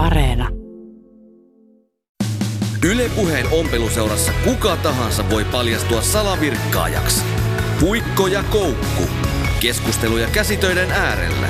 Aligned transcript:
Areena. 0.00 0.48
Ylepuheen 2.90 3.46
ompeluseurassa 3.52 4.32
kuka 4.44 4.76
tahansa 4.76 5.30
voi 5.30 5.44
paljastua 5.44 6.02
salavirkkaajaksi. 6.02 7.24
Puikko 7.80 8.26
ja 8.26 8.44
koukku. 8.52 9.02
Keskusteluja 9.60 10.28
käsitöiden 10.32 10.90
äärellä. 10.90 11.48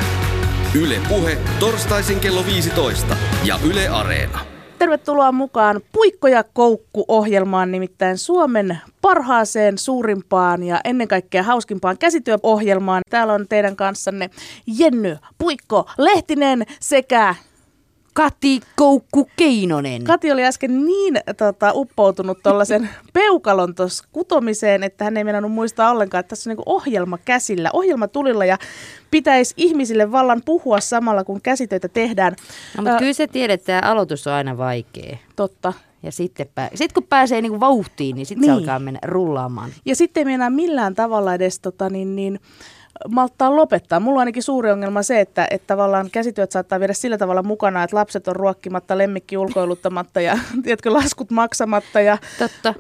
Yle 0.75 1.01
Puhe 1.09 1.39
torstaisin 1.61 2.21
kello 2.21 2.47
15 2.47 3.17
ja 3.45 3.59
Yle 3.71 3.89
Areena. 3.89 4.39
Tervetuloa 4.79 5.33
mukaan 5.33 5.81
Puikko 5.93 6.29
ja 6.29 6.45
Koukku-ohjelmaan, 6.53 7.71
nimittäin 7.71 8.19
Suomen 8.19 8.79
parhaaseen, 9.03 9.79
suurimpaan 9.79 10.63
ja 10.63 10.81
ennen 10.85 11.09
kaikkea 11.09 11.43
hauskimpaan 11.43 11.99
käsityöohjelmaan. 11.99 13.03
Täällä 13.11 13.33
on 13.33 13.47
teidän 13.49 13.77
kanssanne 13.77 14.31
Jenny 14.79 15.17
Puikko 15.39 15.91
Lehtinen 15.99 16.67
sekä 16.81 17.35
Kati 18.15 18.61
Koukku 18.77 19.31
Keinonen. 19.37 20.05
Kati 20.05 20.33
oli 20.33 20.45
äsken 20.45 20.85
niin 20.85 21.15
tota, 21.37 21.73
uppoutunut 21.75 22.39
tuollaisen 22.43 22.89
peukalon 23.13 23.75
tuossa 23.75 24.05
kutomiseen, 24.13 24.83
että 24.83 25.05
hän 25.05 25.17
ei 25.17 25.25
meinannut 25.25 25.53
muistaa 25.53 25.91
ollenkaan, 25.91 26.21
että 26.21 26.29
tässä 26.29 26.51
on 26.51 26.57
niin 26.57 26.63
ohjelma 26.67 27.19
käsillä, 27.19 27.71
ohjelma 27.73 28.09
tulilla 28.09 28.45
ja 28.45 28.59
pitäisi 29.11 29.55
ihmisille 29.57 30.13
vallan 30.13 30.43
puhua 30.45 30.81
samalla, 30.81 31.25
kun 31.25 31.43
käsitöitä 31.43 31.89
tehdään. 31.89 32.37
No, 32.77 32.83
mutta 32.83 32.99
kyllä 32.99 33.13
se 33.13 33.27
tiedät, 33.27 33.61
että 33.61 33.67
tämä 33.67 33.93
aloitus 33.93 34.27
on 34.27 34.33
aina 34.33 34.59
vaikea. 34.59 35.17
Totta. 35.37 35.73
Ja 36.03 36.13
sitten 36.13 36.47
pää- 36.55 36.71
sit 36.75 36.93
kun 36.93 37.07
pääsee 37.09 37.43
niinku 37.43 37.61
vauhtiin, 37.61 38.17
niin 38.17 38.27
sitten 38.27 38.41
niin. 38.41 38.55
se 38.55 38.61
alkaa 38.61 38.79
mennä 38.79 39.01
rullaamaan. 39.05 39.71
Ja 39.85 39.97
sitten 39.97 40.29
ei 40.29 40.51
millään 40.51 40.95
tavalla 40.95 41.35
edes 41.35 41.61
tota, 41.61 41.91
niin, 41.91 42.17
niin, 42.17 42.41
malttaa 43.09 43.57
lopettaa. 43.57 44.01
Mulla 44.01 44.17
on 44.17 44.21
ainakin 44.21 44.43
suuri 44.43 44.71
ongelma 44.71 45.03
se, 45.03 45.21
että, 45.21 45.47
että 45.51 45.67
tavallaan 45.67 46.11
käsityöt 46.11 46.53
saattaa 46.53 46.81
viedä 46.81 46.93
sillä 46.93 47.19
tavalla 47.19 47.43
mukana, 47.43 47.83
että 47.83 47.97
lapset 47.97 48.29
on 48.29 48.37
ruokkimatta, 48.37 48.99
lemmikki 48.99 49.39
ulkoiluttamatta 49.39 50.21
ja 50.21 50.39
tiedätkö, 50.65 50.93
laskut 50.93 51.31
maksamatta 51.31 52.01
ja 52.01 52.19
Totta. 52.39 52.75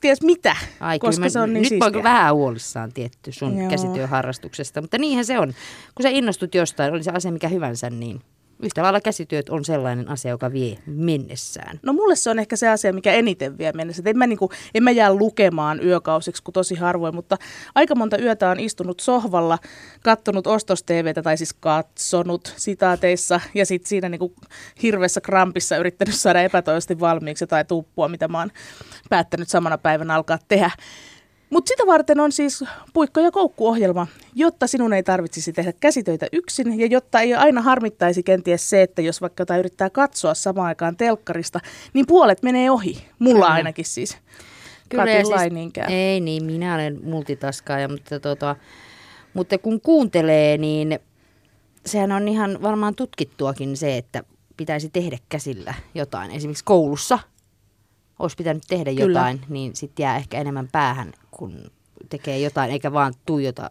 ties 0.00 0.22
mitä, 0.22 0.56
Ai, 0.80 0.98
koska 0.98 1.20
mä, 1.20 1.28
se 1.28 1.40
on 1.40 1.52
niin 1.52 1.62
Nyt 1.62 1.68
siistiä. 1.68 1.90
mä 1.90 2.02
vähän 2.02 2.34
huolissaan 2.34 2.92
tietty 2.92 3.32
sun 3.32 3.58
Joo. 3.58 3.70
käsityöharrastuksesta, 3.70 4.80
mutta 4.80 4.98
niinhän 4.98 5.24
se 5.24 5.38
on. 5.38 5.54
Kun 5.94 6.02
sä 6.02 6.08
innostut 6.08 6.54
jostain, 6.54 6.92
oli 6.92 7.02
se 7.02 7.10
asia 7.10 7.32
mikä 7.32 7.48
hyvänsä, 7.48 7.90
niin 7.90 8.20
yhtä 8.62 8.82
lailla 8.82 9.00
käsityöt 9.00 9.48
on 9.48 9.64
sellainen 9.64 10.08
asia, 10.08 10.30
joka 10.30 10.52
vie 10.52 10.78
mennessään. 10.86 11.80
No 11.82 11.92
mulle 11.92 12.16
se 12.16 12.30
on 12.30 12.38
ehkä 12.38 12.56
se 12.56 12.68
asia, 12.68 12.92
mikä 12.92 13.12
eniten 13.12 13.58
vie 13.58 13.72
mennessä. 13.72 14.02
En 14.06 14.18
mä, 14.18 14.26
niinku, 14.26 14.50
en 14.74 14.82
mä 14.82 14.90
jää 14.90 15.14
lukemaan 15.14 15.84
yökausiksi 15.84 16.42
kuin 16.42 16.52
tosi 16.52 16.74
harvoin, 16.74 17.14
mutta 17.14 17.36
aika 17.74 17.94
monta 17.94 18.18
yötä 18.18 18.50
on 18.50 18.60
istunut 18.60 19.00
sohvalla, 19.00 19.58
kattonut 20.02 20.46
ostos 20.46 20.82
tai 21.22 21.36
siis 21.36 21.54
katsonut 21.54 22.54
sitaateissa 22.56 23.40
ja 23.54 23.66
sitten 23.66 23.88
siinä 23.88 24.08
niinku 24.08 24.34
hirveässä 24.82 25.20
krampissa 25.20 25.76
yrittänyt 25.76 26.14
saada 26.14 26.42
epätoivoisesti 26.42 27.00
valmiiksi 27.00 27.46
tai 27.46 27.64
tuppua, 27.64 28.08
mitä 28.08 28.28
mä 28.28 28.38
oon 28.38 28.50
päättänyt 29.08 29.48
samana 29.48 29.78
päivänä 29.78 30.14
alkaa 30.14 30.38
tehdä. 30.48 30.70
Mutta 31.52 31.68
sitä 31.68 31.82
varten 31.86 32.20
on 32.20 32.32
siis 32.32 32.64
Puikko 32.92 33.20
ja 33.20 33.30
Koukku-ohjelma, 33.30 34.06
jotta 34.34 34.66
sinun 34.66 34.92
ei 34.92 35.02
tarvitsisi 35.02 35.52
tehdä 35.52 35.72
käsitöitä 35.80 36.26
yksin 36.32 36.80
ja 36.80 36.86
jotta 36.86 37.20
ei 37.20 37.34
aina 37.34 37.62
harmittaisi 37.62 38.22
kenties 38.22 38.70
se, 38.70 38.82
että 38.82 39.02
jos 39.02 39.20
vaikka 39.20 39.40
jotain 39.40 39.58
yrittää 39.58 39.90
katsoa 39.90 40.34
samaan 40.34 40.66
aikaan 40.66 40.96
telkkarista, 40.96 41.60
niin 41.92 42.06
puolet 42.06 42.42
menee 42.42 42.70
ohi. 42.70 43.04
Mulla 43.18 43.44
Kyllä. 43.44 43.54
ainakin 43.54 43.84
siis. 43.84 44.16
Kyllä, 44.88 45.06
Katilla 45.06 45.42
ei 45.42 45.50
niinkään. 45.50 45.92
Ei 45.92 46.20
niin, 46.20 46.44
minä 46.44 46.74
olen 46.74 47.00
multitaskaaja, 47.04 47.88
mutta, 47.88 48.20
tota, 48.20 48.56
mutta 49.34 49.58
kun 49.58 49.80
kuuntelee, 49.80 50.58
niin 50.58 50.98
sehän 51.86 52.12
on 52.12 52.28
ihan 52.28 52.62
varmaan 52.62 52.94
tutkittuakin 52.94 53.76
se, 53.76 53.96
että 53.96 54.22
pitäisi 54.56 54.90
tehdä 54.92 55.18
käsillä 55.28 55.74
jotain. 55.94 56.30
Esimerkiksi 56.30 56.64
koulussa 56.64 57.18
olisi 58.22 58.36
pitänyt 58.36 58.62
tehdä 58.68 58.90
Kyllä. 58.90 59.18
jotain, 59.18 59.40
niin 59.48 59.76
sitten 59.76 60.04
jää 60.04 60.16
ehkä 60.16 60.40
enemmän 60.40 60.68
päähän, 60.72 61.12
kun 61.30 61.70
tekee 62.08 62.38
jotain, 62.38 62.70
eikä 62.70 62.92
vaan 62.92 63.14
tuijota 63.26 63.70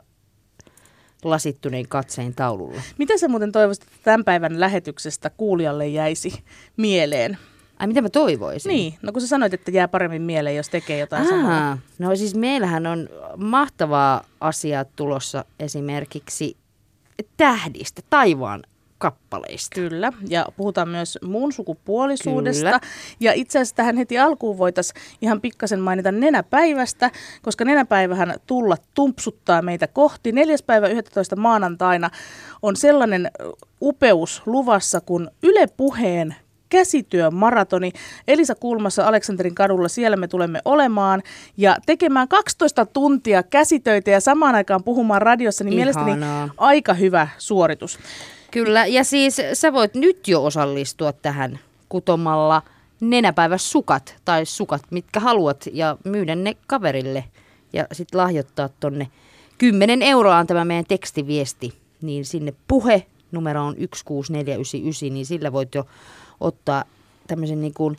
lasittuneen 1.23 1.87
katsein 1.87 2.35
taululle. 2.35 2.81
Mitä 2.97 3.17
sä 3.17 3.27
muuten 3.27 3.51
toivoisit, 3.51 3.83
että 3.83 3.97
tämän 4.03 4.23
päivän 4.23 4.59
lähetyksestä 4.59 5.29
kuulijalle 5.29 5.87
jäisi 5.87 6.43
mieleen? 6.77 7.37
Ai 7.79 7.87
mitä 7.87 8.01
mä 8.01 8.09
toivoisin? 8.09 8.69
Niin, 8.69 8.93
no 9.01 9.11
kun 9.11 9.21
sä 9.21 9.27
sanoit, 9.27 9.53
että 9.53 9.71
jää 9.71 9.87
paremmin 9.87 10.21
mieleen, 10.21 10.55
jos 10.55 10.69
tekee 10.69 10.99
jotain 10.99 11.27
samaa. 11.27 11.69
Aa, 11.69 11.77
no 11.99 12.15
siis 12.15 12.35
meillähän 12.35 12.87
on 12.87 13.09
mahtavaa 13.37 14.23
asiaa 14.39 14.85
tulossa 14.85 15.45
esimerkiksi 15.59 16.57
tähdistä, 17.37 18.01
taivaan 18.09 18.63
kappaleista. 19.01 19.75
Kyllä, 19.75 20.13
ja 20.29 20.45
puhutaan 20.57 20.89
myös 20.89 21.19
muun 21.25 21.53
sukupuolisuudesta. 21.53 22.65
Kyllä. 22.65 22.79
Ja 23.19 23.33
itse 23.33 23.59
asiassa 23.59 23.75
tähän 23.75 23.97
heti 23.97 24.19
alkuun 24.19 24.57
voitaisiin 24.57 25.01
ihan 25.21 25.41
pikkasen 25.41 25.79
mainita 25.79 26.11
nenäpäivästä, 26.11 27.11
koska 27.41 27.65
nenäpäivähän 27.65 28.35
tulla 28.47 28.77
tumpsuttaa 28.93 29.61
meitä 29.61 29.87
kohti. 29.87 30.31
Neljäs 30.31 30.63
päivä 30.63 30.87
11. 30.87 31.35
maanantaina 31.35 32.09
on 32.61 32.75
sellainen 32.75 33.31
upeus 33.81 34.41
luvassa 34.45 35.01
kuin 35.01 35.29
Yle 35.43 35.67
Puheen 35.77 36.35
käsityömaratoni. 36.69 37.91
Elisa 38.27 38.55
Kulmassa 38.55 39.07
Aleksanterin 39.07 39.55
kadulla, 39.55 39.87
siellä 39.87 40.17
me 40.17 40.27
tulemme 40.27 40.61
olemaan 40.65 41.21
ja 41.57 41.77
tekemään 41.85 42.27
12 42.27 42.85
tuntia 42.85 43.43
käsitöitä 43.43 44.11
ja 44.11 44.19
samaan 44.19 44.55
aikaan 44.55 44.83
puhumaan 44.83 45.21
radiossa, 45.21 45.63
niin 45.63 45.75
mielestäni 45.75 46.11
Ihanaa. 46.11 46.49
aika 46.57 46.93
hyvä 46.93 47.27
suoritus. 47.37 47.99
Kyllä, 48.51 48.85
ja 48.85 49.03
siis 49.03 49.37
sä 49.53 49.73
voit 49.73 49.95
nyt 49.95 50.27
jo 50.27 50.43
osallistua 50.45 51.13
tähän 51.13 51.59
kutomalla 51.89 52.61
nenäpäiväsukat 52.99 54.15
tai 54.25 54.45
sukat, 54.45 54.81
mitkä 54.89 55.19
haluat, 55.19 55.65
ja 55.73 55.97
myydä 56.03 56.35
ne 56.35 56.57
kaverille 56.67 57.23
ja 57.73 57.87
sitten 57.91 58.17
lahjoittaa 58.17 58.69
tonne. 58.79 59.07
10 59.57 60.01
euroa 60.01 60.37
on 60.37 60.47
tämä 60.47 60.65
meidän 60.65 60.85
tekstiviesti, 60.85 61.73
niin 62.01 62.25
sinne 62.25 62.53
puhe 62.67 63.05
numero 63.31 63.65
on 63.65 63.75
16499, 63.75 65.13
niin 65.13 65.25
sillä 65.25 65.51
voit 65.51 65.75
jo 65.75 65.87
ottaa 66.39 66.83
tämmöisen 67.27 67.61
niin 67.61 67.73
kuin 67.73 67.97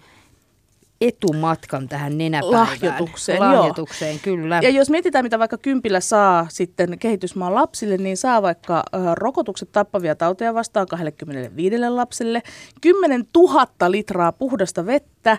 etumatkan 1.08 1.88
tähän 1.88 2.18
nenäpäivään. 2.18 2.68
Lahjoitukseen, 2.68 3.36
joo. 3.36 3.52
Lahjoitukseen, 3.52 4.18
kyllä. 4.20 4.60
Ja 4.62 4.70
jos 4.70 4.90
mietitään, 4.90 5.24
mitä 5.24 5.38
vaikka 5.38 5.58
kympillä 5.58 6.00
saa 6.00 6.46
sitten 6.50 6.98
kehitysmaan 6.98 7.54
lapsille, 7.54 7.96
niin 7.96 8.16
saa 8.16 8.42
vaikka 8.42 8.82
ö, 8.94 8.98
rokotukset 9.14 9.72
tappavia 9.72 10.14
tauteja 10.14 10.54
vastaan 10.54 10.86
25 10.86 11.78
lapselle, 11.78 12.42
10 12.80 13.24
000 13.36 13.66
litraa 13.88 14.32
puhdasta 14.32 14.86
vettä, 14.86 15.32
ö, 15.32 15.36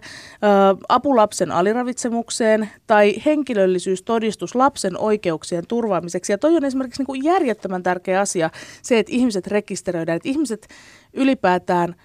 apulapsen 0.89 1.51
aliravitsemukseen 1.51 2.69
tai 2.87 3.15
henkilöllisyystodistus 3.25 4.55
lapsen 4.55 4.97
oikeuksien 4.97 5.67
turvaamiseksi. 5.67 6.33
Ja 6.33 6.37
toi 6.37 6.55
on 6.55 6.65
esimerkiksi 6.65 6.99
niin 6.99 7.07
kuin 7.07 7.23
järjettömän 7.23 7.83
tärkeä 7.83 8.19
asia, 8.19 8.49
se, 8.81 8.99
että 8.99 9.11
ihmiset 9.11 9.47
rekisteröidään, 9.47 10.15
että 10.15 10.29
ihmiset 10.29 10.67
ylipäätään 11.13 11.95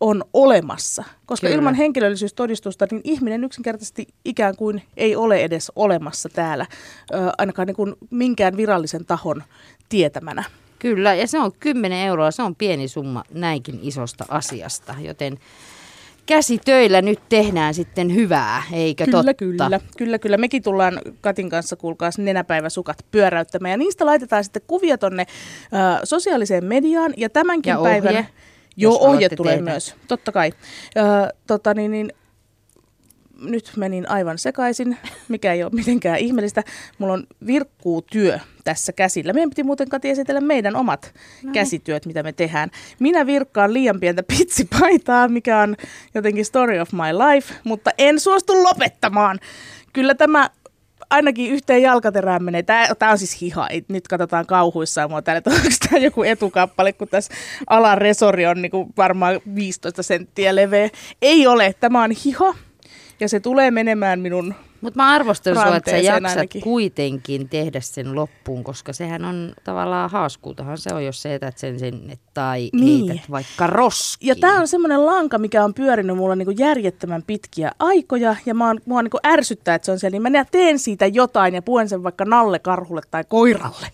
on 0.00 0.24
olemassa. 0.32 1.04
Koska 1.26 1.46
Kyllä. 1.46 1.56
ilman 1.58 1.74
henkilöllisyystodistusta, 1.74 2.86
niin 2.90 3.00
ihminen 3.04 3.44
yksinkertaisesti 3.44 4.06
ikään 4.24 4.56
kuin 4.56 4.82
ei 4.96 5.16
ole 5.16 5.40
edes 5.40 5.72
olemassa 5.76 6.28
täällä, 6.28 6.66
ö, 7.14 7.16
ainakaan 7.38 7.66
niin 7.66 7.76
kuin 7.76 7.94
minkään 8.10 8.56
virallisen 8.56 9.04
tahon 9.04 9.42
tietämänä. 9.88 10.44
Kyllä, 10.78 11.14
ja 11.14 11.26
se 11.26 11.38
on 11.38 11.52
10 11.60 11.98
euroa, 11.98 12.30
se 12.30 12.42
on 12.42 12.56
pieni 12.56 12.88
summa 12.88 13.24
näinkin 13.34 13.78
isosta 13.82 14.24
asiasta, 14.28 14.94
joten 15.00 15.38
käsitöillä 16.26 17.02
nyt 17.02 17.20
tehdään 17.28 17.74
sitten 17.74 18.14
hyvää, 18.14 18.62
eikö 18.72 19.04
Kyllä, 19.04 19.16
totta? 19.16 19.34
kyllä, 19.34 19.80
kyllä, 19.96 20.18
kyllä. 20.18 20.36
Mekin 20.36 20.62
tullaan 20.62 21.00
Katin 21.20 21.50
kanssa, 21.50 21.76
kuulkaas, 21.76 22.18
nenäpäiväsukat 22.18 23.06
pyöräyttämään. 23.10 23.70
Ja 23.70 23.76
niistä 23.76 24.06
laitetaan 24.06 24.44
sitten 24.44 24.62
kuvia 24.66 24.98
tonne 24.98 25.26
ö, 25.62 26.06
sosiaaliseen 26.06 26.64
mediaan. 26.64 27.14
Ja 27.16 27.30
tämänkin 27.30 27.70
Ja 27.70 27.78
ohje, 27.78 28.02
päivän... 28.02 28.26
Joo, 28.82 28.98
ohje 29.00 29.28
tulee 29.28 29.56
tehdä. 29.56 29.70
myös, 29.70 29.94
totta 30.08 30.32
kai. 30.32 30.52
Ö, 30.96 31.02
tota, 31.46 31.74
niin, 31.74 31.90
niin, 31.90 32.12
nyt 33.40 33.72
menin 33.76 34.10
aivan 34.10 34.38
sekaisin, 34.38 34.96
mikä 35.28 35.52
ei 35.52 35.62
ole 35.62 35.72
mitenkään 35.74 36.18
ihmeellistä. 36.18 36.62
Mulla 36.98 37.12
on 37.12 37.26
virkkuu 37.46 38.02
työ 38.02 38.38
tässä 38.64 38.92
käsillä. 38.92 39.32
Meidän 39.32 39.50
piti 39.50 39.62
muuten 39.62 39.88
Kati 39.88 40.10
esitellä 40.10 40.40
meidän 40.40 40.76
omat 40.76 41.14
no 41.42 41.52
käsityöt, 41.52 42.06
mitä 42.06 42.22
me 42.22 42.32
tehdään. 42.32 42.70
Minä 42.98 43.26
virkkaan 43.26 43.74
liian 43.74 44.00
pientä 44.00 44.22
pitsipaitaa, 44.22 45.28
mikä 45.28 45.58
on 45.58 45.76
jotenkin 46.14 46.44
story 46.44 46.78
of 46.78 46.92
my 46.92 47.18
life, 47.32 47.54
mutta 47.64 47.90
en 47.98 48.20
suostu 48.20 48.62
lopettamaan. 48.62 49.38
Kyllä 49.92 50.14
tämä 50.14 50.50
ainakin 51.10 51.50
yhteen 51.52 51.82
jalkaterään 51.82 52.44
menee. 52.44 52.62
Tämä, 52.62 52.88
tämä 52.98 53.12
on 53.12 53.18
siis 53.18 53.40
hiha. 53.40 53.68
Nyt 53.88 54.08
katsotaan 54.08 54.46
kauhuissaan 54.46 55.10
mua 55.10 55.22
täällä, 55.22 55.38
että 55.38 55.50
onko 55.56 55.68
tämä 55.88 55.98
joku 56.04 56.22
etukappale, 56.22 56.92
kun 56.92 57.08
tässä 57.08 57.34
alaresori 57.66 58.46
on 58.46 58.62
niin 58.62 58.70
kuin 58.70 58.88
varmaan 58.96 59.40
15 59.54 60.02
senttiä 60.02 60.54
leveä. 60.54 60.88
Ei 61.22 61.46
ole. 61.46 61.74
Tämä 61.80 62.02
on 62.02 62.10
hiha. 62.24 62.54
ja 63.20 63.28
se 63.28 63.40
tulee 63.40 63.70
menemään 63.70 64.20
minun 64.20 64.54
Mutta 64.80 64.96
mä 65.02 65.10
arvostan 65.10 65.54
sua, 65.54 65.76
että 65.76 65.90
sä 65.90 65.96
jaksat 65.96 66.30
ainakin. 66.30 66.62
kuitenkin 66.62 67.48
tehdä 67.48 67.80
sen 67.80 68.14
loppuun, 68.14 68.64
koska 68.64 68.92
sehän 68.92 69.24
on 69.24 69.52
tavallaan 69.64 70.10
hauskuutahan 70.10 70.78
se 70.78 70.94
on, 70.94 71.04
jos 71.04 71.22
sä 71.22 71.34
etät 71.34 71.58
sen 71.58 71.78
sinne 71.78 72.18
tai 72.34 72.70
Niin. 72.72 73.08
heität 73.08 73.30
vaikka 73.30 73.66
roskiin. 73.66 74.28
Ja 74.28 74.36
tämä 74.40 74.60
on 74.60 74.68
semmoinen 74.68 75.06
lanka, 75.06 75.38
mikä 75.38 75.64
on 75.64 75.74
pyörinyt 75.74 76.16
mulla 76.16 76.36
niinku 76.36 76.54
järjettömän 76.58 77.22
pitkiä 77.22 77.72
aikoja. 77.78 78.36
Ja 78.46 78.54
mä 78.54 78.66
oon, 78.66 78.80
mua 78.84 79.02
niinku 79.02 79.18
ärsyttää, 79.26 79.74
että 79.74 79.86
se 79.86 79.92
on 79.92 79.98
siellä. 79.98 80.18
Niin 80.18 80.32
mä 80.32 80.44
teen 80.44 80.78
siitä 80.78 81.06
jotain 81.06 81.54
ja 81.54 81.62
puen 81.62 81.88
sen 81.88 82.02
vaikka 82.02 82.24
Nalle 82.24 82.58
Karhulle 82.58 83.02
tai 83.10 83.24
koiralle. 83.28 83.86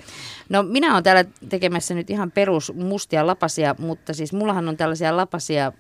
No 0.49 0.63
minä 0.63 0.93
olen 0.93 1.05
täällä 1.05 1.25
tekemässä 1.49 1.95
nyt 1.95 2.11
ihan 2.11 2.31
perus 2.31 2.73
mustia 2.75 3.27
lapasia, 3.27 3.75
mutta 3.79 4.15
siis 4.15 4.33
mullahan 4.33 4.69
on 4.69 4.77
tällaisia 4.77 5.17
lapasia 5.17 5.73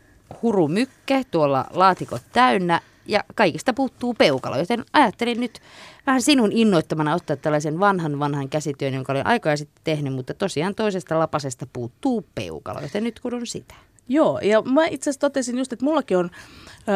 hurumykke, 0.43 1.23
tuolla 1.31 1.65
laatikot 1.71 2.23
täynnä 2.33 2.81
ja 3.07 3.25
kaikista 3.35 3.73
puuttuu 3.73 4.15
peukalo, 4.15 4.57
joten 4.59 4.85
ajattelin 4.93 5.41
nyt 5.41 5.61
vähän 6.07 6.23
sinun 6.23 6.53
innoittamana 6.53 7.15
ottaa 7.15 7.37
tällaisen 7.37 7.81
vanhan 7.81 8.19
vanhan 8.19 8.49
käsityön, 8.49 8.95
jonka 8.95 9.13
olen 9.13 9.27
aikaa 9.27 9.57
sitten 9.57 9.81
tehnyt, 9.85 10.15
mutta 10.15 10.35
tosiaan 10.35 10.75
toisesta 10.75 11.19
lapasesta 11.19 11.67
puuttuu 11.73 12.27
peukalo, 12.35 12.81
joten 12.81 13.05
nyt 13.05 13.21
kudun 13.21 13.47
sitä. 13.47 13.75
Joo, 14.09 14.39
ja 14.43 14.63
mä 14.63 14.87
itse 14.87 15.11
asiassa 15.11 15.21
totesin 15.21 15.59
just, 15.59 15.73
että 15.73 15.85
mullakin 15.85 16.17
on, 16.19 16.31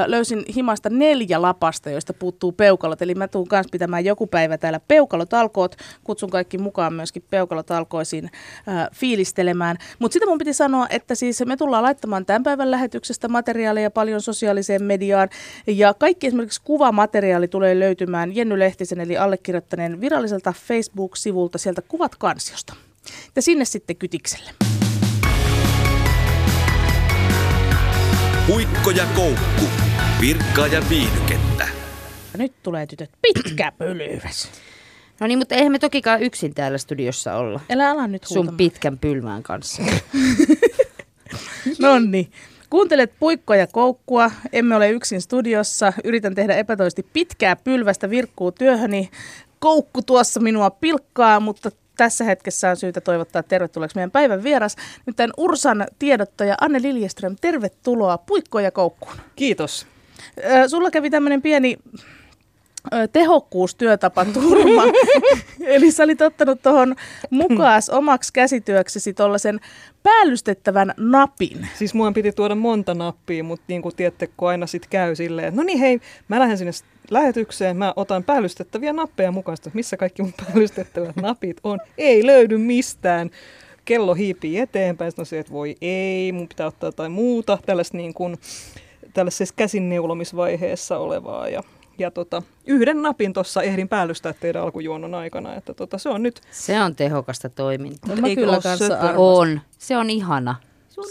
löysin 0.06 0.44
himasta 0.54 0.90
neljä 0.90 1.42
lapasta, 1.42 1.90
joista 1.90 2.14
puuttuu 2.14 2.52
peukalot. 2.52 3.02
Eli 3.02 3.14
mä 3.14 3.28
tuun 3.28 3.48
kanssa 3.48 3.70
pitämään 3.72 4.04
joku 4.04 4.26
päivä 4.26 4.58
täällä 4.58 4.80
peukalotalkoot. 4.88 5.76
Kutsun 6.04 6.30
kaikki 6.30 6.58
mukaan 6.58 6.92
myöskin 6.92 7.24
peukalotalkoisiin 7.30 8.24
ö, 8.24 8.30
fiilistelemään. 8.94 9.76
Mutta 9.98 10.12
sitä 10.12 10.26
mun 10.26 10.38
piti 10.38 10.52
sanoa, 10.52 10.86
että 10.90 11.14
siis 11.14 11.42
me 11.46 11.56
tullaan 11.56 11.82
laittamaan 11.82 12.26
tämän 12.26 12.42
päivän 12.42 12.70
lähetyksestä 12.70 13.28
materiaalia 13.28 13.90
paljon 13.90 14.20
sosiaaliseen 14.20 14.84
mediaan. 14.84 15.28
Ja 15.66 15.94
kaikki 15.94 16.26
esimerkiksi 16.26 16.62
kuvamateriaali 16.64 17.48
tulee 17.48 17.78
löytymään 17.78 18.36
Jenny 18.36 18.58
Lehtisen 18.58 19.00
eli 19.00 19.16
allekirjoittaneen 19.16 20.00
viralliselta 20.00 20.54
Facebook-sivulta 20.66 21.58
sieltä 21.58 21.82
kuvat 21.82 22.16
kansiosta. 22.16 22.74
Ja 23.36 23.42
sinne 23.42 23.64
sitten 23.64 23.96
kytikselle. 23.96 24.67
Puikko 28.48 28.90
ja 28.90 29.06
koukku. 29.16 29.64
Virkkaa 30.20 30.66
ja 30.66 30.82
viihdykettä. 30.90 31.68
Nyt 32.38 32.52
tulee 32.62 32.86
tytöt 32.86 33.10
pitkä 33.22 33.72
pölyväs. 33.78 34.50
No 35.20 35.26
niin, 35.26 35.38
mutta 35.38 35.54
eihän 35.54 35.72
me 35.72 35.78
tokikaan 35.78 36.22
yksin 36.22 36.54
täällä 36.54 36.78
studiossa 36.78 37.34
olla. 37.34 37.60
Älä 37.70 37.90
ala 37.90 38.06
nyt 38.06 38.24
Sun 38.24 38.36
huutamaan. 38.36 38.56
pitkän 38.56 38.98
pylmään 38.98 39.42
kanssa. 39.42 39.82
Nonni. 41.78 42.30
Kuuntelet 42.70 43.12
puikkoa 43.20 43.56
ja 43.56 43.66
koukkua. 43.66 44.30
Emme 44.52 44.76
ole 44.76 44.90
yksin 44.90 45.20
studiossa. 45.20 45.92
Yritän 46.04 46.34
tehdä 46.34 46.54
epätoisesti 46.56 47.06
pitkää 47.12 47.56
pylvästä 47.56 48.10
virkkuu 48.10 48.52
työhöni. 48.52 49.10
Koukku 49.58 50.02
tuossa 50.02 50.40
minua 50.40 50.70
pilkkaa, 50.70 51.40
mutta 51.40 51.70
tässä 51.98 52.24
hetkessä 52.24 52.70
on 52.70 52.76
syytä 52.76 53.00
toivottaa 53.00 53.42
tervetulleeksi 53.42 53.96
meidän 53.96 54.10
päivän 54.10 54.42
vieras. 54.42 54.76
Nimittäin 55.06 55.30
Ursan 55.36 55.86
tiedottaja 55.98 56.54
Anne 56.60 56.82
Liljeström, 56.82 57.36
tervetuloa 57.40 58.18
puikkoon 58.18 58.64
ja 58.64 58.70
koukkuun. 58.70 59.16
Kiitos. 59.36 59.86
Sulla 60.66 60.90
kävi 60.90 61.10
tämmöinen 61.10 61.42
pieni 61.42 61.76
tehokkuustyötapaturma. 63.12 64.82
Eli 65.66 65.90
sä 65.90 66.04
olit 66.04 66.20
ottanut 66.20 66.62
tuohon 66.62 66.96
mukaas 67.30 67.90
omaksi 67.90 68.32
käsityöksesi 68.32 69.14
tuollaisen 69.14 69.60
päällystettävän 70.02 70.94
napin. 70.96 71.68
Siis 71.74 71.94
muun 71.94 72.14
piti 72.14 72.32
tuoda 72.32 72.54
monta 72.54 72.94
nappia, 72.94 73.44
mutta 73.44 73.64
niin 73.68 73.82
kuin 73.82 73.96
tiedätte, 73.96 74.28
kun 74.36 74.48
aina 74.48 74.66
sit 74.66 74.86
käy 74.86 75.16
silleen, 75.16 75.48
että 75.48 75.60
no 75.60 75.64
niin 75.64 75.78
hei, 75.78 76.00
mä 76.28 76.38
lähden 76.38 76.58
sinne 76.58 76.72
lähetykseen, 77.10 77.76
mä 77.76 77.92
otan 77.96 78.24
päällystettäviä 78.24 78.92
nappeja 78.92 79.32
mukaan, 79.32 79.54
että 79.54 79.70
missä 79.74 79.96
kaikki 79.96 80.22
mun 80.22 80.34
päällystettävät 80.46 81.16
napit 81.16 81.56
on. 81.64 81.80
Ei 81.98 82.26
löydy 82.26 82.58
mistään. 82.58 83.30
Kello 83.84 84.14
hiipii 84.14 84.58
eteenpäin, 84.58 85.10
sitten 85.10 85.22
on 85.22 85.26
se, 85.26 85.38
että 85.38 85.52
voi 85.52 85.76
ei, 85.80 86.32
mun 86.32 86.48
pitää 86.48 86.66
ottaa 86.66 86.88
jotain 86.88 87.12
muuta, 87.12 87.58
tällaista 87.66 87.96
niin 87.96 88.14
kuin, 88.14 88.36
tällaisessa 89.14 89.54
käsinneulomisvaiheessa 89.56 90.98
olevaa. 90.98 91.48
Ja, 91.48 91.62
ja 91.98 92.10
tota, 92.10 92.42
yhden 92.66 93.02
napin 93.02 93.32
tuossa 93.32 93.62
ehdin 93.62 93.88
päällystää 93.88 94.32
teidän 94.32 94.62
alkujuonnon 94.62 95.14
aikana, 95.14 95.54
että 95.54 95.74
tota, 95.74 95.98
se 95.98 96.08
on 96.08 96.22
nyt 96.22 96.40
Se 96.50 96.80
on 96.80 96.96
tehokasta 96.96 97.48
toimintaa. 97.48 98.16
Mä 98.16 98.34
kyllä 98.34 98.60
kanssa. 98.62 98.98
On. 99.16 99.60
Se 99.78 99.96
on 99.96 100.10
ihana. 100.10 100.54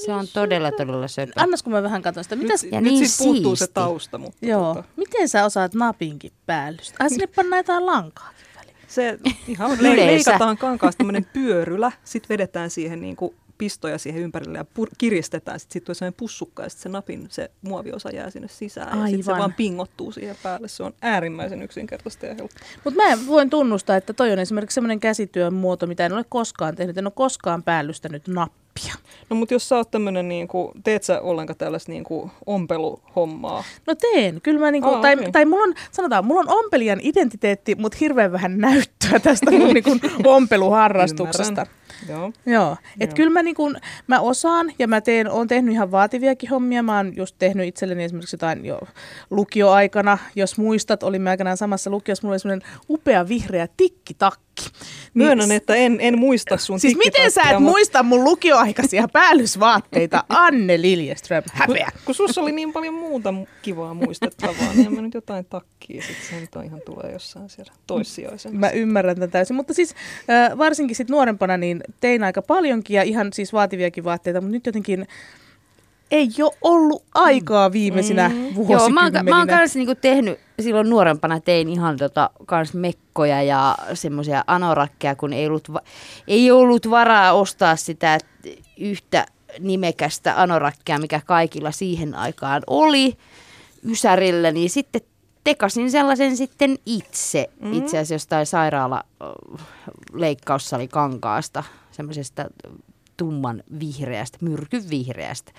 Se 0.06 0.14
on 0.14 0.26
todella, 0.34 0.72
todella 0.72 1.08
söpö. 1.08 1.32
Annas 1.36 1.64
kun 1.64 1.74
mä 1.74 1.84
vähän 1.84 2.02
katson 2.02 2.24
sitä. 2.24 2.36
Mitäs, 2.36 2.64
nyt, 2.64 2.72
Ja 2.72 2.82
nyt 2.82 2.94
niin 2.94 3.10
sit 3.10 3.26
puuttuu 3.26 3.56
se 3.56 3.60
siisti. 3.60 3.74
tausta, 3.74 4.18
mutta 4.18 4.46
Joo. 4.46 4.76
tota, 4.76 4.88
Miten 4.96 5.30
sä 5.30 5.46
osaat 5.46 5.74
napinkin 5.74 6.32
päällystää? 6.46 6.98
Ai 7.00 7.10
sinne 7.10 7.28
pannaan 7.28 7.60
jotain 7.60 7.86
lankaa 7.86 8.30
väliin. 8.56 8.76
Se 8.88 9.20
ihan 9.48 9.78
leikataan 9.82 10.58
kankaasta 10.58 10.98
tämmöinen 10.98 11.26
pyörylä, 11.34 11.92
sitten 12.04 12.30
vedetään 12.30 12.70
siihen 12.70 13.02
niin 13.02 13.16
kuin 13.16 13.36
pistoja 13.58 13.98
siihen 13.98 14.22
ympärille 14.22 14.58
ja 14.58 14.66
pur- 14.80 14.96
kiristetään. 14.98 15.60
Sitten 15.60 15.74
sit 15.74 15.84
tulee 15.84 15.96
sellainen 15.96 16.18
pussukka 16.18 16.64
ja 16.64 16.70
sitten 16.70 16.84
se 16.84 16.90
napin 16.90 17.28
se 17.30 17.52
muoviosa 17.62 18.10
jää 18.10 18.30
sinne 18.30 18.48
sisään. 18.48 19.00
Ja 19.00 19.06
sitten 19.06 19.24
se 19.24 19.32
Aivan. 19.32 19.40
vaan 19.40 19.54
pingottuu 19.54 20.12
siihen 20.12 20.36
päälle. 20.44 20.68
Se 20.68 20.84
on 20.84 20.94
äärimmäisen 21.02 21.62
yksinkertaista 21.62 22.26
ja 22.26 22.36
helppoa. 22.36 22.68
Mutta 22.84 23.04
mä 23.04 23.18
voin 23.28 23.50
tunnustaa, 23.50 23.96
että 23.96 24.14
toi 24.14 24.32
on 24.32 24.40
esimerkiksi 24.40 24.76
semmoinen 24.76 25.00
käsityön 25.00 25.54
muoto, 25.54 25.88
mitä 25.88 26.06
en 26.06 26.14
ole 26.14 26.26
koskaan 26.30 26.76
tehnyt. 26.76 26.98
En 26.98 27.08
ole 27.08 27.14
koskaan 27.16 27.64
päällystänyt 27.64 28.28
nappia. 28.28 28.67
No 29.30 29.36
mutta 29.36 29.54
jos 29.54 29.70
sä 29.70 29.76
oot 29.76 29.92
tämmöinen, 29.92 30.30
niin 30.30 30.48
kuin, 30.48 30.72
teet 30.84 31.04
sä 31.04 31.22
ollenkaan 31.22 31.58
tällaista 31.58 31.92
niin 31.92 32.04
kuin 32.04 32.32
ompeluhommaa? 32.46 33.64
No 33.88 33.96
teen. 33.96 34.42
Kyllä 34.42 34.60
mä 34.60 34.72
niinku, 34.72 34.90
Aa, 34.90 35.02
tai, 35.02 35.14
okei. 35.14 35.32
tai 35.32 35.46
mulla 35.46 35.64
on, 35.64 35.74
sanotaan, 35.92 36.26
mulla 36.26 36.42
on 36.42 36.60
ompelijan 36.60 37.00
identiteetti, 37.04 37.76
mutta 37.76 37.98
hirveän 38.02 38.32
vähän 38.32 38.58
näyttöä 38.58 39.20
tästä 39.20 39.52
mun 39.52 39.74
niinku 39.74 39.92
ompeluharrastuksesta. 40.30 41.62
Ymmärrän. 41.62 41.78
Joo. 42.10 42.32
Joo, 42.46 42.78
et 43.00 43.10
Joo. 43.10 43.16
kyllä 43.16 43.30
mä, 43.30 43.44
niinku, 43.44 43.74
mä 44.08 44.20
osaan 44.20 44.72
ja 44.80 44.88
mä 44.88 45.02
teen, 45.02 45.32
oon 45.32 45.48
tehnyt 45.48 45.74
ihan 45.74 45.92
vaativiakin 45.92 46.50
hommia. 46.50 46.84
Mä 46.84 46.98
oon 46.98 47.16
just 47.16 47.36
tehnyt 47.40 47.68
itselleni 47.68 48.04
esimerkiksi 48.04 48.36
jotain 48.36 48.66
jo 48.66 48.80
lukioaikana, 49.30 50.18
jos 50.36 50.58
muistat, 50.58 51.04
olimme 51.04 51.30
aikanaan 51.30 51.58
samassa 51.58 51.90
lukiossa, 51.90 52.28
mulla 52.28 52.34
oli 52.34 52.40
semmoinen 52.40 52.70
upea 52.90 53.28
vihreä 53.28 53.68
tikkitakki. 53.78 54.47
Niin 54.58 55.28
Myönnän, 55.28 55.52
että 55.52 55.76
en, 55.76 55.98
en 56.00 56.20
muista 56.20 56.58
sun 56.58 56.80
Siis 56.80 56.98
miten 56.98 57.32
sä 57.32 57.42
et 57.42 57.60
muista 57.60 58.04
mun 58.04 58.24
lukioaikaisia 58.24 59.08
päällysvaatteita, 59.14 60.24
Anne 60.30 60.82
Liljeström, 60.82 61.44
häpeä. 61.54 61.90
Kun, 61.94 62.02
kun 62.06 62.16
sussa 62.16 62.42
oli 62.42 62.52
niin 62.52 62.74
paljon 62.74 62.94
muuta 62.94 63.32
mu- 63.32 63.48
kivaa 63.62 63.94
muistettavaa, 63.94 64.74
niin 64.76 64.96
mä 64.96 65.02
nyt 65.02 65.14
jotain 65.14 65.46
takkia, 65.46 66.02
sit 66.02 66.18
se 66.30 66.40
nyt 66.40 66.56
on 66.56 66.64
ihan 66.64 66.82
tulee 66.86 67.12
jossain 67.12 67.50
siellä 67.50 67.74
toissijaisemmassa. 67.88 68.60
Mä 68.60 68.70
ymmärrän 68.70 69.16
tätä 69.16 69.32
täysin, 69.32 69.56
mutta 69.56 69.74
siis 69.74 69.96
äh, 70.30 70.58
varsinkin 70.58 70.96
sit 70.96 71.10
nuorempana 71.10 71.58
niin 71.58 71.84
tein 72.00 72.24
aika 72.24 72.42
paljonkin 72.42 72.96
ja 72.96 73.04
ihan 73.04 73.34
siis 73.34 73.54
vaativiakin 73.54 74.04
vaatteita, 74.04 74.42
mutta 74.42 74.54
nyt 74.54 74.66
jotenkin 74.66 75.08
ei 76.12 76.30
ole 76.42 76.58
ollut 76.62 77.04
aikaa 77.14 77.72
viimeisinä 77.72 78.30
mm. 78.30 78.36
vuosikymmeninä. 78.36 78.80
Joo, 78.80 78.90
mä 78.90 79.04
oon, 79.04 79.48
mä 79.48 79.56
oon 79.56 79.70
niinku 79.76 79.96
tehnyt, 79.96 80.40
silloin 80.62 80.90
nuorempana 80.90 81.40
tein 81.40 81.70
ihan 81.70 81.98
tota, 81.98 82.30
kans 82.46 82.74
mekkoja 82.74 83.44
ja 83.44 83.78
semmoisia 83.94 84.44
anorakkeja, 84.48 85.16
kun 85.16 85.34
ei 85.34 85.48
ollut, 85.48 85.74
va- 85.74 85.82
ei 86.28 86.52
ollut 86.52 86.90
varaa 86.90 87.34
ostaa 87.34 87.76
sitä 87.76 88.18
yhtä 88.78 89.26
nimekästä 89.60 90.42
anorakkia, 90.42 91.00
mikä 91.00 91.22
kaikilla 91.26 91.72
siihen 91.72 92.16
aikaan 92.16 92.62
oli 92.68 93.18
Ysärillä, 93.84 94.52
niin 94.52 94.70
sitten 94.70 95.02
tekasin 95.44 95.92
sellaisen 95.92 96.38
sitten 96.38 96.78
itse, 96.86 97.50
mm. 97.62 97.74
itse 97.74 97.98
asiassa 97.98 98.16
jostain 98.16 98.46
sairaala 98.46 99.04
leikkaussali 100.14 100.88
kankaasta, 100.88 101.64
semmoisesta 101.92 102.46
tumman 103.18 103.64
vihreästä, 103.80 104.38
myrkyn 104.42 104.90
vihreästä. 104.90 105.52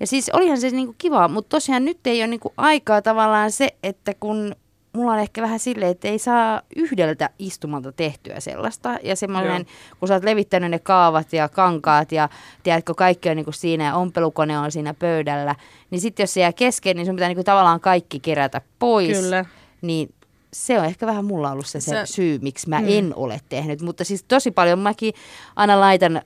Ja 0.00 0.06
siis 0.06 0.30
olihan 0.32 0.60
se 0.60 0.70
niinku 0.70 0.94
kiva, 0.98 1.28
mutta 1.28 1.48
tosiaan 1.56 1.84
nyt 1.84 2.06
ei 2.06 2.20
ole 2.20 2.26
niinku 2.26 2.52
aikaa 2.56 3.02
tavallaan 3.02 3.52
se, 3.52 3.68
että 3.82 4.14
kun 4.20 4.54
mulla 4.92 5.12
on 5.12 5.18
ehkä 5.18 5.42
vähän 5.42 5.58
silleen, 5.58 5.90
että 5.90 6.08
ei 6.08 6.18
saa 6.18 6.62
yhdeltä 6.76 7.30
istumalta 7.38 7.92
tehtyä 7.92 8.40
sellaista. 8.40 8.98
Ja 9.02 9.16
semmoinen, 9.16 9.66
kun 10.00 10.08
sä 10.08 10.14
oot 10.14 10.24
levittänyt 10.24 10.70
ne 10.70 10.78
kaavat 10.78 11.32
ja 11.32 11.48
kankaat 11.48 12.12
ja 12.12 12.28
tiedätkö, 12.62 12.94
kaikki 12.94 13.28
on 13.30 13.36
niinku 13.36 13.52
siinä 13.52 13.84
ja 13.84 13.94
ompelukone 13.96 14.58
on 14.58 14.72
siinä 14.72 14.94
pöydällä, 14.94 15.54
niin 15.90 16.00
sitten 16.00 16.22
jos 16.22 16.34
se 16.34 16.40
jää 16.40 16.52
kesken, 16.52 16.96
niin 16.96 17.06
sun 17.06 17.14
pitää 17.16 17.28
niinku 17.28 17.44
tavallaan 17.44 17.80
kaikki 17.80 18.20
kerätä 18.20 18.60
pois. 18.78 19.18
Kyllä. 19.20 19.44
Niin 19.82 20.14
se 20.52 20.78
on 20.78 20.84
ehkä 20.84 21.06
vähän 21.06 21.24
mulla 21.24 21.50
ollut 21.50 21.66
se, 21.66 21.80
se 21.80 21.90
Sä- 21.90 22.06
syy, 22.06 22.38
miksi 22.42 22.68
mä 22.68 22.80
Mm. 22.80 22.86
en 22.88 23.12
ole 23.16 23.40
tehnyt. 23.48 23.82
Mutta 23.82 24.04
siis 24.04 24.24
tosi 24.28 24.50
paljon 24.50 24.78
mäkin 24.78 25.14
aina 25.56 25.80
laitan 25.80 26.22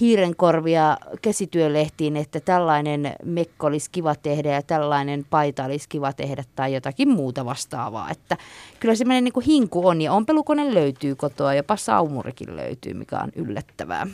hiirenkorvia 0.00 0.96
käsityölehtiin, 1.22 2.16
että 2.16 2.40
tällainen 2.40 3.12
mekko 3.24 3.66
olisi 3.66 3.90
kiva 3.90 4.14
tehdä 4.14 4.52
ja 4.52 4.62
tällainen 4.62 5.26
paita 5.30 5.64
olisi 5.64 5.88
kiva 5.88 6.12
tehdä 6.12 6.44
tai 6.56 6.74
jotakin 6.74 7.08
muuta 7.08 7.44
vastaavaa. 7.44 8.10
Että 8.10 8.36
kyllä 8.80 8.94
semmoinen 8.94 9.24
niin 9.24 9.44
hinku 9.46 9.86
on 9.86 10.02
ja 10.02 10.12
ompelukone 10.12 10.74
löytyy 10.74 11.14
kotoa, 11.14 11.54
jopa 11.54 11.76
saumurikin 11.76 12.56
löytyy, 12.56 12.94
mikä 12.94 13.18
on 13.18 13.30
yllättävää. 13.36 14.06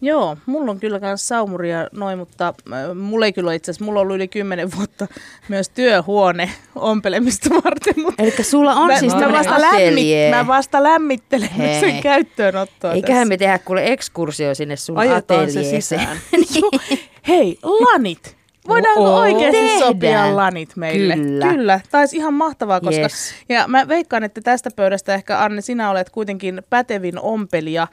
Joo, 0.00 0.36
mulla 0.46 0.70
on 0.70 0.80
kyllä 0.80 0.98
myös 0.98 1.28
saumuria 1.28 1.88
noin, 1.92 2.18
mutta 2.18 2.54
äh, 2.72 2.94
mulla 2.96 3.26
ei 3.26 3.32
kyllä 3.32 3.54
itse 3.54 3.70
asiassa, 3.70 3.84
mulla 3.84 4.00
on 4.00 4.02
ollut 4.02 4.16
yli 4.16 4.28
kymmenen 4.28 4.70
vuotta 4.76 5.06
myös 5.48 5.68
työhuone 5.68 6.50
ompelemista 6.74 7.50
varten. 7.64 7.94
Mutta 8.04 8.22
Eli 8.22 8.30
sulla 8.44 8.74
on 8.74 8.86
mä, 8.86 8.98
siis 8.98 9.14
mä, 9.14 9.32
vasta 9.32 9.60
lämmit, 9.60 10.06
mä 10.30 10.46
vasta 10.46 10.82
lämmittelen 10.82 11.48
Hei. 11.50 11.80
sen 11.80 12.02
käyttöönottoa 12.02 12.92
Eiköhän 12.92 13.20
tässä. 13.20 13.28
me 13.28 13.36
tehdä 13.36 13.58
kuule 13.58 13.86
ekskursio 13.92 14.54
sinne 14.54 14.76
sun 14.76 14.98
Ajetaan 14.98 15.50
se 15.50 15.58
ateljeeseen. 15.60 15.82
sisään. 15.82 16.16
Su- 16.58 16.98
Hei, 17.28 17.58
lanit! 17.62 18.37
Voidaanko 18.68 19.04
Oo. 19.04 19.18
oikeasti 19.20 19.56
Tehdään. 19.60 19.78
sopia 19.78 20.36
lanit 20.36 20.76
meille? 20.76 21.14
Kyllä. 21.14 21.46
Kyllä. 21.52 21.80
Tämä 21.90 22.02
olisi 22.02 22.16
ihan 22.16 22.34
mahtavaa, 22.34 22.80
koska... 22.80 23.00
Yes. 23.00 23.34
Ja 23.48 23.68
mä 23.68 23.88
veikkaan, 23.88 24.24
että 24.24 24.40
tästä 24.40 24.70
pöydästä 24.76 25.14
ehkä, 25.14 25.38
Anne, 25.44 25.60
sinä 25.60 25.90
olet 25.90 26.10
kuitenkin 26.10 26.62
pätevin 26.70 27.18
ompelija, 27.20 27.86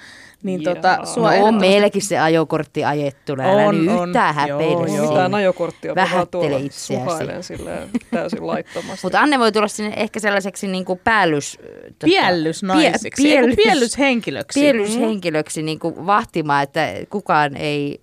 niin 0.44 0.64
Jaa. 0.64 0.76
tota, 0.76 0.98
No, 0.98 1.06
sua 1.06 1.24
No 1.24 1.28
on 1.28 1.34
ehdottomasti- 1.34 1.60
meilläkin 1.68 2.02
se 2.02 2.20
ajokortti 2.20 2.86
ajettuna, 2.86 3.44
älä 3.44 3.66
On, 3.68 3.86
nyt 3.86 3.96
on. 3.96 4.08
yhtään 4.10 4.36
häpeile 4.36 4.88
siinä. 4.90 5.08
Mitään 5.08 5.36
ajokorttia, 5.36 5.96
Vähättele 5.96 6.58
itseäsi. 6.58 6.86
suhailen 7.04 7.42
täysin 8.12 8.48
laittomasti. 8.48 9.00
Mutta 9.04 9.20
Anne 9.22 9.40
voi 9.40 9.52
tulla 9.52 9.68
sinne 9.68 9.94
ehkä 9.98 10.20
sellaiseksi 10.20 10.68
niin 10.68 10.86
kuin 10.86 11.00
päällys... 11.04 11.58
Tota, 11.62 12.06
Piellysnaiseksi, 12.06 13.24
pie- 13.24 13.30
piellys- 13.36 13.56
piellyshenkilöksi. 13.56 14.60
Piellyshenkilöksi 14.60 15.64
niin 15.64 15.80
kuin 15.80 16.06
vahtimaan, 16.06 16.64
että 16.64 16.88
kukaan 17.10 17.56
ei 17.56 18.00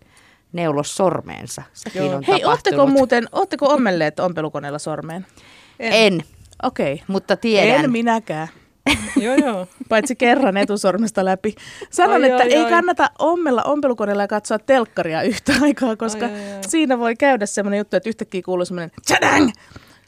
neulo 0.53 0.83
sormeensa. 0.83 1.63
Sekin 1.73 2.03
Joo. 2.03 2.15
on 2.15 2.23
Hei, 2.29 2.45
ootteko 2.45 2.87
muuten, 2.87 3.29
ootteko 3.33 3.67
ommelleet 3.67 4.21
ompelukoneella 4.21 4.79
sormeen? 4.79 5.27
En, 5.79 6.23
Okei. 6.63 6.93
Okay. 6.93 7.05
mutta 7.09 7.37
tiedän. 7.37 7.85
En 7.85 7.93
minäkään. 7.93 8.49
Joo, 9.23 9.35
joo. 9.35 9.67
Paitsi 9.89 10.17
kerran 10.17 10.57
etusormesta 10.57 11.25
läpi. 11.25 11.55
Sanon, 11.91 12.23
Ai, 12.23 12.31
että 12.31 12.43
ai, 12.43 12.53
ei 12.53 12.65
ai. 12.65 12.71
kannata 12.71 13.11
ommella 13.19 13.63
ompelukoneella 13.63 14.23
ja 14.23 14.29
katsoa 14.29 14.59
telkkaria 14.59 15.23
yhtä 15.23 15.53
aikaa, 15.63 15.97
koska 15.97 16.27
Ai, 16.27 16.33
ai, 16.33 16.53
ai. 16.53 16.65
siinä 16.69 16.99
voi 16.99 17.17
käydä 17.17 17.47
semmoinen 17.47 17.79
juttu, 17.79 17.97
että 17.97 18.09
yhtäkkiä 18.09 18.43
kuuluu 18.45 18.65
semmoinen 18.65 18.91
tsadang! 19.07 19.51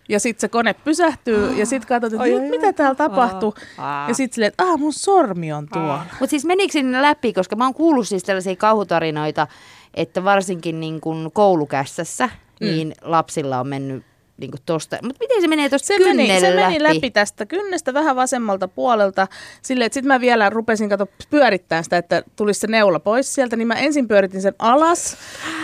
Ja 0.09 0.21
sitten 0.21 0.41
se 0.41 0.49
kone 0.49 0.75
pysähtyy 0.75 1.53
ja 1.53 1.67
sitten 1.67 1.89
katsot, 1.89 2.13
että 2.13 2.23
Ai, 2.23 2.35
ai, 2.35 2.51
mitä 2.51 2.73
täällä 2.73 2.95
tapahtuu. 2.95 3.55
Aa. 3.79 4.09
Ja 4.09 4.15
sitten 4.15 4.35
silleen, 4.35 4.49
että 4.49 4.65
ah, 4.65 4.79
mun 4.79 4.93
sormi 4.93 5.53
on 5.53 5.69
tuolla. 5.73 6.07
Mutta 6.21 6.31
siis 6.31 6.45
menikö 6.45 6.73
sinne 6.73 7.03
läpi, 7.03 7.33
koska 7.33 7.57
mä 7.57 7.65
oon 7.65 7.75
kuullut 7.75 8.09
siis 8.09 8.23
tällaisia 8.23 8.57
kauhutarinoita, 8.57 9.47
että 9.95 10.25
varsinkin 10.25 10.81
niin 10.81 11.01
kuin 11.01 11.33
koulukässässä, 11.33 12.27
mm. 12.27 12.67
niin 12.67 12.95
lapsilla 13.03 13.61
on 13.61 13.69
mennyt 13.69 14.05
niin 14.37 14.51
kuin 14.51 14.61
tosta. 14.67 14.99
Mutta 15.03 15.19
miten 15.21 15.41
se 15.41 15.49
menee 15.49 15.69
tuosta 15.69 15.87
Se 15.87 15.99
meni, 15.99 16.05
kynnelle 16.05 16.41
se 16.41 16.57
läpi? 16.57 16.73
meni 16.73 16.83
läpi 16.83 17.11
tästä 17.11 17.47
kynnestä 17.47 17.95
vähän 17.95 18.17
vasemmalta 18.17 18.69
puolelta. 18.69 19.29
Silleen, 19.63 19.87
että 19.87 19.95
sitten 19.95 20.09
mä 20.09 20.21
vielä 20.21 20.51
rupesin 20.51 20.89
kato 20.89 21.07
pyörittämään 21.31 21.85
sitä, 21.85 21.97
että 21.97 22.23
tulisi 22.37 22.61
se 22.61 22.67
neula 22.67 23.01
pois 23.01 23.35
sieltä. 23.35 23.57
Niin 23.57 23.69
mä 23.69 23.75
ensin 23.75 24.09
pyöritin 24.09 24.43
sen 24.43 24.55
alas 24.59 25.17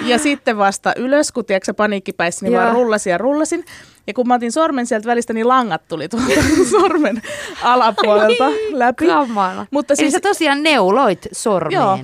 ja 0.05 0.19
sitten 0.29 0.59
vasta 0.59 0.93
ylös, 0.97 1.33
kun 1.33 1.45
tiedätkö, 1.45 1.75
paniikkipäissä, 1.75 2.47
niin 2.47 2.53
Joo. 2.53 2.63
vaan 2.63 2.75
rullasin 2.75 3.11
ja 3.11 3.19
rullasin. 3.19 3.65
Ja 4.07 4.15
kun 4.15 4.29
mä 4.29 4.35
otin 4.35 4.53
sormen 4.53 4.87
sieltä 4.87 5.07
välistä, 5.07 5.33
niin 5.33 5.49
langat 5.49 5.89
tuli 5.89 6.09
tuolta 6.09 6.41
sormen 6.81 7.23
alapuolelta 7.63 8.51
läpi. 8.73 9.07
Kamala. 9.07 9.67
Mutta 9.71 9.95
Eli 9.95 9.97
siis, 9.97 10.13
sä 10.13 10.21
tosiaan 10.21 10.63
neuloit 10.63 11.29
sormeen. 11.33 11.81
Joo. 11.81 11.99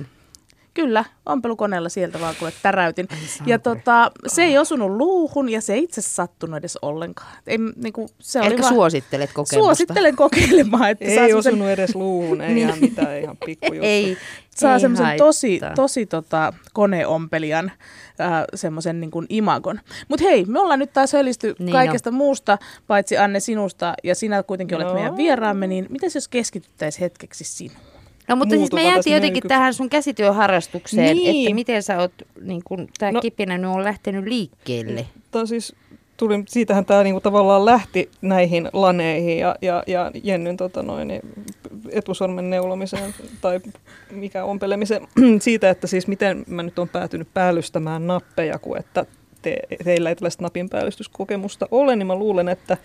Kyllä, 0.77 1.05
ompelukoneella 1.25 1.89
sieltä 1.89 2.19
vaan 2.19 2.35
kuule 2.39 2.53
täräytin. 2.63 3.07
Ja 3.45 3.59
tota, 3.59 4.11
se 4.27 4.43
ei 4.43 4.57
osunut 4.57 4.91
luuhun 4.91 5.49
ja 5.49 5.61
se 5.61 5.73
ei 5.73 5.83
itse 5.83 6.01
sattunut 6.01 6.57
edes 6.57 6.77
ollenkaan. 6.81 7.31
Ei, 7.47 7.57
niinku, 7.57 8.09
se 8.19 8.39
oli 8.41 8.57
vaan... 8.61 8.73
suosittelet 8.73 9.29
kokemusta? 9.29 9.55
Suosittelen 9.55 10.15
kokeilemaan, 10.15 10.89
että 10.89 11.05
saa 11.05 11.13
Ei 11.23 11.27
semmosen, 11.29 11.53
osunut 11.53 11.67
edes 11.69 11.95
luuhun, 11.95 12.41
ei 12.41 12.57
ihan 12.57 12.79
mitään, 12.79 13.19
ihan 13.19 13.37
pikkujuttu. 13.45 13.85
Ei, 13.85 14.17
saa 14.55 14.79
semmoisen 14.79 15.17
tosi, 15.17 15.59
tosi 15.75 16.05
tota, 16.05 16.53
koneompelijan 16.73 17.71
äh, 18.21 18.43
semmoisen 18.55 18.99
niin 18.99 19.11
imagon. 19.29 19.79
Mutta 20.07 20.25
hei, 20.25 20.45
me 20.45 20.59
ollaan 20.59 20.79
nyt 20.79 20.93
taas 20.93 21.13
hölisty 21.13 21.47
Niin 21.47 21.55
niin 21.59 21.75
on. 21.75 21.85
kaikesta 21.85 22.11
muusta, 22.11 22.57
paitsi 22.87 23.17
Anne 23.17 23.39
sinusta, 23.39 23.93
ja 24.03 24.15
sinä 24.15 24.43
kuitenkin 24.43 24.77
olet 24.77 24.87
No. 24.87 24.93
meidän 24.93 25.17
vieraamme, 25.17 25.67
niin 25.67 25.85
miten 25.89 26.11
jos 26.15 26.27
keskityttäisiin 26.27 26.99
hetkeksi 27.01 27.43
sinuun? 27.43 27.96
No 28.27 28.35
mutta 28.35 28.55
siis 28.55 28.71
me 28.71 28.83
jäätiin 28.83 29.13
jotenkin 29.13 29.33
möykyksi. 29.33 29.47
tähän 29.47 29.73
sun 29.73 29.89
käsityöharrastukseen, 29.89 31.17
Niin. 31.17 31.47
että 31.47 31.55
miten 31.55 31.83
sä 31.83 31.99
oot, 31.99 32.11
niin 32.41 32.61
kun 32.65 32.87
tää 32.99 33.11
no. 33.11 33.21
Kipinä 33.21 33.57
nyt 33.57 33.71
on 33.71 33.83
lähtenyt 33.83 34.25
liikkeelle. 34.25 35.05
Tää 35.31 35.39
on 35.41 35.47
siis, 35.47 35.75
tuli, 36.17 36.43
siitähän 36.47 36.85
tämä 36.85 37.03
niinku 37.03 37.21
tavallaan 37.21 37.65
lähti 37.65 38.09
näihin 38.21 38.69
laneihin 38.73 39.37
ja, 39.39 39.55
ja, 39.61 39.83
ja 39.87 40.11
Jennyn 40.23 40.57
tota 40.57 40.83
noin, 40.83 41.07
niin 41.07 41.21
etusormen 41.91 42.49
neulomiseen 42.49 43.13
tai 43.41 43.59
mikä 44.11 44.43
ompelemiseen 44.43 45.07
siitä, 45.39 45.69
että 45.69 45.87
siis 45.87 46.07
miten 46.07 46.43
mä 46.47 46.63
nyt 46.63 46.79
on 46.79 46.89
päätynyt 46.89 47.27
päällystämään 47.33 48.07
nappeja, 48.07 48.59
kun 48.59 48.77
että 48.77 49.05
te, 49.41 49.57
teillä 49.83 50.09
ei 50.09 50.15
tällaista 50.15 50.43
napin 50.43 50.69
päällystyskokemusta 50.69 51.67
ole, 51.71 51.95
niin 51.95 52.07
mä 52.07 52.15
luulen, 52.15 52.49
että 52.49 52.77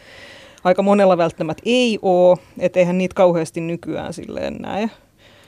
aika 0.65 0.83
monella 0.83 1.19
välttämättä 1.19 1.63
ei 1.67 1.99
ole, 2.03 2.39
että 2.59 2.79
eihän 2.79 2.99
niitä 2.99 3.15
kauheasti 3.15 3.61
nykyään 3.61 4.13
silleen 4.13 4.55
näe 4.55 4.91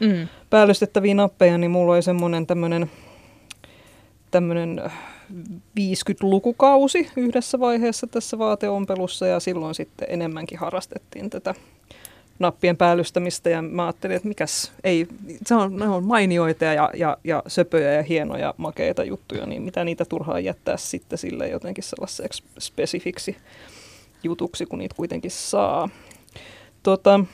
Mm. 0.00 0.28
päällystettäviä 0.50 1.14
nappeja, 1.14 1.58
niin 1.58 1.70
mulla 1.70 1.92
oli 1.92 2.02
semmoinen 2.02 2.46
tämmöinen 2.46 2.90
tämmöinen 4.30 4.82
50-lukukausi 5.80 7.10
yhdessä 7.16 7.60
vaiheessa 7.60 8.06
tässä 8.06 8.38
vaateompelussa 8.38 9.26
ja 9.26 9.40
silloin 9.40 9.74
sitten 9.74 10.08
enemmänkin 10.10 10.58
harrastettiin 10.58 11.30
tätä 11.30 11.54
nappien 12.38 12.76
päällystämistä 12.76 13.50
ja 13.50 13.62
mä 13.62 13.84
ajattelin, 13.84 14.16
että 14.16 14.28
mikäs, 14.28 14.72
ei, 14.84 15.06
se 15.46 15.54
on, 15.54 15.76
ne 15.76 15.88
on 15.88 16.04
mainioita 16.04 16.64
ja, 16.64 16.90
ja, 16.94 17.16
ja 17.24 17.42
söpöjä 17.46 17.92
ja 17.92 18.02
hienoja 18.02 18.54
makeita 18.56 19.04
juttuja, 19.04 19.46
niin 19.46 19.62
mitä 19.62 19.84
niitä 19.84 20.04
turhaan 20.04 20.44
jättää 20.44 20.76
sitten 20.76 21.18
sille 21.18 21.48
jotenkin 21.48 21.84
sellaiseksi 21.84 22.42
spesifiksi 22.58 23.36
jutuksi, 24.22 24.66
kun 24.66 24.78
niitä 24.78 24.94
kuitenkin 24.96 25.30
saa. 25.30 25.88
Tota, 26.84 27.18
Niin 27.18 27.26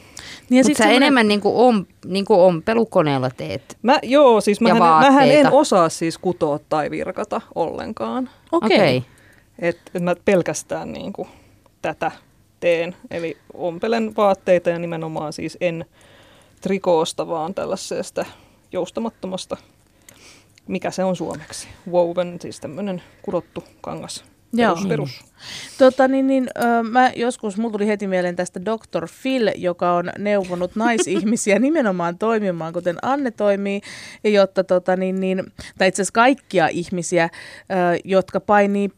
Mutta 0.59 0.67
sit 0.67 0.77
sä 0.77 0.83
semmonen- 0.85 0.97
enemmän 0.97 1.29
niin 1.29 1.41
kuin 1.41 1.55
om, 1.57 1.87
niin 2.05 2.25
kuin 2.25 2.41
ompelukoneella 2.41 3.31
teet. 3.31 3.79
Mä, 3.83 3.99
joo, 4.03 4.41
siis 4.41 4.61
mähän, 4.61 4.79
mähän 4.83 5.31
en 5.31 5.53
osaa 5.53 5.89
siis 5.89 6.19
kutoa 6.19 6.59
tai 6.69 6.91
virkata 6.91 7.41
ollenkaan. 7.55 8.31
Okei. 8.53 8.97
Okay. 8.97 9.11
Et, 9.59 9.79
et 9.95 10.03
mä 10.03 10.15
pelkästään 10.25 10.93
niin 10.93 11.13
kuin, 11.13 11.29
tätä 11.83 12.11
teen. 12.61 12.97
Eli 13.11 13.37
ompelen 13.55 14.13
vaatteita 14.17 14.71
ja 14.71 14.79
nimenomaan 14.79 15.33
siis 15.33 15.59
en 15.61 15.85
trikoosta, 16.61 17.29
vaan 17.29 17.55
tällaisesta 17.55 18.25
joustamattomasta, 18.73 19.57
mikä 20.67 20.91
se 20.91 21.05
on 21.05 21.17
suomeksi, 21.17 21.69
woven, 21.91 22.39
siis 22.41 22.61
tämmöinen 22.61 23.03
kudottu 23.23 23.65
kangas. 23.81 24.25
Joo. 24.53 24.75
Perus, 24.75 24.87
perus. 24.87 25.25
Tota, 25.79 26.09
niin, 26.09 26.27
niin, 26.27 26.49
ö, 26.59 26.83
mä 26.83 27.13
joskus, 27.17 27.57
mulla 27.57 27.73
tuli 27.73 27.87
heti 27.87 28.07
mieleen 28.07 28.37
tästä 28.37 28.61
Dr. 28.61 29.07
Phil, 29.23 29.51
joka 29.57 29.93
on 29.93 30.11
neuvonut 30.19 30.77
naisihmisiä 30.85 31.59
nimenomaan 31.59 32.19
toimimaan, 32.19 32.73
kuten 32.73 32.97
Anne 33.03 33.31
toimii, 33.31 33.81
jotta, 34.25 34.65
tota, 34.65 34.97
niin, 34.97 35.21
niin, 35.21 35.53
tai 35.79 35.89
itse 35.89 36.03
asiassa 36.03 36.13
kaikkia 36.13 36.69
ihmisiä, 36.69 37.25
ö, 37.25 38.01
jotka 38.05 38.41
painii 38.41 38.91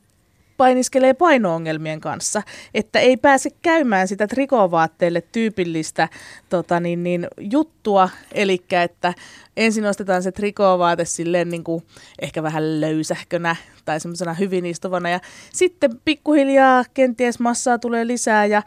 painiskelee 0.56 1.14
paino-ongelmien 1.14 2.00
kanssa, 2.00 2.42
että 2.74 2.98
ei 2.98 3.16
pääse 3.16 3.50
käymään 3.62 4.08
sitä 4.08 4.26
trikovaatteille 4.26 5.20
tyypillistä 5.20 6.08
tota, 6.48 6.80
niin, 6.80 7.02
niin, 7.02 7.26
juttua, 7.38 8.08
eli 8.32 8.64
että 8.70 9.14
ensin 9.56 9.86
ostetaan 9.86 10.22
se 10.22 10.32
trikovaate 10.32 11.04
silleen 11.04 11.48
niin 11.48 11.64
kuin 11.64 11.82
ehkä 12.22 12.42
vähän 12.42 12.80
löysähkönä 12.80 13.56
tai 13.84 14.00
semmoisena 14.00 14.34
hyvin 14.34 14.66
istuvana 14.66 15.08
ja 15.08 15.20
sitten 15.52 15.90
pikkuhiljaa 16.04 16.84
kenties 16.94 17.40
massaa 17.40 17.78
tulee 17.78 18.06
lisää 18.06 18.46
ja 18.46 18.62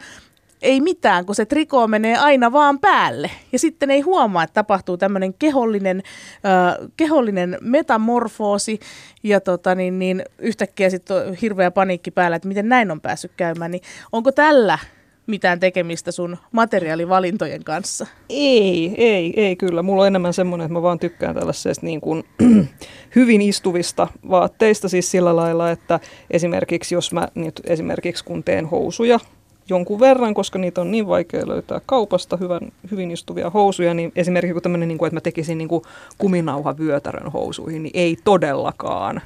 ei 0.62 0.80
mitään, 0.80 1.26
kun 1.26 1.34
se 1.34 1.44
trikoo 1.44 1.88
menee 1.88 2.16
aina 2.16 2.52
vaan 2.52 2.78
päälle. 2.78 3.30
Ja 3.52 3.58
sitten 3.58 3.90
ei 3.90 4.00
huomaa, 4.00 4.42
että 4.42 4.54
tapahtuu 4.54 4.96
tämmöinen 4.96 5.34
kehollinen, 5.34 6.02
äh, 6.46 6.88
kehollinen 6.96 7.58
metamorfoosi 7.60 8.80
ja 9.22 9.40
tota, 9.40 9.74
niin, 9.74 9.98
niin, 9.98 10.24
yhtäkkiä 10.38 10.90
sitten 10.90 11.16
on 11.16 11.34
hirveä 11.34 11.70
paniikki 11.70 12.10
päällä, 12.10 12.36
että 12.36 12.48
miten 12.48 12.68
näin 12.68 12.90
on 12.90 13.00
päässyt 13.00 13.32
käymään. 13.36 13.70
Niin 13.70 13.82
onko 14.12 14.32
tällä 14.32 14.78
mitään 15.26 15.60
tekemistä 15.60 16.12
sun 16.12 16.36
materiaalivalintojen 16.52 17.64
kanssa? 17.64 18.06
Ei, 18.30 18.94
ei, 18.96 19.32
ei 19.36 19.56
kyllä. 19.56 19.82
Mulla 19.82 20.02
on 20.02 20.06
enemmän 20.06 20.34
semmoinen, 20.34 20.64
että 20.64 20.72
mä 20.72 20.82
vaan 20.82 20.98
tykkään 20.98 21.34
tällaisesta 21.34 21.86
niin 21.86 22.00
kuin 22.00 22.24
hyvin 23.16 23.42
istuvista 23.42 24.08
vaatteista 24.30 24.88
siis 24.88 25.10
sillä 25.10 25.36
lailla, 25.36 25.70
että 25.70 26.00
esimerkiksi 26.30 26.94
jos 26.94 27.12
mä 27.12 27.28
nyt 27.34 27.60
esimerkiksi 27.64 28.24
kun 28.24 28.44
teen 28.44 28.66
housuja, 28.66 29.20
jonkun 29.68 30.00
verran, 30.00 30.34
koska 30.34 30.58
niitä 30.58 30.80
on 30.80 30.90
niin 30.90 31.06
vaikea 31.06 31.48
löytää 31.48 31.80
kaupasta 31.86 32.36
hyvän, 32.36 32.60
hyvin 32.90 33.10
istuvia 33.10 33.50
housuja, 33.50 33.94
niin 33.94 34.12
esimerkiksi 34.16 34.60
tämmöinen, 34.60 34.88
niin 34.88 34.98
kuin, 34.98 35.06
että 35.06 35.16
mä 35.16 35.20
tekisin 35.20 35.58
niin 35.58 35.68
kuin 35.68 35.82
kuminauha 36.18 36.78
vyötärön 36.78 37.32
housuihin, 37.32 37.82
niin 37.82 37.90
ei 37.94 38.16
todellakaan. 38.24 39.20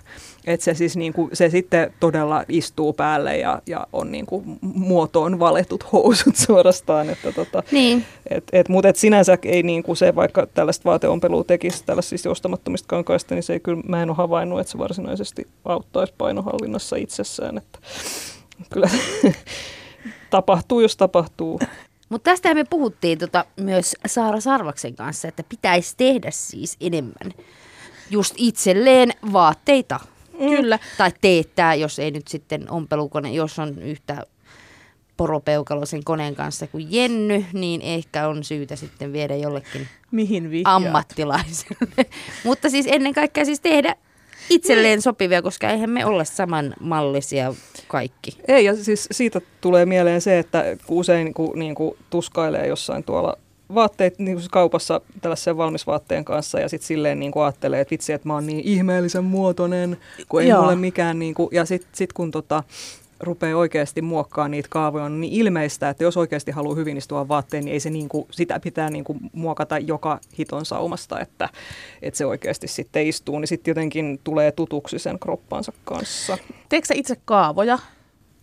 Että 0.46 0.64
se 0.64 0.74
siis 0.74 0.96
niin 0.96 1.12
kuin, 1.12 1.30
se 1.32 1.50
sitten 1.50 1.92
todella 2.00 2.44
istuu 2.48 2.92
päälle 2.92 3.38
ja, 3.38 3.62
ja 3.66 3.86
on 3.92 4.12
niin 4.12 4.26
kuin 4.26 4.58
muotoon 4.62 5.38
valetut 5.38 5.92
housut 5.92 6.36
suorastaan. 6.46 7.10
Että 7.10 7.32
tota, 7.32 7.62
Niin. 7.72 8.04
et, 8.30 8.44
et, 8.52 8.68
Mutta 8.68 8.88
et 8.88 8.96
sinänsä 8.96 9.38
ei 9.42 9.62
niin 9.62 9.82
kuin 9.82 9.96
se, 9.96 10.14
vaikka 10.14 10.46
tällaista 10.54 10.84
vaateompelua 10.84 11.44
tekisi 11.44 11.84
tällaisista 11.86 12.28
joustamattomista 12.28 12.86
kankaista, 12.88 13.34
niin 13.34 13.42
se 13.42 13.52
ei 13.52 13.60
kyllä, 13.60 13.82
mä 13.88 14.02
en 14.02 14.10
ole 14.10 14.16
havainnut, 14.16 14.60
että 14.60 14.70
se 14.70 14.78
varsinaisesti 14.78 15.46
auttaisi 15.64 16.14
painohallinnassa 16.18 16.96
itsessään. 16.96 17.58
Että 17.58 17.78
kyllä 18.70 18.88
tapahtuu, 20.30 20.80
jos 20.80 20.96
tapahtuu. 20.96 21.60
Mutta 22.08 22.30
tästä 22.30 22.54
me 22.54 22.64
puhuttiin 22.64 23.18
tota, 23.18 23.44
myös 23.56 23.96
Saara 24.06 24.40
Sarvaksen 24.40 24.96
kanssa, 24.96 25.28
että 25.28 25.42
pitäisi 25.48 25.94
tehdä 25.96 26.30
siis 26.30 26.76
enemmän 26.80 27.32
just 28.10 28.34
itselleen 28.36 29.10
vaatteita. 29.32 30.00
Kyllä. 30.38 30.78
Tai 30.98 31.12
teettää, 31.20 31.74
jos 31.74 31.98
ei 31.98 32.10
nyt 32.10 32.28
sitten 32.28 32.70
ompelukone, 32.70 33.32
jos 33.32 33.58
on 33.58 33.82
yhtä 33.82 34.26
poropeukalo 35.16 35.86
sen 35.86 36.04
koneen 36.04 36.34
kanssa 36.34 36.66
kuin 36.66 36.86
Jenny, 36.90 37.44
niin 37.52 37.80
ehkä 37.82 38.28
on 38.28 38.44
syytä 38.44 38.76
sitten 38.76 39.12
viedä 39.12 39.36
jollekin 39.36 39.88
Mihin 40.10 40.50
vihjaat? 40.50 40.76
ammattilaiselle. 40.76 42.06
Mutta 42.44 42.70
siis 42.70 42.86
ennen 42.88 43.14
kaikkea 43.14 43.44
siis 43.44 43.60
tehdä 43.60 43.96
itselleen 44.50 45.02
sopivia, 45.02 45.42
koska 45.42 45.70
eihän 45.70 45.90
me 45.90 46.04
olla 46.04 46.24
samanmallisia 46.24 47.54
kaikki. 47.88 48.38
Ei, 48.48 48.64
ja 48.64 48.76
siis 48.76 49.08
siitä 49.10 49.40
tulee 49.60 49.86
mieleen 49.86 50.20
se, 50.20 50.38
että 50.38 50.64
usein 50.88 51.34
kun, 51.34 51.58
niin 51.58 51.74
kuin 51.74 51.96
tuskailee 52.10 52.66
jossain 52.66 53.04
tuolla 53.04 53.36
vaatteet 53.74 54.18
niin 54.18 54.36
kuin 54.36 54.50
kaupassa 54.50 55.00
tällaisen 55.20 55.56
valmisvaatteen 55.56 56.24
kanssa 56.24 56.60
ja 56.60 56.68
sitten 56.68 56.86
silleen 56.86 57.20
niin 57.20 57.32
kuin 57.32 57.42
ajattelee, 57.42 57.80
että 57.80 57.90
vitsi, 57.90 58.12
että 58.12 58.28
mä 58.28 58.34
oon 58.34 58.46
niin 58.46 58.60
ihmeellisen 58.64 59.24
muotoinen, 59.24 59.96
kun 60.28 60.42
ei 60.42 60.52
mulle 60.52 60.76
mikään, 60.76 61.18
niin 61.18 61.34
kuin, 61.34 61.48
ja 61.52 61.64
sitten 61.64 61.90
sit 61.92 62.12
kun 62.12 62.30
tota, 62.30 62.62
rupeaa 63.20 63.58
oikeasti 63.58 64.02
muokkaa 64.02 64.48
niitä 64.48 64.68
kaavoja, 64.70 65.04
on 65.04 65.20
niin 65.20 65.32
ilmeistä, 65.32 65.88
että 65.88 66.04
jos 66.04 66.16
oikeasti 66.16 66.50
haluaa 66.50 66.74
hyvin 66.74 66.96
istua 66.96 67.28
vaatteen, 67.28 67.64
niin 67.64 67.72
ei 67.72 67.80
se 67.80 67.90
niin 67.90 68.08
kuin, 68.08 68.26
sitä 68.30 68.60
pitää 68.60 68.90
niin 68.90 69.04
kuin 69.04 69.18
muokata 69.32 69.78
joka 69.78 70.18
hiton 70.38 70.64
saumasta, 70.64 71.20
että, 71.20 71.48
että 72.02 72.18
se 72.18 72.26
oikeasti 72.26 72.68
sitten 72.68 73.06
istuu, 73.06 73.38
niin 73.38 73.48
sitten 73.48 73.70
jotenkin 73.70 74.20
tulee 74.24 74.52
tutuksi 74.52 74.98
sen 74.98 75.18
kroppansa 75.18 75.72
kanssa. 75.84 76.38
Teekö 76.68 76.86
sä 76.86 76.94
itse 76.96 77.16
kaavoja? 77.24 77.78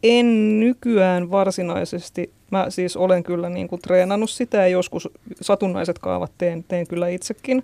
En 0.03 0.60
nykyään 0.60 1.31
varsinaisesti. 1.31 2.31
Mä 2.51 2.69
siis 2.69 2.98
olen 2.98 3.24
kyllä 3.24 3.50
niin 3.50 3.67
kuin 3.67 3.81
treenannut 3.81 4.29
sitä 4.29 4.57
ja 4.57 4.67
joskus 4.67 5.10
satunnaiset 5.41 6.00
kaavat 6.00 6.31
teen, 6.38 6.63
teen 6.63 6.88
kyllä 6.88 7.07
itsekin. 7.07 7.63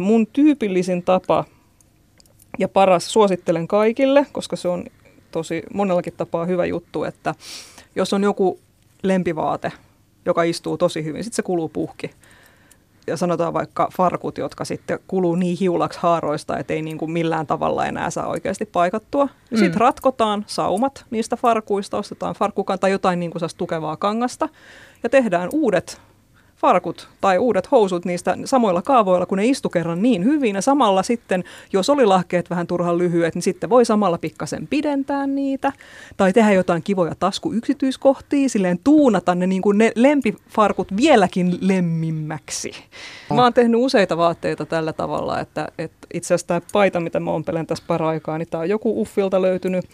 Mun 0.00 0.26
tyypillisin 0.26 1.02
tapa 1.02 1.44
ja 2.58 2.68
paras 2.68 3.12
suosittelen 3.12 3.68
kaikille, 3.68 4.26
koska 4.32 4.56
se 4.56 4.68
on 4.68 4.84
tosi 5.34 5.62
monellakin 5.74 6.12
tapaa 6.16 6.44
hyvä 6.44 6.66
juttu, 6.66 7.04
että 7.04 7.34
jos 7.96 8.12
on 8.12 8.22
joku 8.22 8.58
lempivaate, 9.02 9.72
joka 10.26 10.42
istuu 10.42 10.76
tosi 10.76 11.04
hyvin, 11.04 11.24
sitten 11.24 11.36
se 11.36 11.42
kuluu 11.42 11.68
puhki. 11.68 12.10
Ja 13.06 13.16
sanotaan 13.16 13.52
vaikka 13.52 13.88
farkut, 13.96 14.38
jotka 14.38 14.64
sitten 14.64 14.98
kuluu 15.08 15.34
niin 15.34 15.58
hiulaksi 15.58 15.98
haaroista, 16.02 16.58
että 16.58 16.74
ei 16.74 16.82
niin 16.82 16.98
kuin 16.98 17.10
millään 17.10 17.46
tavalla 17.46 17.86
enää 17.86 18.10
saa 18.10 18.26
oikeasti 18.26 18.66
paikattua. 18.66 19.28
Mm. 19.50 19.58
Sitten 19.58 19.80
ratkotaan 19.80 20.44
saumat 20.46 21.04
niistä 21.10 21.36
farkuista, 21.36 21.98
ostetaan 21.98 22.34
farkkukan 22.34 22.78
tai 22.78 22.90
jotain 22.90 23.20
niin 23.20 23.30
kuin 23.30 23.42
tukevaa 23.56 23.96
kangasta 23.96 24.48
ja 25.02 25.08
tehdään 25.08 25.48
uudet 25.52 26.00
farkut 26.56 27.08
tai 27.20 27.38
uudet 27.38 27.70
housut 27.70 28.04
niistä 28.04 28.36
samoilla 28.44 28.82
kaavoilla, 28.82 29.26
kun 29.26 29.38
ne 29.38 29.46
istu 29.46 29.68
kerran 29.68 30.02
niin 30.02 30.24
hyvin. 30.24 30.54
Ja 30.54 30.62
samalla 30.62 31.02
sitten, 31.02 31.44
jos 31.72 31.90
oli 31.90 32.06
lahkeet 32.06 32.50
vähän 32.50 32.66
turhan 32.66 32.98
lyhyet, 32.98 33.34
niin 33.34 33.42
sitten 33.42 33.70
voi 33.70 33.84
samalla 33.84 34.18
pikkasen 34.18 34.66
pidentää 34.66 35.26
niitä. 35.26 35.72
Tai 36.16 36.32
tehdä 36.32 36.52
jotain 36.52 36.82
kivoja 36.82 37.14
taskuyksityiskohtia, 37.14 38.48
silleen 38.48 38.78
tuunata 38.84 39.34
ne, 39.34 39.46
niin 39.46 39.62
kuin 39.62 39.78
ne 39.78 39.92
lempifarkut 39.94 40.96
vieläkin 40.96 41.58
lemmimmäksi. 41.60 42.72
Mä 43.34 43.42
oon 43.42 43.54
tehnyt 43.54 43.80
useita 43.80 44.16
vaatteita 44.16 44.66
tällä 44.66 44.92
tavalla, 44.92 45.40
että, 45.40 45.68
että 45.78 46.06
itse 46.14 46.26
asiassa 46.26 46.46
tämä 46.46 46.60
paita, 46.72 47.00
mitä 47.00 47.20
mä 47.20 47.30
ompelen 47.30 47.66
tässä 47.66 47.84
paraikaa, 47.86 48.38
niin 48.38 48.48
tämä 48.48 48.60
on 48.60 48.68
joku 48.68 49.00
Uffilta 49.00 49.42
löytynyt 49.42 49.84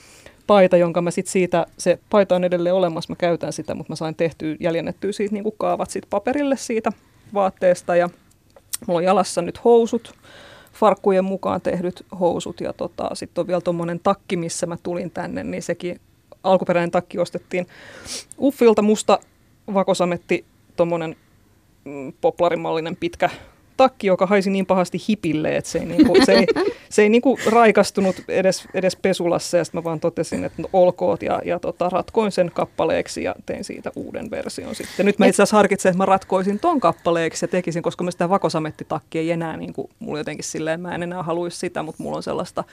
paita, 0.51 0.77
jonka 0.77 1.03
mä 1.03 1.11
sit 1.11 1.27
siitä, 1.27 1.67
se 1.79 1.99
paita 2.11 2.37
on 2.37 2.45
edelleen 2.45 2.75
olemassa, 2.75 3.13
mä 3.13 3.17
käytän 3.17 3.53
sitä, 3.53 3.75
mutta 3.75 3.93
mä 3.93 3.97
sain 3.97 4.15
tehtyä, 4.15 4.57
jäljennettyä 4.61 5.13
siitä 5.13 5.35
niin 5.35 5.45
kaavat 5.59 5.91
sit 5.91 6.07
paperille 6.11 6.57
siitä 6.57 6.93
vaatteesta. 7.35 7.97
Ja 7.97 8.11
mulla 8.87 8.99
on 8.99 9.05
jalassa 9.05 9.43
nyt 9.43 9.65
housut, 9.65 10.15
farkkujen 10.73 11.25
mukaan 11.25 11.61
tehdyt 11.61 12.07
housut. 12.21 12.61
Ja 12.61 12.73
tota, 12.73 13.11
sitten 13.15 13.43
on 13.43 13.47
vielä 13.47 13.61
tuommoinen 13.61 14.01
takki, 14.01 14.37
missä 14.37 14.67
mä 14.67 14.77
tulin 14.83 15.11
tänne, 15.11 15.45
niin 15.45 15.63
sekin 15.63 16.01
alkuperäinen 16.43 16.91
takki 16.91 17.19
ostettiin 17.19 17.67
Uffilta. 18.41 18.83
Musta 18.83 19.19
vakosametti, 19.75 20.45
tuommoinen 20.77 21.17
mm, 21.85 22.13
poplarimallinen 22.21 22.97
pitkä 22.97 23.31
takki, 23.81 24.07
joka 24.07 24.27
haisi 24.27 24.51
niin 24.51 24.67
pahasti 24.67 24.99
hipille, 25.09 25.57
että 25.57 25.71
se 25.71 25.79
ei, 25.79 25.87
niinku, 25.87 26.17
se 26.25 26.33
ei, 26.33 26.47
se 26.89 27.03
ei 27.03 27.09
niinku 27.09 27.39
raikastunut 27.47 28.17
edes, 28.29 28.65
edes 28.75 28.97
pesulassa 28.97 29.57
ja 29.57 29.65
sitten 29.65 29.79
mä 29.79 29.85
vaan 29.85 30.01
totesin, 30.01 30.45
että 30.45 30.63
no, 30.63 30.69
olkoot 30.73 31.23
ja, 31.23 31.43
ja 31.45 31.59
tota, 31.59 31.89
ratkoin 31.89 32.33
sen 32.33 32.51
kappaleeksi 32.55 33.23
ja 33.23 33.35
tein 33.47 33.65
siitä 33.65 33.93
uuden 33.97 34.31
version 34.31 34.75
sitten. 34.75 35.07
Nyt 35.07 35.19
mä 35.19 35.27
itse 35.27 35.43
asiassa 35.43 35.57
harkitsen, 35.57 35.91
että 35.91 35.99
mä 35.99 36.07
ratkoisin 36.07 36.61
ton 36.61 36.81
kappaleeksi 36.81 37.45
ja 37.45 37.49
tekisin, 37.49 37.83
koska 37.83 38.05
mä 38.05 38.11
sitä 38.11 38.29
vakosamettitakkia 38.29 39.21
ei 39.21 39.31
enää, 39.31 39.57
niin 39.57 39.73
kuin, 39.73 39.91
mulla 39.99 40.19
jotenkin 40.19 40.45
silleen, 40.45 40.81
mä 40.81 40.95
en 40.95 41.03
enää 41.03 41.23
haluaisi 41.23 41.59
sitä, 41.59 41.83
mutta 41.83 42.03
mulla 42.03 42.17
on 42.17 42.23
sellaista 42.23 42.65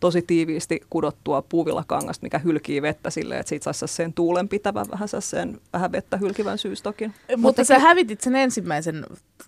tosi 0.00 0.22
tiiviisti 0.22 0.80
kudottua 0.90 1.42
puuvillakangasta, 1.42 2.24
mikä 2.24 2.38
hylkii 2.38 2.82
vettä 2.82 3.10
silleen, 3.10 3.40
että 3.40 3.48
siitä 3.48 3.72
saisi 3.72 3.94
sen 3.94 4.12
tuulen 4.12 4.48
pitävän 4.48 4.86
vähän 4.90 5.08
sen 5.18 5.60
vähän 5.72 5.92
vettä 5.92 6.16
hylkivän 6.16 6.58
syystokin. 6.58 7.10
Mutta, 7.10 7.36
Mutta 7.36 7.64
sä 7.64 7.78
hävitit 7.78 8.20
sen 8.20 8.36
ensimmäisen 8.36 9.06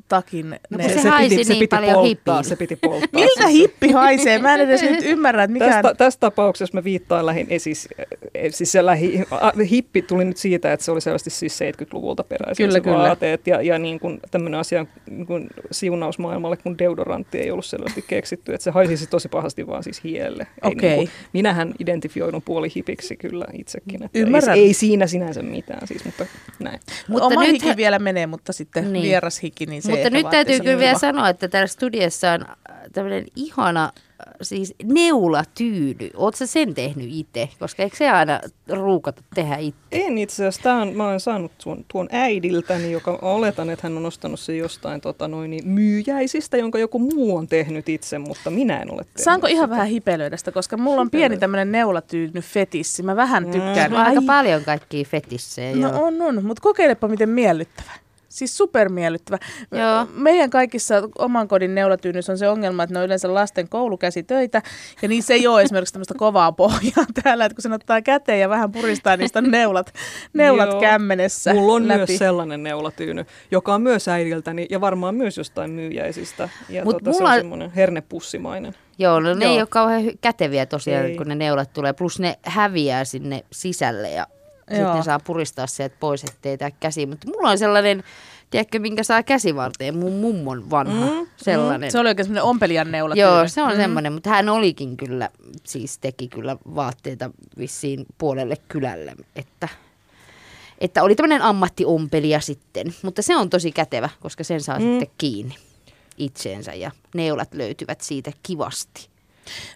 takin. 0.09 0.51
No, 0.71 0.79
ne- 0.79 0.85
kun 0.89 1.08
se 1.09 1.17
haisi 1.17 1.53
niin 1.55 1.69
paljon 1.69 1.93
polttaa, 1.95 2.37
hippiin. 2.37 2.45
se 2.49 2.57
piti 2.57 2.77
polttaa. 2.77 3.09
Miltä 3.21 3.43
se- 3.43 3.53
hippi 3.53 3.93
haisee? 3.93 4.39
Mä 4.39 4.55
en 4.55 4.61
edes 4.61 4.83
nyt 4.83 5.05
ymmärrä, 5.05 5.43
että 5.43 5.53
mikä 5.53 5.67
Tästä, 5.67 5.95
tässä 5.95 6.21
tapauksessa 6.21 6.79
mä 6.79 6.85
viittaan 6.85 7.27
lähin, 7.27 7.47
ei 7.51 7.59
siis, 7.59 7.89
eh, 8.35 8.53
siis 8.53 8.73
se 8.73 8.87
lähi, 8.87 9.25
hippi 9.71 10.03
tuli 10.03 10.25
nyt 10.25 10.37
siitä, 10.37 10.73
että 10.73 10.85
se 10.85 10.91
oli 10.93 11.01
selvästi 11.01 11.31
siis 11.31 11.59
70-luvulta 11.61 12.25
peräisin 12.25 12.65
Kyllä, 12.65 12.73
se 12.79 12.81
kyllä. 12.81 12.99
vaateet 12.99 13.47
ja, 13.47 13.63
ja 13.63 13.79
niin 13.79 14.01
kuin 14.01 14.21
tämmöinen 14.31 14.61
asia 14.61 14.87
niin 15.11 15.27
kuin 15.27 15.47
siunausmaailmalle, 15.71 16.57
kun 16.57 16.79
deodorantti 16.79 17.39
ei 17.39 17.51
ollut 17.51 17.65
selvästi 17.65 18.05
keksitty, 18.09 18.55
että 18.55 18.65
se 18.65 18.71
haisisi 18.71 19.07
tosi 19.07 19.29
pahasti 19.29 19.67
vaan 19.67 19.83
siis 19.83 20.05
hielle. 20.05 20.47
Ei 20.65 20.69
Okei. 20.73 20.89
Niin 20.91 20.97
kuin, 20.97 21.09
minähän 21.33 21.75
identifioidun 21.79 22.43
puoli 22.43 22.69
hipiksi 22.77 23.17
kyllä 23.17 23.45
itsekin, 23.53 24.03
että 24.03 24.19
Ymmärrän. 24.19 24.57
ei, 24.57 24.63
ei, 24.67 24.75
siinä 24.75 25.07
sinänsä 25.07 25.43
mitään 25.43 25.87
siis, 25.87 26.05
mutta 26.05 26.27
näin. 26.59 26.81
Mutta 27.09 27.27
Oma 27.27 27.43
nyt 27.45 27.53
hiki 27.63 27.77
vielä 27.77 27.99
menee, 27.99 28.27
mutta 28.27 28.53
sitten 28.53 28.83
Niin. 28.85 28.93
niin. 28.93 29.03
vieras 29.03 29.43
hiki, 29.43 29.67
niin 29.67 29.83
se 29.83 29.89
Mutta 29.91 29.99
ehkä 30.07 30.11
nyt 30.11 30.31
täytyy 30.31 30.61
kyllä 30.61 30.79
hyvä. 30.89 30.99
sanoa, 30.99 31.29
että 31.29 31.49
täällä 31.49 31.67
studiossa 31.67 32.33
on 32.33 32.45
tämmöinen 32.93 33.25
ihana 33.37 33.85
äh, 33.85 34.35
siis 34.43 34.75
neulatyyny. 34.85 36.11
Oletko 36.17 36.47
sen 36.47 36.75
tehnyt 36.75 37.07
itse? 37.11 37.49
Koska 37.59 37.83
eikö 37.83 37.97
se 37.97 38.11
aina 38.11 38.41
ruukata 38.69 39.23
tehdä 39.35 39.57
itse? 39.57 39.79
En 39.93 40.19
itse 40.19 40.35
asiassa. 40.35 40.63
Tämä 40.63 40.83
on, 40.83 40.97
mä 40.97 41.07
olen 41.09 41.21
saanut 41.21 41.53
tuon, 41.65 41.85
tuon 41.93 42.09
äidiltäni, 42.13 42.93
joka 42.93 43.19
oletan, 43.23 43.71
että 43.71 43.89
hän 43.89 43.97
on 43.97 44.07
ostanut 44.07 44.41
sen 44.41 44.59
jostain 44.59 45.01
tota, 45.01 45.29
noin, 45.29 45.51
niin 45.51 45.69
myyjäisistä, 45.69 46.57
jonka 46.57 46.79
joku 46.79 46.99
muu 46.99 47.37
on 47.37 47.49
tehnyt 47.49 47.89
itse, 47.89 48.19
mutta 48.19 48.51
minä 48.51 48.79
en 48.83 48.91
ole 48.93 49.03
tehnyt 49.05 49.19
Saanko 49.25 49.47
ihan 49.47 49.65
sitä. 49.67 49.71
vähän 49.71 49.87
hipelöidä 49.89 50.37
sitä, 50.37 50.53
koska 50.53 50.77
mulla 50.77 51.01
on 51.01 51.11
pieni 51.11 51.23
Hipelöidä. 51.25 51.41
tämmöinen 51.41 51.73
neulatyyny 51.73 52.41
fetissi. 52.41 53.03
Mä 53.03 53.17
vähän 53.17 53.45
tykkään. 53.45 53.91
Sulla 53.91 54.01
on 54.01 54.07
aika 54.07 54.21
Ai, 54.21 54.27
paljon 54.27 54.65
kaikkia 54.65 55.05
fetissejä. 55.05 55.77
No 55.77 55.89
joo. 55.89 56.05
on, 56.07 56.23
on. 56.23 56.45
Mutta 56.45 56.61
kokeilepa 56.61 57.09
miten 57.09 57.29
miellyttävä. 57.29 57.91
Siis 58.39 58.57
supermiellyttävä. 58.57 59.39
Joo. 59.73 60.07
Meidän 60.15 60.51
kaikissa 60.51 60.95
oman 61.19 61.49
kodin 61.49 61.75
neulatyynyssä 61.75 62.33
on 62.33 62.39
se 62.39 62.49
ongelma, 62.49 62.83
että 62.83 62.95
ne 62.95 62.99
on 63.01 63.07
yleensä 63.07 63.35
lasten 63.35 63.69
koulukäsitöitä, 63.69 64.63
ja 65.03 65.09
niissä 65.09 65.35
ei 65.35 65.47
ole 65.47 65.63
esimerkiksi 65.63 65.93
tämmöistä 65.93 66.15
kovaa 66.15 66.53
pohjaa 66.53 67.07
täällä, 67.23 67.45
että 67.45 67.57
kun 67.57 67.63
sen 67.63 67.73
ottaa 67.73 68.03
käteen 68.03 68.41
ja 68.41 68.49
vähän 68.49 68.73
puristaa 68.73 69.17
niistä 69.17 69.41
neulat, 69.41 69.93
neulat 70.33 70.71
Joo. 70.71 70.81
kämmenessä 70.81 71.55
Mulla 71.55 71.73
on 71.73 71.89
läpi. 71.89 71.99
myös 71.99 72.19
sellainen 72.19 72.63
neulatyyny, 72.63 73.25
joka 73.51 73.75
on 73.75 73.83
myös 73.83 74.09
äidiltäni 74.09 74.67
ja 74.71 74.81
varmaan 74.81 75.15
myös 75.15 75.39
jostain 75.39 75.71
myyjäisistä. 75.71 76.49
Ja 76.69 76.85
Mut 76.85 76.97
tota, 76.97 77.13
se 77.13 77.19
mulla- 77.19 77.31
on 77.33 77.39
semmoinen 77.39 77.71
hernepussimainen. 77.71 78.75
Joo, 78.99 79.21
no 79.21 79.35
ne 79.35 79.45
Joo. 79.45 79.55
ei 79.55 79.61
ole 79.61 79.67
kauhean 79.71 80.03
käteviä 80.21 80.67
tosiaan, 80.67 81.07
Ei. 81.07 81.17
kun 81.17 81.29
ne 81.29 81.35
neulat 81.35 81.73
tulee. 81.73 81.93
Plus 81.93 82.21
ne 82.21 82.39
häviää 82.43 83.05
sinne 83.05 83.45
sisälle 83.53 84.11
ja 84.11 84.27
Sitten 84.69 85.05
saa 85.05 85.21
puristaa 85.21 85.67
sieltä 85.67 85.97
pois, 86.01 86.25
ettei 86.25 86.59
tää 86.59 86.71
käsi. 86.71 87.07
Mutta 87.07 87.27
mulla 87.31 87.51
on 87.51 87.59
sellainen, 87.59 88.05
tiedätkö, 88.51 88.79
minkä 88.79 89.03
saa 89.03 89.23
käsivarteen, 89.23 89.97
mun 89.97 90.13
mummon 90.13 90.71
vanha 90.71 91.07
Mm, 91.07 91.27
sellainen. 91.37 91.91
Se 91.91 91.99
oli 91.99 92.09
oikein 92.09 92.27
semmoinen 92.27 92.45
ompelijan 92.45 92.93
neulatyyny. 92.93 93.31
Joo, 93.31 93.49
se 93.49 93.63
on 93.63 93.73
mm. 93.73 93.77
semmoinen, 93.77 94.13
mutta 94.13 94.31
hän 94.31 94.49
olikin 94.49 94.97
kyllä, 94.97 95.31
siis 95.65 95.99
teki 95.99 96.29
kyllä 96.29 96.57
vaatteita 96.75 97.31
vissiin 97.59 98.07
puolelle 98.19 98.57
kylälle, 98.69 99.17
että 99.37 99.69
että 100.81 101.03
oli 101.03 101.15
tämmöinen 101.15 101.43
ammattiompelija 101.43 102.41
sitten. 102.41 102.95
Mutta 103.03 103.23
se 103.23 103.37
on 103.37 103.51
tosi 103.51 103.73
kätevä, 103.73 104.09
koska 104.21 104.45
sen 104.45 104.61
saa 104.61 104.79
mm. 104.79 104.85
sitten 104.85 105.11
kiinni 105.19 105.55
itseensä 106.19 106.75
ja 106.75 106.91
neulat 107.15 107.55
löytyvät 107.55 108.01
siitä 108.01 108.33
kivasti. 108.43 109.09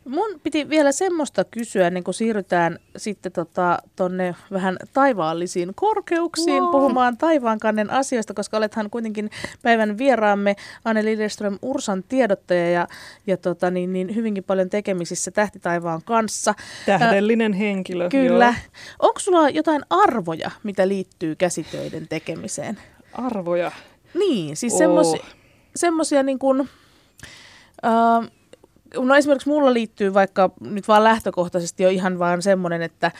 Mun 0.04 0.40
piti 0.42 0.68
vielä 0.68 0.92
semmoista 0.92 1.44
kysyä, 1.44 1.90
niin 1.90 2.04
kun 2.04 2.14
siirrytään 2.14 2.78
sitten 2.96 3.32
tota, 3.32 3.78
tonne 3.96 4.35
vähän 4.52 4.76
taivaallisiin 4.92 5.72
korkeuksiin 5.74 6.62
wow. 6.62 6.70
puhumaan 6.70 7.16
taivaankannen 7.16 7.90
asioista, 7.90 8.35
koska 8.35 8.56
olethan 8.56 8.90
kuitenkin 8.90 9.30
päivän 9.62 9.98
vieraamme 9.98 10.56
Anne 10.85 11.04
Lilleström 11.04 11.58
Ursan 11.62 12.04
tiedottaja 12.08 12.70
ja, 12.70 12.88
ja 13.26 13.37
tota, 13.37 13.70
niin, 13.70 13.92
niin 13.92 14.14
hyvinkin 14.14 14.44
paljon 14.44 14.70
tekemisissä 14.70 15.30
Tähtitaivaan 15.30 16.02
kanssa. 16.04 16.54
Tähdellinen 16.87 17.52
äh, 17.52 17.58
henkilö. 17.58 18.08
Kyllä. 18.08 18.54
Onko 18.98 19.20
sulla 19.20 19.48
jotain 19.48 19.82
arvoja, 19.90 20.50
mitä 20.62 20.88
liittyy 20.88 21.37
käsitöiden 21.37 22.08
tekemiseen? 22.08 22.78
Arvoja? 23.12 23.72
Niin, 24.14 24.56
siis 24.56 24.72
oh. 24.72 25.20
semmoisia 25.76 26.22
niin 26.22 26.38
kuin... 26.38 26.61
Uh, 27.87 28.41
no 28.96 29.14
esimerkiksi 29.14 29.48
mulla 29.48 29.72
liittyy 29.72 30.14
vaikka 30.14 30.50
nyt 30.61 30.88
vaan 30.88 31.05
lähtökohtaisesti 31.05 31.83
jo 31.83 31.88
ihan 31.88 32.18
vaan 32.18 32.42
semmoinen, 32.42 32.83
että, 32.83 33.11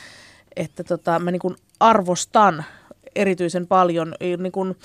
että 0.55 0.83
tota, 0.83 1.19
mä 1.19 1.31
niin 1.31 1.39
kuin 1.39 1.55
arvostan 1.79 2.65
erityisen 3.15 3.67
paljon 3.67 4.15
niin 4.37 4.51
kuin 4.51 4.75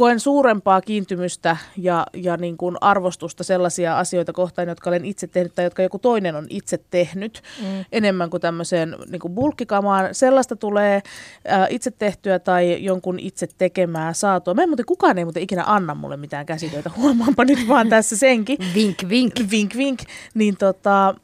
koen 0.00 0.20
suurempaa 0.20 0.80
kiintymystä 0.80 1.56
ja, 1.76 2.06
ja 2.14 2.36
niin 2.36 2.56
kuin 2.56 2.76
arvostusta 2.80 3.44
sellaisia 3.44 3.98
asioita 3.98 4.32
kohtaan, 4.32 4.68
jotka 4.68 4.90
olen 4.90 5.04
itse 5.04 5.26
tehnyt 5.26 5.54
tai 5.54 5.64
jotka 5.64 5.82
joku 5.82 5.98
toinen 5.98 6.36
on 6.36 6.46
itse 6.50 6.78
tehnyt 6.90 7.42
mm. 7.60 7.84
enemmän 7.92 8.30
kuin 8.30 8.40
tämmöiseen 8.40 8.96
niin 9.10 9.20
kuin 9.20 9.34
bulkkikamaan. 9.34 10.14
Sellaista 10.14 10.56
tulee 10.56 11.02
ää, 11.48 11.66
itse 11.70 11.90
tehtyä 11.90 12.38
tai 12.38 12.84
jonkun 12.84 13.18
itse 13.18 13.48
tekemää 13.58 14.12
saatua. 14.12 14.54
Mä 14.54 14.62
en 14.62 14.68
muuten, 14.68 14.86
kukaan 14.86 15.18
ei 15.18 15.24
muuten 15.24 15.42
ikinä 15.42 15.64
anna 15.66 15.94
mulle 15.94 16.16
mitään 16.16 16.46
käsitöitä. 16.46 16.90
Huomaanpa 16.96 17.44
nyt 17.44 17.68
vaan 17.68 17.88
tässä 17.88 18.16
senkin. 18.16 18.58
Vink, 18.74 18.98
vink. 19.08 19.34
Vink, 19.50 19.76
vink. 19.76 20.00
Niin 20.34 20.56
tota, 20.56 21.14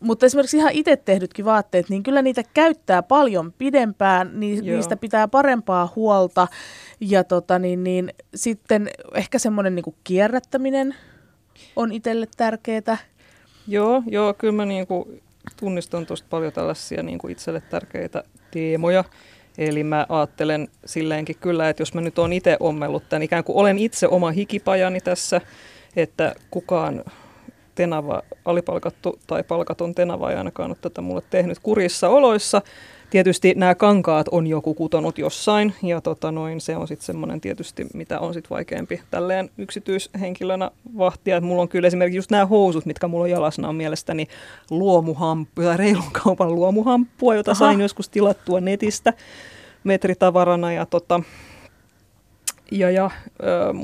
mutta 0.00 0.26
esimerkiksi 0.26 0.56
ihan 0.56 0.72
itse 0.72 0.96
tehdytkin 0.96 1.44
vaatteet, 1.44 1.88
niin 1.88 2.02
kyllä 2.02 2.22
niitä 2.22 2.42
käyttää 2.54 3.02
paljon 3.02 3.52
pidempään, 3.52 4.40
niin 4.40 4.66
Joo. 4.66 4.76
niistä 4.76 4.96
pitää 4.96 5.28
parempaa 5.28 5.92
huolta. 5.96 6.48
Ja 7.00 7.24
tota, 7.24 7.58
niin, 7.58 7.84
niin, 7.84 8.14
sitten 8.34 8.90
ehkä 9.14 9.38
semmoinen 9.38 9.74
niin 9.74 9.94
kierrättäminen 10.04 10.94
on 11.76 11.92
itselle 11.92 12.26
tärkeää. 12.36 12.98
Joo, 13.68 14.02
joo, 14.06 14.34
kyllä 14.34 14.52
mä 14.52 14.64
niin 14.64 14.86
kuin 14.86 15.22
tunnistan 15.60 16.06
tuosta 16.06 16.26
paljon 16.30 16.52
tällaisia 16.52 17.02
niin 17.02 17.18
kuin 17.18 17.32
itselle 17.32 17.62
tärkeitä 17.70 18.24
teemoja. 18.50 19.04
Eli 19.58 19.84
mä 19.84 20.06
ajattelen 20.08 20.68
silleenkin 20.84 21.36
kyllä, 21.40 21.68
että 21.68 21.80
jos 21.80 21.94
mä 21.94 22.00
nyt 22.00 22.18
oon 22.18 22.32
itse 22.32 22.56
ommellut 22.60 23.08
tämän, 23.08 23.22
ikään 23.22 23.44
kuin 23.44 23.56
olen 23.56 23.78
itse 23.78 24.08
oma 24.08 24.30
hikipajani 24.30 25.00
tässä, 25.00 25.40
että 25.96 26.34
kukaan 26.50 27.04
tenava, 27.74 28.22
alipalkattu 28.44 29.18
tai 29.26 29.42
palkaton 29.42 29.94
tenava 29.94 30.30
ei 30.30 30.36
ainakaan 30.36 30.70
ole 30.70 30.76
tätä 30.80 31.00
mulle 31.00 31.22
tehnyt 31.30 31.58
kurissa 31.58 32.08
oloissa. 32.08 32.62
Tietysti 33.10 33.54
nämä 33.56 33.74
kankaat 33.74 34.28
on 34.28 34.46
joku 34.46 34.74
kutonut 34.74 35.18
jossain 35.18 35.74
ja 35.82 36.00
tota 36.00 36.32
noin, 36.32 36.60
se 36.60 36.76
on 36.76 36.88
sitten 36.88 37.06
semmoinen 37.06 37.40
tietysti, 37.40 37.86
mitä 37.94 38.20
on 38.20 38.34
sitten 38.34 38.50
vaikeampi 38.50 39.00
tälleen 39.10 39.50
yksityishenkilönä 39.58 40.70
vahtia. 40.98 41.36
Et 41.36 41.44
mulla 41.44 41.62
on 41.62 41.68
kyllä 41.68 41.86
esimerkiksi 41.86 42.18
just 42.18 42.30
nämä 42.30 42.46
housut, 42.46 42.86
mitkä 42.86 43.08
mulla 43.08 43.24
on 43.24 43.30
jalasna 43.30 43.68
on 43.68 43.74
mielestäni 43.74 44.26
luomuhamppu 44.70 45.62
tai 45.62 45.76
reilun 45.76 46.12
kaupan 46.24 46.54
luomuhamppua, 46.54 47.34
jota 47.34 47.50
Aha. 47.50 47.58
sain 47.58 47.80
joskus 47.80 48.08
tilattua 48.08 48.60
netistä 48.60 49.12
metritavarana 49.84 50.72
ja 50.72 50.86
tota, 50.86 51.20
ja, 52.70 52.90
ja, 52.90 53.10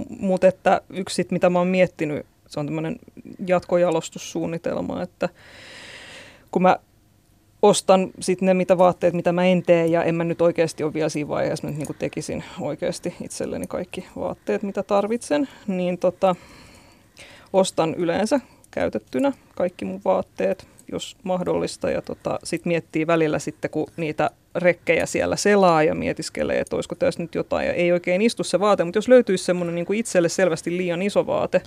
mutta 0.09 0.46
että 0.46 0.81
yksi 0.90 1.14
sit, 1.14 1.31
mitä 1.31 1.51
mä 1.51 1.59
oon 1.59 1.68
miettinyt 1.68 2.27
se 2.57 2.61
on 2.61 2.66
tämmöinen 2.66 2.97
jatkojalostussuunnitelma, 3.47 5.03
että 5.03 5.29
kun 6.51 6.62
mä 6.62 6.77
ostan 7.62 8.11
sitten 8.21 8.47
ne 8.47 8.55
mitä 8.55 8.79
vaatteet, 8.79 9.14
mitä 9.14 9.33
mä 9.33 9.45
en 9.45 9.62
tee, 9.62 9.87
ja 9.87 10.05
en 10.05 10.14
mä 10.14 10.25
nyt 10.25 10.40
oikeasti 10.40 10.85
ole 10.85 10.95
vielä 10.95 11.09
siinä 11.09 11.29
vaiheessa, 11.29 11.69
että 11.69 11.79
niin 11.79 11.97
tekisin 11.99 12.45
oikeasti 12.61 13.14
itselleni 13.25 13.66
kaikki 13.66 14.07
vaatteet, 14.16 14.62
mitä 14.62 14.83
tarvitsen, 14.83 15.49
niin 15.66 15.99
tota, 15.99 16.37
ostan 17.53 17.95
yleensä 17.95 18.40
käytettynä 18.71 19.33
kaikki 19.55 19.85
mun 19.85 20.01
vaatteet, 20.05 20.69
jos 20.92 21.16
mahdollista, 21.23 21.90
ja 21.90 22.03
tota, 22.03 22.38
sitten 22.45 22.71
miettii 22.71 23.07
välillä 23.07 23.38
sitten, 23.38 23.71
kun 23.71 23.87
niitä 23.97 24.31
rekkejä 24.55 25.07
siellä 25.07 25.37
selaa 25.37 25.83
ja 25.83 25.95
mietiskelee, 25.95 26.61
että 26.61 26.77
olisiko 26.77 26.95
tässä 26.95 27.23
nyt 27.23 27.35
jotain, 27.35 27.66
ja 27.66 27.73
ei 27.73 27.92
oikein 27.92 28.23
istu 28.23 28.45
se 28.45 28.61
vaate, 28.61 28.85
mutta 28.85 28.99
jos 28.99 29.09
löytyisi 29.09 29.45
semmoinen 29.45 29.75
niin 29.75 29.95
itselle 29.95 30.29
selvästi 30.29 30.77
liian 30.77 31.03
iso 31.03 31.27
vaate, 31.27 31.62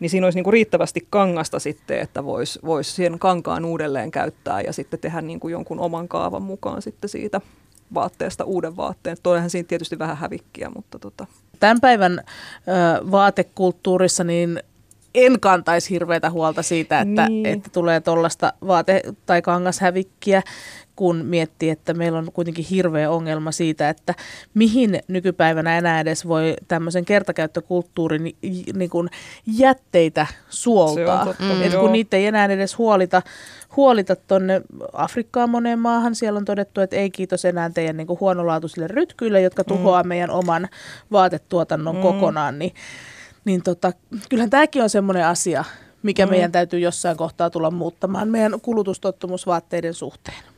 niin 0.00 0.10
siinä 0.10 0.26
olisi 0.26 0.38
niin 0.38 0.44
kuin 0.44 0.52
riittävästi 0.52 1.06
kangasta 1.10 1.58
sitten, 1.58 2.00
että 2.00 2.24
voisi 2.24 2.58
vois 2.64 2.96
siihen 2.96 3.18
kankaan 3.18 3.64
uudelleen 3.64 4.10
käyttää 4.10 4.60
ja 4.60 4.72
sitten 4.72 5.00
tehdä 5.00 5.20
niin 5.20 5.40
kuin 5.40 5.52
jonkun 5.52 5.80
oman 5.80 6.08
kaavan 6.08 6.42
mukaan 6.42 6.82
sitten 6.82 7.10
siitä 7.10 7.40
vaatteesta 7.94 8.44
uuden 8.44 8.76
vaatteen. 8.76 9.16
Toihan 9.22 9.50
siinä 9.50 9.66
tietysti 9.68 9.98
vähän 9.98 10.16
hävikkiä, 10.16 10.70
mutta 10.74 10.98
tota. 10.98 11.26
Tämän 11.60 11.80
päivän 11.80 12.18
ö, 12.18 13.10
vaatekulttuurissa 13.10 14.24
niin 14.24 14.62
en 15.14 15.40
kantaisi 15.40 15.90
hirveätä 15.90 16.30
huolta 16.30 16.62
siitä, 16.62 17.00
että, 17.00 17.28
niin. 17.28 17.46
että 17.46 17.70
tulee 17.72 18.00
tuollaista 18.00 18.52
vaate- 18.66 19.12
tai 19.26 19.42
kangashävikkiä 19.42 20.42
kun 20.96 21.24
miettii, 21.24 21.70
että 21.70 21.94
meillä 21.94 22.18
on 22.18 22.32
kuitenkin 22.32 22.64
hirveä 22.70 23.10
ongelma 23.10 23.52
siitä, 23.52 23.88
että 23.88 24.14
mihin 24.54 25.00
nykypäivänä 25.08 25.78
enää 25.78 26.00
edes 26.00 26.28
voi 26.28 26.56
tämmöisen 26.68 27.04
kertakäyttökulttuurin 27.04 28.36
niin 28.74 28.90
kuin 28.90 29.08
jätteitä 29.46 30.26
suoltaa. 30.48 31.24
Mm. 31.24 31.62
Et 31.62 31.74
kun 31.74 31.92
niitä 31.92 32.16
ei 32.16 32.26
enää 32.26 32.44
edes 32.44 32.78
huolita, 32.78 33.22
huolita 33.76 34.16
tuonne 34.16 34.62
Afrikkaan 34.92 35.50
moneen 35.50 35.78
maahan. 35.78 36.14
Siellä 36.14 36.38
on 36.38 36.44
todettu, 36.44 36.80
että 36.80 36.96
ei 36.96 37.10
kiitos 37.10 37.44
enää 37.44 37.70
teidän 37.70 37.96
niin 37.96 38.06
kuin 38.06 38.20
huonolaatuisille 38.20 38.88
rytkyille, 38.88 39.40
jotka 39.40 39.62
mm. 39.62 39.68
tuhoaa 39.68 40.02
mm. 40.02 40.08
meidän 40.08 40.30
oman 40.30 40.68
vaatetuotannon 41.12 41.96
mm. 41.96 42.02
kokonaan. 42.02 42.58
Niin, 42.58 42.74
niin 43.44 43.62
tota, 43.62 43.92
kyllähän 44.28 44.50
tämäkin 44.50 44.82
on 44.82 44.90
semmoinen 44.90 45.26
asia, 45.26 45.64
mikä 46.02 46.26
mm. 46.26 46.30
meidän 46.30 46.52
täytyy 46.52 46.80
jossain 46.80 47.16
kohtaa 47.16 47.50
tulla 47.50 47.70
muuttamaan 47.70 48.28
meidän 48.28 48.60
kulutustottumusvaatteiden 48.60 49.94
suhteen. 49.94 50.55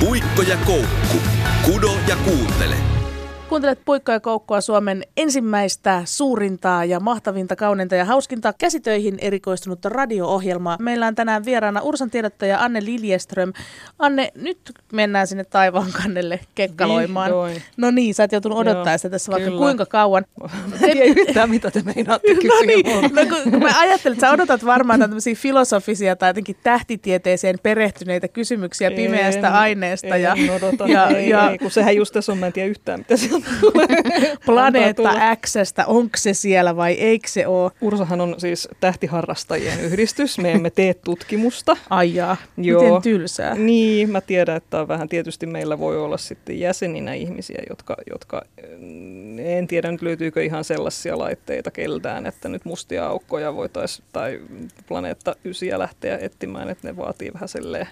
Puikko 0.00 0.42
ja 0.42 0.56
koukku. 0.56 1.18
Kudo 1.64 1.98
ja 2.08 2.16
kuuntele. 2.16 2.97
Kuuntelet 3.48 3.80
Puikko 3.84 4.12
ja 4.12 4.20
Koukkua 4.20 4.60
Suomen 4.60 5.02
ensimmäistä 5.16 6.02
suurintaa 6.04 6.84
ja 6.84 7.00
mahtavinta, 7.00 7.56
kauneinta 7.56 7.94
ja 7.94 8.04
hauskinta 8.04 8.52
käsitöihin 8.58 9.18
erikoistunutta 9.20 9.88
radio-ohjelmaa. 9.88 10.76
Meillä 10.80 11.06
on 11.06 11.14
tänään 11.14 11.44
vieraana 11.44 11.80
Ursan 11.80 12.10
tiedottaja 12.10 12.60
Anne 12.60 12.84
Liljeström. 12.84 13.52
Anne, 13.98 14.32
nyt 14.34 14.58
mennään 14.92 15.26
sinne 15.26 15.44
taivaan 15.44 15.92
kannelle 16.02 16.40
kekkaloimaan. 16.54 17.30
Vihdoin. 17.30 17.62
No 17.76 17.90
niin, 17.90 18.14
sä 18.14 18.22
oot 18.22 18.32
joutunut 18.32 18.58
odottaa 18.58 18.98
sitä 18.98 19.10
tässä 19.10 19.32
vaikka 19.32 19.50
kuinka 19.50 19.86
kauan. 19.86 20.24
Mä 20.40 20.48
en 20.86 20.92
tiedä 20.92 21.20
yhtään, 21.20 21.50
mitä 21.50 21.70
te 21.70 21.82
meinaatte 21.82 22.34
kysyä. 22.34 22.50
no 22.50 22.60
niin, 22.66 22.86
no, 22.86 23.36
kun, 23.36 23.52
kun 23.52 23.62
mä 23.62 23.80
ajattelin, 23.80 24.16
että 24.16 24.26
sä 24.26 24.32
odotat 24.32 24.64
varmaan 24.64 25.00
tämmöisiä 25.00 25.34
filosofisia 25.34 26.16
tai 26.16 26.30
jotenkin 26.30 26.56
tähtitieteeseen 26.62 27.58
perehtyneitä 27.62 28.28
kysymyksiä 28.28 28.88
en, 28.88 28.94
pimeästä 28.96 29.58
aineesta. 29.58 30.16
En, 30.16 30.22
ja, 30.22 30.36
odota, 30.56 30.88
ja, 30.88 31.08
ei, 31.08 31.28
ja, 31.28 31.50
ei, 31.50 31.58
kun 31.58 31.70
sehän 31.70 31.96
just 31.96 32.14
tässä 32.14 32.32
on, 32.32 32.38
mä 32.38 32.46
en 32.46 32.52
tiedä 32.52 32.68
yhtään, 32.68 32.98
mitä 32.98 33.16
sieltä 33.16 33.37
Planeetta 34.46 35.36
Xstä, 35.46 35.86
onko 35.86 36.16
se 36.16 36.34
siellä 36.34 36.76
vai 36.76 36.92
eikö 36.92 37.28
se 37.28 37.46
ole? 37.46 37.70
Ursahan 37.80 38.20
on 38.20 38.34
siis 38.38 38.68
tähtiharrastajien 38.80 39.80
yhdistys, 39.80 40.38
me 40.38 40.52
emme 40.52 40.70
tee 40.70 40.94
tutkimusta. 40.94 41.76
Ai 41.90 42.14
jaa, 42.14 42.36
Joo. 42.56 42.82
miten 42.82 43.02
tylsää. 43.02 43.54
Niin, 43.54 44.10
mä 44.10 44.20
tiedän, 44.20 44.56
että 44.56 44.80
on 44.80 44.88
vähän 44.88 45.08
tietysti 45.08 45.46
meillä 45.46 45.78
voi 45.78 45.98
olla 45.98 46.18
sitten 46.18 46.60
jäseninä 46.60 47.14
ihmisiä, 47.14 47.62
jotka, 47.68 47.96
jotka 48.10 48.42
en 49.38 49.66
tiedä 49.66 49.92
nyt 49.92 50.02
löytyykö 50.02 50.44
ihan 50.44 50.64
sellaisia 50.64 51.18
laitteita 51.18 51.70
keltään, 51.70 52.26
että 52.26 52.48
nyt 52.48 52.64
mustia 52.64 53.06
aukkoja 53.06 53.54
voitaisiin 53.54 54.04
tai 54.12 54.40
planeetta 54.88 55.36
ysiä 55.44 55.78
lähteä 55.78 56.18
etsimään, 56.20 56.68
että 56.68 56.88
ne 56.88 56.96
vaatii 56.96 57.32
vähän 57.34 57.48
silleen 57.48 57.88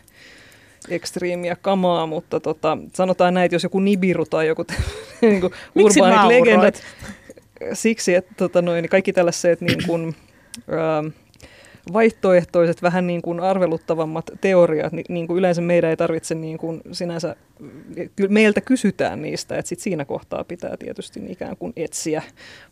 ekstriimiä 0.88 1.56
kamaa, 1.56 2.06
mutta 2.06 2.40
tota, 2.40 2.78
sanotaan 2.94 3.34
näin, 3.34 3.44
että 3.44 3.54
jos 3.54 3.62
joku 3.62 3.80
Nibiru 3.80 4.24
tai 4.24 4.46
joku 4.46 4.64
niin 5.20 5.40
kuin 5.40 5.52
urbaanit 5.74 6.28
legendat, 6.28 6.82
siksi, 7.72 8.14
että 8.14 8.34
tota 8.36 8.62
noin, 8.62 8.82
niin 8.82 8.90
kaikki 8.90 9.12
tällaiset 9.12 9.60
niin 9.60 9.86
kuin, 9.86 10.16
äh, 10.72 11.12
vaihtoehtoiset, 11.92 12.82
vähän 12.82 13.06
niin 13.06 13.22
kuin 13.22 13.40
arveluttavammat 13.40 14.30
teoriat, 14.40 14.92
niin, 14.92 15.04
niin 15.08 15.26
kuin 15.26 15.38
yleensä 15.38 15.62
meidän 15.62 15.90
ei 15.90 15.96
tarvitse 15.96 16.34
niin 16.34 16.58
kuin 16.58 16.80
sinänsä, 16.92 17.36
meiltä 18.28 18.60
kysytään 18.60 19.22
niistä, 19.22 19.58
että 19.58 19.68
sit 19.68 19.80
siinä 19.80 20.04
kohtaa 20.04 20.44
pitää 20.44 20.76
tietysti 20.76 21.20
ikään 21.28 21.56
kuin 21.56 21.72
etsiä 21.76 22.22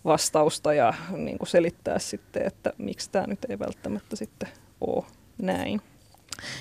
vastausta 0.05 0.75
ja 0.75 0.95
niin 1.17 1.39
kuin 1.39 1.49
selittää 1.49 1.99
sitten, 1.99 2.47
että 2.47 2.73
miksi 2.79 3.11
tämä 3.11 3.27
nyt 3.27 3.39
ei 3.49 3.59
välttämättä 3.59 4.17
sitten 4.17 4.49
ole 4.81 5.05
näin. 5.43 5.81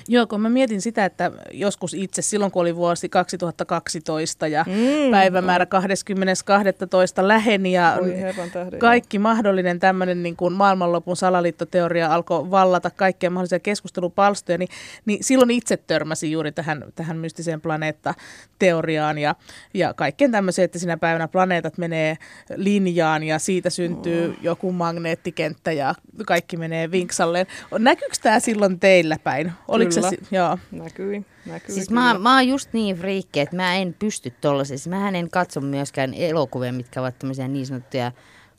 Joo, 0.08 0.26
kun 0.26 0.40
mä 0.40 0.48
mietin 0.48 0.80
sitä, 0.80 1.04
että 1.04 1.30
joskus 1.52 1.94
itse 1.94 2.22
silloin, 2.22 2.52
kun 2.52 2.62
oli 2.62 2.76
vuosi 2.76 3.08
2012 3.08 4.48
ja 4.48 4.64
mm, 4.68 5.10
päivämäärä 5.10 5.64
20.12. 5.64 7.28
läheni 7.28 7.72
ja 7.72 7.98
tähden, 8.52 8.78
kaikki 8.78 9.18
mahdollinen 9.18 9.80
tämmöinen 9.80 10.22
niin 10.22 10.36
kuin 10.36 10.52
maailmanlopun 10.52 11.16
salaliittoteoria 11.16 12.14
alkoi 12.14 12.50
vallata 12.50 12.90
kaikkia 12.90 13.30
mahdollisia 13.30 13.58
keskustelupalstoja, 13.58 14.58
niin, 14.58 14.68
niin 15.06 15.24
silloin 15.24 15.50
itse 15.50 15.76
törmäsin 15.76 16.32
juuri 16.32 16.52
tähän, 16.52 16.84
tähän 16.94 17.16
mystiseen 17.16 17.60
planeettateoriaan 17.60 19.18
ja, 19.18 19.34
ja 19.74 19.94
kaikkeen 19.94 20.32
tämmöiseen, 20.32 20.64
että 20.64 20.78
sinä 20.78 20.96
päivänä 20.96 21.28
planeetat 21.28 21.78
menee 21.78 22.16
linjaan 22.56 23.22
ja 23.22 23.38
siitä 23.38 23.70
syntyy 23.70 24.28
mm. 24.28 24.36
joku 24.42 24.72
magneettikenttä 24.72 25.72
ja 25.72 25.94
kaikki 26.26 26.56
menee 26.56 26.90
vinksalleen. 26.90 27.46
Näkyykö 27.78 28.16
tämä 28.22 28.40
silloin 28.40 28.80
teillä 28.80 29.16
päin? 29.24 29.52
Oliko 29.68 29.94
Kyllä. 29.94 30.10
se, 30.10 30.16
joo. 30.30 30.58
Näkyi. 30.72 31.24
näkyi 31.46 31.74
Siis 31.74 31.88
kyllä. 31.88 32.00
mä, 32.00 32.18
mä 32.18 32.34
oon 32.34 32.48
just 32.48 32.72
niin 32.72 32.96
friikki, 32.96 33.40
että 33.40 33.56
mä 33.56 33.74
en 33.74 33.94
pysty 33.98 34.32
tollaisessa. 34.40 34.90
Mä 34.90 35.08
en 35.08 35.30
katso 35.30 35.60
myöskään 35.60 36.14
elokuvia, 36.14 36.72
mitkä 36.72 37.00
ovat 37.00 37.18
tämmöisiä 37.18 37.48
niin 37.48 37.66
sanottuja 37.66 38.12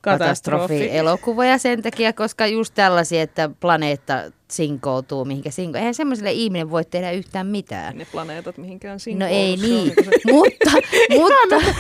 Katastrofi. 0.06 0.62
katastrofi-elokuvia 0.62 1.58
sen 1.58 1.82
takia, 1.84 2.14
koska 2.14 2.48
just 2.48 2.74
tällaisia, 2.76 3.22
että 3.22 3.50
planeetta 3.60 4.14
sinkoutuu 4.52 5.26
mihinkä 5.26 5.52
sinko. 5.52 5.78
Eihän 5.78 5.94
semmoiselle 5.94 6.32
ihminen 6.32 6.72
voi 6.72 6.86
tehdä 6.86 7.12
yhtään 7.12 7.48
mitään. 7.48 7.98
Ne 7.98 8.06
planeetat 8.12 8.58
mihinkään 8.58 8.94
No 8.96 9.00
sinkoudu, 9.00 9.34
ei 9.34 9.58
niin, 9.58 9.94
se- 10.06 10.12
mutta, 10.32 10.72
mutta, 11.20 11.72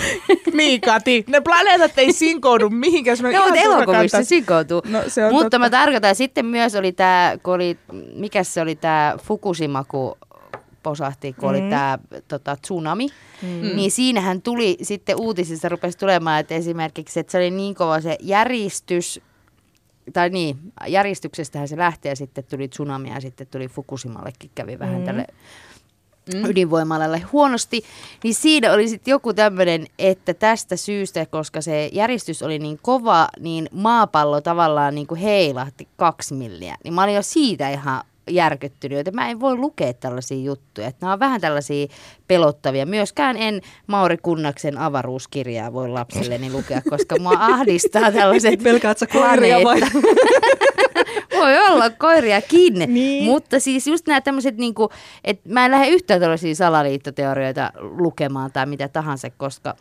Niin, 0.53 0.81
Kati. 0.81 1.23
Ne 1.27 1.41
planeetat 1.41 1.91
ei 1.97 2.13
sinkoudu 2.13 2.69
mihinkään. 2.69 3.17
Ihan 3.31 3.53
turha 3.53 3.63
elokuvissa, 3.63 4.17
se 4.17 4.23
sinkoutuu. 4.23 4.81
No, 4.89 4.99
se 5.07 5.25
on 5.25 5.31
Mutta 5.31 5.43
totta. 5.45 5.59
mä 5.59 5.69
tarkoitan, 5.69 6.15
sitten 6.15 6.45
myös 6.45 6.75
oli 6.75 6.91
tämä, 6.91 7.37
kun 7.43 7.53
oli, 7.53 7.77
mikä 8.15 8.43
se 8.43 8.61
oli 8.61 8.75
tämä 8.75 9.15
Fukushima, 9.23 9.83
kun 9.87 10.15
posahti, 10.85 11.33
kun 11.33 11.49
oli 11.49 11.61
tämä 11.69 11.99
tota, 12.27 12.55
tsunami, 12.55 13.07
mm. 13.41 13.75
niin 13.75 13.91
siinähän 13.91 14.41
tuli 14.41 14.77
sitten 14.81 15.15
uutisissa 15.19 15.69
rupesi 15.69 15.97
tulemaan, 15.97 16.39
että 16.39 16.55
esimerkiksi, 16.55 17.19
että 17.19 17.31
se 17.31 17.37
oli 17.37 17.51
niin 17.51 17.75
kova 17.75 18.01
se 18.01 18.17
järjestys, 18.21 19.21
tai 20.13 20.29
niin, 20.29 20.57
järjestyksestähän 20.87 21.67
se 21.67 21.77
lähti 21.77 22.07
ja 22.07 22.15
sitten 22.15 22.43
tuli 22.43 22.67
tsunami 22.67 23.09
ja 23.09 23.21
sitten 23.21 23.47
tuli 23.47 23.67
Fukushimallekin 23.67 24.51
kävi 24.55 24.79
vähän 24.79 24.99
mm. 24.99 25.05
tälle 25.05 25.25
ydinvoimalalle 26.33 27.19
huonosti, 27.19 27.83
niin 28.23 28.35
siinä 28.35 28.73
oli 28.73 28.89
sitten 28.89 29.11
joku 29.11 29.33
tämmöinen, 29.33 29.85
että 29.99 30.33
tästä 30.33 30.75
syystä, 30.75 31.25
koska 31.25 31.61
se 31.61 31.89
järjestys 31.93 32.43
oli 32.43 32.59
niin 32.59 32.79
kova, 32.81 33.27
niin 33.39 33.69
maapallo 33.71 34.41
tavallaan 34.41 34.95
niin 34.95 35.07
kuin 35.07 35.21
heilahti 35.21 35.87
kaksi 35.97 36.33
milliä. 36.33 36.75
Niin 36.83 36.93
mä 36.93 37.03
olin 37.03 37.15
jo 37.15 37.21
siitä 37.21 37.69
ihan 37.69 38.03
järkyttynyt, 38.29 38.99
että 38.99 39.11
mä 39.11 39.29
en 39.29 39.39
voi 39.39 39.55
lukea 39.57 39.93
tällaisia 39.93 40.37
juttuja. 40.43 40.87
Että 40.87 41.05
nämä 41.05 41.13
on 41.13 41.19
vähän 41.19 41.41
tällaisia 41.41 41.87
pelottavia. 42.27 42.85
Myöskään 42.85 43.37
en 43.37 43.61
Mauri 43.87 44.17
Kunnaksen 44.17 44.77
avaruuskirjaa 44.77 45.73
voi 45.73 45.89
lapselleni 45.89 46.51
lukea, 46.51 46.81
koska 46.89 47.19
mua 47.19 47.37
ahdistaa 47.39 48.11
tällaiset 48.11 48.63
Pelkäät 48.63 48.97
sä 48.97 49.07
koiria 49.07 49.63
vai? 49.63 49.81
Voi 51.39 51.57
olla 51.69 51.89
koiriakin, 51.89 52.73
Niin. 52.87 53.23
mutta 53.23 53.59
siis 53.59 53.87
just 53.87 54.07
nämä 54.07 54.21
tämmöiset, 54.21 54.57
niinku, 54.57 54.89
että 55.23 55.49
mä 55.49 55.65
en 55.65 55.71
lähde 55.71 55.87
yhtään 55.87 56.19
tällaisia 56.19 56.55
salaliittoteorioita 56.55 57.71
lukemaan 57.81 58.51
tai 58.51 58.65
mitä 58.65 58.87
tahansa, 58.87 59.29
koska 59.29 59.75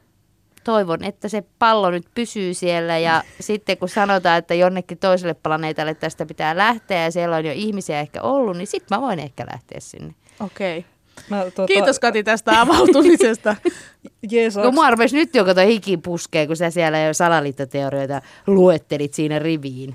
toivon, 0.65 1.05
että 1.05 1.29
se 1.29 1.45
pallo 1.59 1.91
nyt 1.91 2.07
pysyy 2.15 2.55
siellä 2.55 2.99
ja 2.99 3.23
sitten 3.41 3.79
kun 3.79 3.89
sanotaan, 3.89 4.39
että 4.39 4.55
jonnekin 4.55 4.99
toiselle 4.99 5.35
planeetalle 5.35 5.95
tästä 5.95 6.27
pitää 6.27 6.57
lähteä 6.57 7.05
ja 7.05 7.11
siellä 7.11 7.37
on 7.37 7.45
jo 7.45 7.53
ihmisiä 7.55 8.01
ehkä 8.01 8.23
ollut, 8.23 8.57
niin 8.57 8.67
sitten 8.67 8.99
mä 8.99 9.03
voin 9.03 9.19
ehkä 9.19 9.47
lähteä 9.53 9.81
sinne. 9.81 10.15
Okei. 10.41 10.85
Mä, 11.31 11.45
tota, 11.45 11.67
Kiitos 11.67 11.99
Kati 11.99 12.25
tästä 12.25 12.61
avautumisesta. 12.61 13.57
Jeesaks, 14.31 14.65
Kun 14.65 14.75
mua 14.75 14.91
nyt 15.13 15.35
jo 15.35 15.45
kato 15.45 15.61
hiki 15.61 15.97
puskee, 15.97 16.47
kun 16.47 16.57
sä 16.57 16.71
siellä 16.71 16.99
jo 16.99 17.15
salaliittoteorioita 17.15 18.23
luettelit 18.47 19.15
siinä 19.15 19.39
riviin. 19.39 19.95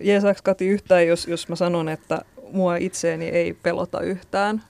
jeesaks 0.00 0.42
Kati 0.42 0.66
yhtään, 0.66 1.06
jos, 1.06 1.26
jos 1.26 1.48
mä 1.48 1.56
sanon, 1.56 1.88
että 1.88 2.22
mua 2.52 2.76
itseeni 2.76 3.28
ei 3.28 3.52
pelota 3.52 4.00
yhtään. 4.00 4.62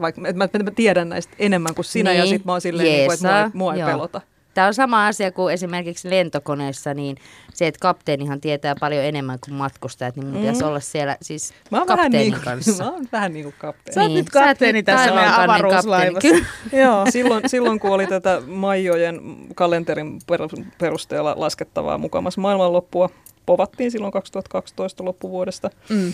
Vaikka 0.00 0.20
mä, 0.20 0.32
mä, 0.32 0.48
mä 0.62 0.70
tiedän 0.70 1.08
näistä 1.08 1.34
enemmän 1.38 1.74
kuin 1.74 1.84
sinä 1.84 2.12
ja 2.12 2.24
Niin, 2.24 2.34
sit 2.34 2.44
mä 2.44 2.52
oon 2.52 2.60
silleen, 2.60 2.88
niin 2.88 3.06
kuin, 3.06 3.14
että 3.14 3.50
mua, 3.54 3.64
mua 3.64 3.74
ei 3.74 3.80
joo. 3.80 3.90
pelota. 3.90 4.20
Tämä 4.54 4.66
on 4.66 4.74
sama 4.74 5.06
asia 5.06 5.32
kuin 5.32 5.54
esimerkiksi 5.54 6.10
lentokoneessa, 6.10 6.94
niin 6.94 7.16
se, 7.54 7.66
että 7.66 7.78
kapteenihan 7.82 8.40
tietää 8.40 8.74
paljon 8.80 9.04
enemmän 9.04 9.38
kuin 9.44 9.54
matkustajat, 9.54 10.16
niin 10.16 10.26
mun 10.26 10.34
mm. 10.34 10.40
pitäisi 10.40 10.64
olla 10.64 10.80
siellä 10.80 11.16
siis 11.22 11.54
Mä 11.70 11.78
oon 11.78 11.88
vähän 11.88 12.04
kapteenin 12.04 12.30
niin 12.30 12.32
kuin, 12.32 12.44
kanssa. 12.44 12.84
mä 12.84 12.90
oon 12.90 13.06
vähän 13.12 13.32
niin 13.32 13.44
kuin 13.44 13.54
kapteeni. 13.58 13.94
Sä 13.94 14.00
oot 14.00 14.08
Niin, 14.08 14.16
nyt 14.18 14.26
sä 14.32 14.40
kapteeni 14.40 14.78
nyt 14.78 14.84
tässä 14.84 15.14
meidän 15.14 15.34
avaruuslaivassa. 15.34 16.28
Joo. 16.82 17.06
Silloin, 17.10 17.48
silloin 17.48 17.80
kun 17.80 17.90
oli 17.90 18.06
tätä 18.06 18.42
Maijojen 18.46 19.20
kalenterin 19.54 20.18
per- 20.26 20.40
perusteella 20.78 21.34
laskettavaa 21.36 21.98
mukamassa 21.98 22.40
maailmanloppua, 22.40 23.10
povattiin 23.46 23.90
silloin 23.90 24.12
2012 24.12 25.04
loppuvuodesta, 25.04 25.70
Mm. 25.88 26.12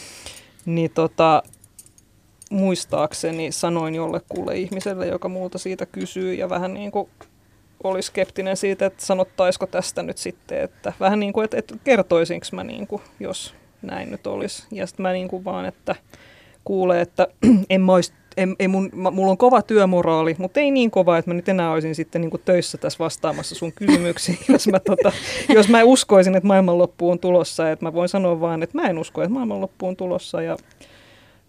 niin 0.66 0.90
tota, 0.94 1.42
muistaakseni 2.50 3.52
sanoin 3.52 3.94
jollekulle 3.94 4.56
ihmiselle, 4.56 5.06
joka 5.06 5.28
multa 5.28 5.58
siitä 5.58 5.86
kysyy 5.86 6.34
ja 6.34 6.48
vähän 6.50 6.74
niin 6.74 6.90
kuin 6.90 7.08
oli 7.84 8.02
skeptinen 8.02 8.56
siitä, 8.56 8.86
että 8.86 9.06
sanottaisiko 9.06 9.66
tästä 9.66 10.02
nyt 10.02 10.18
sitten, 10.18 10.60
että 10.60 10.92
vähän 11.00 11.20
niin 11.20 11.32
kuin, 11.32 11.44
että, 11.44 11.56
että 11.56 11.74
kertoisinko 11.84 12.46
mä 12.52 12.64
niin 12.64 12.86
kuin, 12.86 13.02
jos 13.20 13.54
näin 13.82 14.10
nyt 14.10 14.26
olisi. 14.26 14.66
Ja 14.72 14.86
sitten 14.86 15.02
mä 15.02 15.12
niin 15.12 15.28
kuin 15.28 15.44
vaan, 15.44 15.64
että 15.64 15.94
kuulee, 16.64 17.00
että 17.00 17.28
en 17.70 17.80
mä 17.80 17.92
ois, 17.92 18.12
en, 18.36 18.56
ei 18.58 18.68
mun, 18.68 18.90
mä, 18.94 19.10
mulla 19.10 19.30
on 19.30 19.38
kova 19.38 19.62
työmoraali, 19.62 20.36
mutta 20.38 20.60
ei 20.60 20.70
niin 20.70 20.90
kova, 20.90 21.18
että 21.18 21.30
mä 21.30 21.34
nyt 21.34 21.48
enää 21.48 21.72
olisin 21.72 21.94
sitten 21.94 22.20
niin 22.20 22.30
kuin 22.30 22.42
töissä 22.44 22.78
tässä 22.78 22.98
vastaamassa 22.98 23.54
sun 23.54 23.72
kysymyksiin, 23.72 24.38
jos 24.52 24.68
mä, 24.68 24.80
tota, 24.80 25.12
jos 25.48 25.68
mä 25.68 25.82
uskoisin, 25.82 26.34
että 26.36 26.46
maailmanloppu 26.46 27.10
on 27.10 27.18
tulossa. 27.18 27.70
Että 27.70 27.84
mä 27.84 27.92
voin 27.92 28.08
sanoa 28.08 28.40
vaan, 28.40 28.62
että 28.62 28.78
mä 28.78 28.88
en 28.88 28.98
usko, 28.98 29.22
että 29.22 29.34
maailmanloppu 29.34 29.86
on 29.86 29.96
tulossa 29.96 30.42
ja 30.42 30.56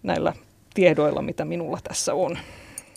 näillä 0.02 0.32
tiedoilla, 0.74 1.22
mitä 1.22 1.44
minulla 1.44 1.78
tässä 1.84 2.14
on. 2.14 2.38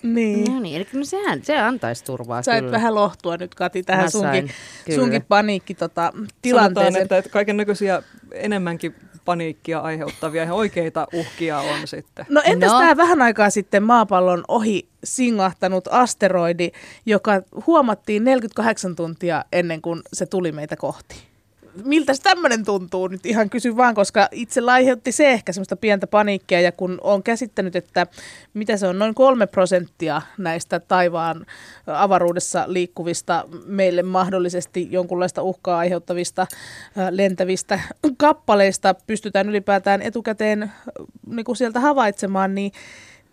Niin. 0.04 0.54
No 0.54 0.60
niin, 0.60 0.76
eli 0.76 0.88
no 0.94 1.06
sehän, 1.06 1.44
se 1.44 1.58
antaisi 1.58 2.04
turvaa 2.04 2.42
Sait 2.42 2.60
kyllä. 2.60 2.72
vähän 2.72 2.96
lohtua 2.96 3.38
nyt 3.38 3.56
Kati 3.56 3.84
tähän 3.84 4.04
Mä 4.06 4.10
sunkin, 4.10 4.52
sain, 4.88 5.00
sunkin 5.00 5.26
paniikki 5.28 5.74
tota, 5.76 6.02
Sanotaan, 6.02 6.34
tilanteeseen. 6.42 7.02
että, 7.02 7.18
että 7.18 7.30
kaiken 7.30 7.58
näköisiä 7.58 8.04
enemmänkin 8.32 8.96
paniikkia 9.26 9.80
aiheuttavia 9.80 10.44
ja 10.44 10.54
oikeita 10.54 11.08
uhkia 11.14 11.60
on 11.60 11.88
sitten. 11.88 12.26
No 12.30 12.42
entäs 12.46 12.72
no. 12.72 12.80
tämä 12.80 12.98
vähän 12.98 13.22
aikaa 13.22 13.50
sitten 13.50 13.84
maapallon 13.84 14.44
ohi 14.48 14.88
singahtanut 15.04 15.88
asteroidi, 15.92 16.72
joka 17.06 17.42
huomattiin 17.68 18.24
48 18.24 18.96
tuntia 18.96 19.46
ennen 19.52 19.82
kuin 19.82 20.02
se 20.14 20.26
tuli 20.26 20.52
meitä 20.52 20.76
kohti? 20.76 21.33
Miltä 21.84 22.14
tämmöinen 22.24 22.66
tuntuu 22.66 23.08
nyt 23.08 23.26
ihan 23.26 23.50
kysyn 23.50 23.78
vaan, 23.78 23.96
koska 23.96 24.28
itse 24.32 24.62
aiheutti 24.72 25.12
se 25.12 25.32
ehkä 25.32 25.54
semmoista 25.54 25.76
pientä 25.76 26.08
paniikkia 26.08 26.62
ja 26.62 26.72
kun 26.72 26.98
on 27.02 27.24
käsittänyt, 27.24 27.76
että 27.76 28.08
mitä 28.54 28.78
se 28.78 28.88
on, 28.88 29.00
noin 29.00 29.16
kolme 29.16 29.48
prosenttia 29.48 30.22
näistä 30.38 30.80
taivaan 30.80 31.46
avaruudessa 31.88 32.64
liikkuvista 32.68 33.46
meille 33.66 34.04
mahdollisesti 34.04 34.88
jonkunlaista 34.92 35.42
uhkaa 35.42 35.78
aiheuttavista 35.78 36.48
lentävistä 37.10 37.80
kappaleista 38.18 38.96
pystytään 39.08 39.50
ylipäätään 39.50 40.02
etukäteen 40.02 40.72
niin 41.28 41.46
kuin 41.46 41.56
sieltä 41.56 41.80
havaitsemaan, 41.80 42.56
niin, 42.56 42.72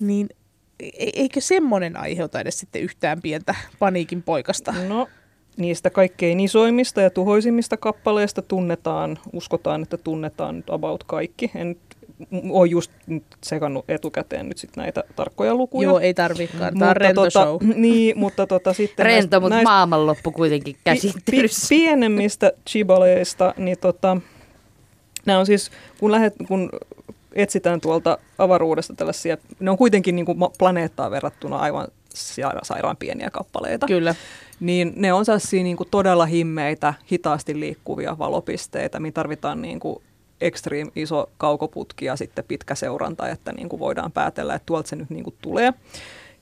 niin 0.00 0.29
e- 0.81 1.11
eikö 1.14 1.40
semmoinen 1.40 1.96
aiheuta 1.96 2.40
edes 2.40 2.59
sitten 2.59 2.83
yhtään 2.83 3.22
pientä 3.22 3.55
paniikin 3.79 4.22
poikasta? 4.22 4.74
No, 4.88 5.09
niistä 5.60 5.90
kaikkein 5.90 6.40
isoimmista 6.40 7.00
ja 7.00 7.10
tuhoisimmista 7.10 7.76
kappaleista 7.76 8.42
tunnetaan, 8.42 9.18
uskotaan, 9.32 9.82
että 9.82 9.96
tunnetaan 9.96 10.56
nyt 10.56 10.70
about 10.70 11.04
kaikki. 11.04 11.50
En 11.54 11.76
ole 12.50 12.68
just 12.68 12.90
nyt 13.06 13.22
sekannut 13.44 13.84
etukäteen 13.88 14.48
nyt 14.48 14.58
sit 14.58 14.76
näitä 14.76 15.04
tarkkoja 15.16 15.54
lukuja. 15.54 15.88
Joo, 15.88 15.98
ei 15.98 16.14
tarvikaan. 16.14 16.78
Tämä 16.78 16.90
on 16.90 16.96
rento 16.96 17.24
tota, 17.24 17.30
show. 17.44 17.58
Niin, 17.74 18.18
mutta 18.18 18.46
tota, 18.46 18.72
sitten 18.72 19.06
Rento, 19.06 19.40
mutta 19.40 19.54
näistä- 19.54 19.70
maailmanloppu 19.70 20.32
kuitenkin 20.32 20.74
pi- 20.74 20.80
käsittelyssä. 20.84 21.66
Pi- 21.68 21.76
pienemmistä 21.76 22.52
chibaleista, 22.70 23.54
niin 23.56 23.78
tota, 23.80 24.16
nämä 25.26 25.38
on 25.38 25.46
siis, 25.46 25.70
kun, 26.00 26.12
lähet, 26.12 26.34
kun 26.48 26.70
etsitään 27.32 27.80
tuolta 27.80 28.18
avaruudesta 28.38 28.94
tällaisia, 28.94 29.36
ne 29.60 29.70
on 29.70 29.78
kuitenkin 29.78 30.16
niin 30.16 30.26
kuin 30.26 30.38
planeettaan 30.58 31.10
verrattuna 31.10 31.56
aivan 31.56 31.88
saira- 32.14 32.60
sairaan 32.62 32.96
pieniä 32.96 33.30
kappaleita. 33.30 33.86
Kyllä. 33.86 34.14
Niin 34.60 34.92
ne 34.96 35.12
on 35.12 35.24
sellaisia 35.24 35.62
niin 35.62 35.76
kuin 35.76 35.88
todella 35.90 36.26
himmeitä, 36.26 36.94
hitaasti 37.12 37.60
liikkuvia 37.60 38.18
valopisteitä, 38.18 39.00
mihin 39.00 39.14
tarvitaan 39.14 39.62
niin 39.62 39.80
kuin 39.80 40.02
extreme 40.40 40.90
iso 40.96 41.30
kaukoputki 41.38 42.04
ja 42.04 42.16
sitten 42.16 42.44
pitkä 42.48 42.74
seuranta, 42.74 43.28
että 43.28 43.52
niin 43.52 43.68
kuin 43.68 43.80
voidaan 43.80 44.12
päätellä, 44.12 44.54
että 44.54 44.66
tuolta 44.66 44.88
se 44.88 44.96
nyt 44.96 45.10
niin 45.10 45.24
kuin 45.24 45.36
tulee. 45.42 45.72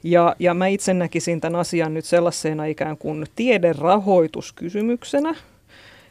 Ja, 0.04 0.37
ja 0.38 0.54
mä 0.54 0.66
itse 0.66 0.94
näkisin 0.94 1.40
tämän 1.40 1.61
asian 1.61 1.94
nyt 1.94 2.04
sellaisena 2.04 2.64
ikään 2.64 2.96
kuin 2.96 3.26
tiederahoituskysymyksenä, 3.37 5.35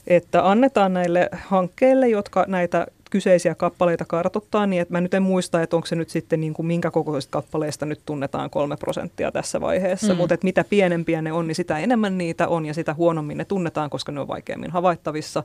että 0.07 0.49
annetaan 0.49 0.93
näille 0.93 1.29
hankkeille, 1.31 2.09
jotka 2.09 2.45
näitä 2.47 2.87
kyseisiä 3.09 3.55
kappaleita 3.55 4.05
kartottaa, 4.05 4.67
niin 4.67 4.81
että 4.81 4.91
mä 4.91 5.01
nyt 5.01 5.13
en 5.13 5.23
muista, 5.23 5.61
että 5.61 5.75
onko 5.75 5.85
se 5.85 5.95
nyt 5.95 6.09
sitten 6.09 6.41
niin 6.41 6.53
kuin 6.53 6.65
minkä 6.65 6.91
kokoisesta 6.91 7.31
kappaleesta 7.31 7.85
nyt 7.85 8.01
tunnetaan 8.05 8.49
kolme 8.49 8.77
prosenttia 8.77 9.31
tässä 9.31 9.61
vaiheessa, 9.61 10.13
mm. 10.13 10.17
mutta 10.17 10.33
että 10.33 10.45
mitä 10.45 10.65
pienempiä 10.69 11.21
ne 11.21 11.31
on, 11.31 11.47
niin 11.47 11.55
sitä 11.55 11.77
enemmän 11.77 12.17
niitä 12.17 12.47
on 12.47 12.65
ja 12.65 12.73
sitä 12.73 12.93
huonommin 12.93 13.37
ne 13.37 13.45
tunnetaan, 13.45 13.89
koska 13.89 14.11
ne 14.11 14.19
on 14.19 14.27
vaikeammin 14.27 14.71
havaittavissa. 14.71 15.43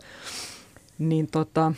Niin 0.98 1.29
tota, 1.31 1.72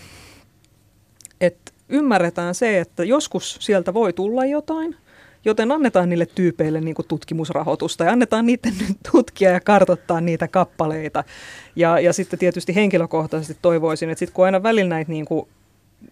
että 1.40 1.72
ymmärretään 1.88 2.54
se, 2.54 2.80
että 2.80 3.04
joskus 3.04 3.56
sieltä 3.60 3.94
voi 3.94 4.12
tulla 4.12 4.44
jotain, 4.44 4.96
joten 5.44 5.72
annetaan 5.72 6.08
niille 6.08 6.26
tyypeille 6.26 6.80
niin 6.80 6.94
kuin 6.94 7.08
tutkimusrahoitusta 7.08 8.04
ja 8.04 8.12
annetaan 8.12 8.46
niiden 8.46 8.72
nyt 8.88 8.96
tutkia 9.12 9.50
ja 9.50 9.60
kartottaa 9.60 10.20
niitä 10.20 10.48
kappaleita. 10.48 11.24
Ja, 11.76 12.00
ja 12.00 12.12
sitten 12.12 12.38
tietysti 12.38 12.74
henkilökohtaisesti 12.74 13.58
toivoisin, 13.62 14.10
että 14.10 14.18
sitten 14.18 14.34
kun 14.34 14.44
aina 14.44 14.62
välillä 14.62 14.88
näitä 14.88 15.12
niin 15.12 15.24
kuin 15.24 15.48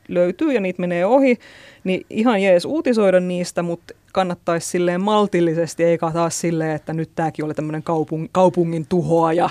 löytyy 0.09 0.52
ja 0.52 0.61
niitä 0.61 0.81
menee 0.81 1.07
ohi, 1.07 1.38
niin 1.85 2.07
ihan 2.11 2.42
jees 2.42 2.64
uutisoida 2.64 3.20
niistä, 3.20 3.62
mutta 3.62 3.94
kannattaisi 4.12 4.68
silleen 4.68 5.00
maltillisesti, 5.00 5.85
eikä 5.85 6.11
taas 6.11 6.40
silleen, 6.40 6.76
että 6.76 6.92
nyt 6.92 7.11
tämäkin 7.14 7.44
oli 7.44 7.55
tämmöinen 7.55 7.83
kaupung, 7.83 8.28
kaupungin 8.33 8.87
tuhoaja 8.88 9.50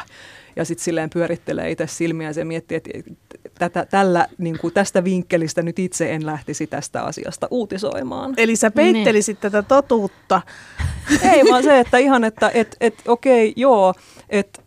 ja 0.56 0.66
sitten 0.66 0.84
silleen 0.84 1.10
pyörittelee 1.10 1.72
itse 1.72 1.88
silmiä 1.88 2.32
ja 2.36 2.46
miettii, 2.46 2.78
että 2.78 2.90
tätä, 3.60 3.86
tällä, 3.86 4.28
niin 4.38 4.58
kuin 4.58 4.74
tästä 4.74 5.04
vinkkelistä 5.04 5.62
nyt 5.62 5.80
itse 5.80 6.14
en 6.14 6.26
lähtisi 6.26 6.68
tästä 6.68 7.04
asiasta 7.04 7.48
uutisoimaan. 7.52 8.34
Eli 8.38 8.56
sä 8.56 8.72
peittelisit 8.72 9.36
niin. 9.36 9.52
tätä 9.52 9.68
totuutta. 9.68 10.42
Ei 11.34 11.44
vaan 11.52 11.64
se, 11.64 11.80
että 11.80 11.98
ihan, 11.98 12.24
että 12.24 12.52
et, 12.54 12.76
et, 12.82 12.94
okei, 13.08 13.54
joo, 13.56 13.94
että 14.30 14.61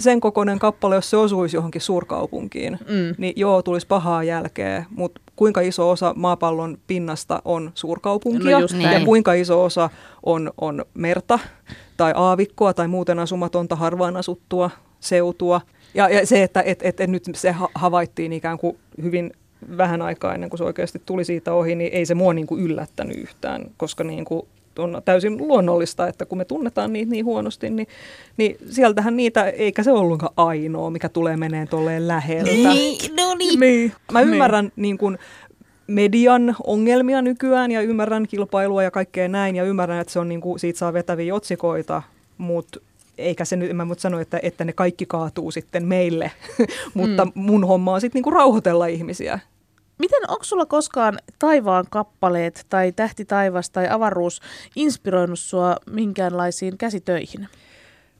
sen 0.00 0.20
kokoinen 0.20 0.58
kappale, 0.58 0.94
jos 0.94 1.10
se 1.10 1.16
osuisi 1.16 1.56
johonkin 1.56 1.80
suurkaupunkiin, 1.80 2.78
mm. 2.88 3.14
niin 3.18 3.32
joo, 3.36 3.62
tulisi 3.62 3.86
pahaa 3.86 4.24
jälkeä, 4.24 4.84
mutta 4.90 5.20
kuinka 5.36 5.60
iso 5.60 5.90
osa 5.90 6.12
maapallon 6.16 6.78
pinnasta 6.86 7.42
on 7.44 7.70
suurkaupunkia 7.74 8.60
no 8.60 8.90
ja 8.92 9.04
kuinka 9.04 9.32
iso 9.32 9.64
osa 9.64 9.90
on, 10.22 10.52
on 10.60 10.84
merta 10.94 11.38
tai 11.96 12.12
aavikkoa 12.16 12.74
tai 12.74 12.88
muuten 12.88 13.18
asumatonta 13.18 13.76
harvaan 13.76 14.16
asuttua 14.16 14.70
seutua. 15.00 15.60
Ja, 15.94 16.08
ja 16.08 16.26
se, 16.26 16.42
että 16.42 16.62
et, 16.62 16.82
et, 16.82 17.00
et 17.00 17.10
nyt 17.10 17.22
se 17.34 17.54
havaittiin 17.74 18.32
ikään 18.32 18.58
kuin 18.58 18.76
hyvin 19.02 19.32
vähän 19.76 20.02
aikaa 20.02 20.34
ennen 20.34 20.50
kuin 20.50 20.58
se 20.58 20.64
oikeasti 20.64 21.02
tuli 21.06 21.24
siitä 21.24 21.52
ohi, 21.52 21.74
niin 21.74 21.92
ei 21.92 22.06
se 22.06 22.14
mua 22.14 22.34
niin 22.34 22.46
kuin 22.46 22.60
yllättänyt 22.60 23.16
yhtään, 23.16 23.70
koska 23.76 24.04
niin 24.04 24.24
kuin 24.24 24.42
on 24.78 25.02
täysin 25.04 25.48
luonnollista, 25.48 26.06
että 26.06 26.26
kun 26.26 26.38
me 26.38 26.44
tunnetaan 26.44 26.92
niitä 26.92 27.10
niin 27.10 27.24
huonosti, 27.24 27.70
niin, 27.70 27.88
niin 28.36 28.56
sieltähän 28.70 29.16
niitä, 29.16 29.44
eikä 29.44 29.82
se 29.82 29.92
ollutkaan 29.92 30.32
ainoa, 30.36 30.90
mikä 30.90 31.08
tulee 31.08 31.36
meneen 31.36 31.68
tolleen 31.68 32.08
läheltä. 32.08 32.50
Niin, 32.50 33.16
no 33.16 33.34
niin. 33.34 33.60
niin. 33.60 33.92
Mä 34.12 34.20
ymmärrän 34.20 34.64
niin. 34.64 34.72
niin 34.76 34.98
kuin, 34.98 35.18
median 35.86 36.56
ongelmia 36.66 37.22
nykyään 37.22 37.70
ja 37.70 37.80
ymmärrän 37.80 38.26
kilpailua 38.28 38.82
ja 38.82 38.90
kaikkea 38.90 39.28
näin 39.28 39.56
ja 39.56 39.64
ymmärrän, 39.64 40.00
että 40.00 40.12
se 40.12 40.18
on 40.18 40.28
niin 40.28 40.40
kuin, 40.40 40.58
siitä 40.58 40.78
saa 40.78 40.92
vetäviä 40.92 41.34
otsikoita, 41.34 42.02
mutta 42.38 42.80
eikä 43.18 43.44
se 43.44 43.56
nyt, 43.56 43.76
mä 43.76 43.84
mut 43.84 43.98
sano, 43.98 44.20
että, 44.20 44.40
että 44.42 44.64
ne 44.64 44.72
kaikki 44.72 45.06
kaatuu 45.06 45.50
sitten 45.50 45.86
meille, 45.86 46.30
mutta 46.94 47.24
mm. 47.24 47.32
mun 47.34 47.66
homma 47.66 47.94
on 47.94 48.00
sitten 48.00 48.18
niinku 48.18 48.30
rauhoitella 48.30 48.86
ihmisiä. 48.86 49.38
Miten, 49.98 50.30
onko 50.30 50.44
sulla 50.44 50.66
koskaan 50.66 51.18
taivaan 51.38 51.84
kappaleet 51.90 52.66
tai 52.68 52.92
tähti 52.92 53.24
taivas 53.24 53.70
tai 53.70 53.88
avaruus 53.90 54.40
inspiroinut 54.76 55.38
sua 55.38 55.76
minkäänlaisiin 55.90 56.78
käsitöihin? 56.78 57.48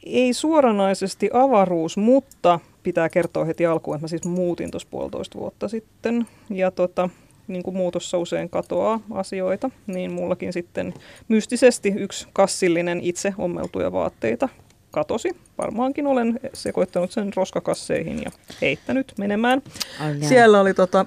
Ei 0.07 0.33
suoranaisesti 0.33 1.31
avaruus, 1.33 1.97
mutta 1.97 2.61
pitää 2.83 3.09
kertoa 3.09 3.45
heti 3.45 3.67
alkuun, 3.67 3.97
että 3.97 4.05
mä 4.05 4.09
siis 4.09 4.25
muutin 4.25 4.71
tuossa 4.71 4.89
puolitoista 4.91 5.39
vuotta 5.39 5.69
sitten. 5.69 6.27
Ja 6.51 6.71
tota, 6.71 7.09
niin 7.49 7.63
kuin 7.63 7.77
muutossa 7.77 8.19
usein 8.19 8.51
katoaa 8.51 9.01
asioita, 9.11 9.71
niin 9.87 10.13
mullakin 10.13 10.53
sitten 10.53 10.95
mystisesti 11.29 11.89
yksi 11.89 12.29
kassillinen 12.33 13.01
itse 13.01 13.35
ommeltuja 13.39 13.93
vaatteita 13.93 14.49
katosi. 14.91 15.31
Varmaankin 15.59 16.07
olen 16.07 16.41
sekoittanut 16.55 17.13
sen 17.13 17.33
roskakasseihin 17.37 18.23
ja 18.23 18.31
heittänyt 18.61 19.13
menemään. 19.19 19.63
Oh, 19.67 20.29
Siellä 20.29 20.61
oli 20.61 20.75
tota, 20.75 21.07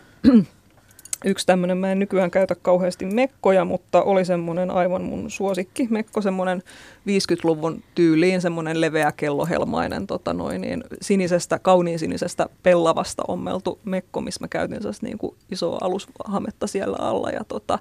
yksi 1.26 1.46
tämmöinen, 1.46 1.78
mä 1.78 1.92
en 1.92 2.00
nykyään 2.00 2.32
käytä 2.32 2.56
kauheasti 2.56 3.06
mekkoja, 3.06 3.66
mutta 3.66 4.02
oli 4.02 4.26
semmoinen 4.26 4.72
aivan 4.72 5.02
mun 5.02 5.32
suosikki 5.32 5.88
mekko, 5.90 6.22
semmoinen 6.22 6.64
50-luvun 7.08 7.84
tyyliin, 7.96 8.42
semmoinen 8.42 8.82
leveä 8.82 9.12
kellohelmainen 9.12 10.08
tota 10.08 10.34
noin, 10.34 10.62
niin 10.62 10.84
sinisestä, 11.02 11.60
kauniin 11.60 12.00
sinisestä 12.00 12.50
pellavasta 12.64 13.24
ommeltu 13.28 13.80
mekko, 13.86 14.22
missä 14.22 14.44
mä 14.44 14.48
käytin 14.48 14.80
niin 15.02 15.18
kuin 15.18 15.36
isoa 15.52 15.78
alushametta 15.82 16.68
siellä 16.68 16.98
alla 17.00 17.30
ja 17.30 17.44
tota, 17.48 17.80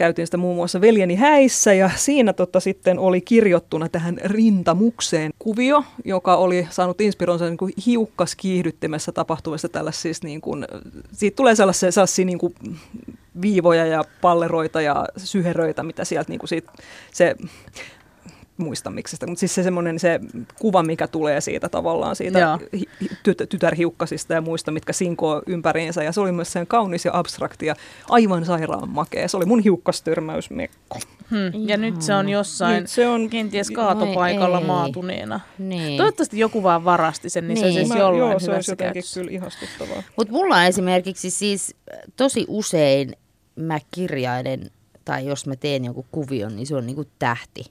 käytiin 0.00 0.26
sitä 0.26 0.36
muun 0.36 0.56
muassa 0.56 0.80
veljeni 0.80 1.14
häissä 1.14 1.72
ja 1.72 1.90
siinä 1.96 2.32
tota 2.32 2.60
sitten 2.60 2.98
oli 2.98 3.20
kirjoittuna 3.20 3.88
tähän 3.88 4.18
rintamukseen 4.24 5.32
kuvio, 5.38 5.84
joka 6.04 6.36
oli 6.36 6.66
saanut 6.70 7.00
inspiroinsa 7.00 7.44
niin 7.44 7.56
kuin 7.56 7.72
hiukkas 7.86 8.36
kiihdyttimessä 8.36 9.12
tapahtuvasta 9.12 9.68
tällaisista, 9.68 10.26
niin 10.26 10.40
kuin, 10.40 10.66
siitä 11.12 11.36
tulee 11.36 11.54
sellaisia, 11.54 11.92
sellaisia 11.92 12.24
niin 12.24 12.38
kuin 12.38 12.54
viivoja 13.42 13.86
ja 13.86 14.04
palleroita 14.20 14.80
ja 14.80 15.06
syheröitä, 15.16 15.82
mitä 15.82 16.04
sieltä 16.04 16.30
niin 16.32 16.38
kuin 16.38 16.48
siitä, 16.48 16.72
se 17.12 17.34
muista 18.60 18.90
miksi 18.90 19.16
sitä, 19.16 19.26
mutta 19.26 19.40
siis 19.40 19.54
se 19.54 19.62
semmoinen 19.62 19.98
se 19.98 20.20
kuva, 20.58 20.82
mikä 20.82 21.06
tulee 21.06 21.40
siitä 21.40 21.68
tavallaan 21.68 22.16
siitä 22.16 22.58
tyt- 23.22 23.46
tytärhiukkasista 23.48 24.34
ja 24.34 24.40
muista, 24.40 24.70
mitkä 24.70 24.92
sinkoo 24.92 25.42
ympäriinsä. 25.46 26.02
Ja 26.02 26.12
se 26.12 26.20
oli 26.20 26.32
myös 26.32 26.52
sen 26.52 26.66
kaunis 26.66 27.04
ja 27.04 27.10
abstrakti 27.14 27.66
ja 27.66 27.74
aivan 28.08 28.44
sairaan 28.44 28.88
makea. 28.88 29.28
Se 29.28 29.36
oli 29.36 29.46
mun 29.46 29.60
hiukkastyrmäysmekko. 29.60 30.98
Hmm. 31.30 31.68
Ja 31.68 31.76
nyt 31.76 32.02
se 32.02 32.14
on 32.14 32.28
jossain 32.28 32.80
nyt 32.80 32.90
se 32.90 33.08
on, 33.08 33.30
kenties 33.30 33.70
kaatopaikalla 33.70 34.60
maatuneena. 34.60 35.40
Niin. 35.58 35.96
Toivottavasti 35.96 36.38
joku 36.38 36.62
vaan 36.62 36.84
varasti 36.84 37.30
sen, 37.30 37.48
niin, 37.48 37.54
niin. 37.54 37.72
se 37.72 37.78
olisi 37.78 37.92
niin. 37.92 38.00
jollain 38.00 38.30
Joo, 38.30 38.38
se 38.38 38.52
olisi 38.52 38.72
jotenkin 38.72 38.94
käytössä. 38.94 39.20
kyllä 39.20 39.32
ihastuttavaa. 39.32 40.02
Mutta 40.16 40.32
mulla 40.32 40.56
on 40.56 40.64
esimerkiksi 40.64 41.30
siis 41.30 41.74
tosi 42.16 42.44
usein 42.48 43.12
mä 43.56 43.78
kirjailen, 43.90 44.70
tai 45.04 45.26
jos 45.26 45.46
mä 45.46 45.56
teen 45.56 45.84
jonkun 45.84 46.06
kuvion, 46.12 46.56
niin 46.56 46.66
se 46.66 46.76
on 46.76 46.86
niinku 46.86 47.04
tähti 47.18 47.64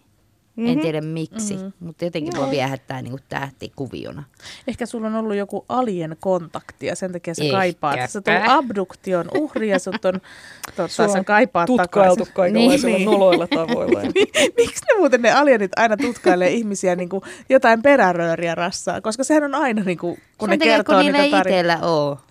Mm-hmm. 0.60 0.78
En 0.78 0.80
tiedä 0.80 1.02
miksi, 1.02 1.54
mm-hmm. 1.54 1.72
mutta 1.80 2.06
jotenkin 2.06 2.34
Joo. 2.36 2.44
voi 2.44 2.52
viehättää 2.52 3.02
niin 3.02 3.20
tähtikuviona. 3.30 4.24
Ehkä 4.68 4.86
sulla 4.86 5.08
on 5.08 5.16
ollut 5.16 5.36
joku 5.36 5.66
alien 5.70 6.18
kontakti 6.20 6.86
ja 6.86 6.96
sen 6.96 7.12
takia 7.12 7.36
sä 7.36 7.44
Ehkäpä. 7.44 7.58
kaipaat. 7.58 8.10
Sä 8.10 8.22
tulet 8.22 8.42
abduktion 8.48 9.26
uhri 9.38 9.70
ja 9.70 9.80
sut 9.80 10.06
on, 10.06 10.14
totta, 10.76 11.08
sä 11.08 11.24
kaipaat 11.24 11.66
tutkailtu 11.66 12.28
kaikenlaisilla 12.34 12.98
niin. 12.98 13.06
noloilla 13.06 13.48
tavoilla. 13.48 14.02
Miksi 14.58 14.86
ne 14.86 14.98
muuten 14.98 15.22
ne 15.22 15.32
alienit 15.32 15.72
aina 15.76 15.98
tutkailee 15.98 16.50
ihmisiä 16.50 16.96
niin 16.96 17.10
kuin 17.10 17.22
jotain 17.50 17.82
perärööriä 17.82 18.56
rassaa? 18.56 19.02
Koska 19.02 19.24
sehän 19.24 19.44
on 19.44 19.56
aina 19.56 19.84
niin 19.84 19.98
kuin, 19.98 20.22
kun 20.38 20.50
se 20.50 20.58
ne 20.58 20.66
kertoo 20.66 21.02
niitä 21.02 21.18
tarinoita. 21.32 22.30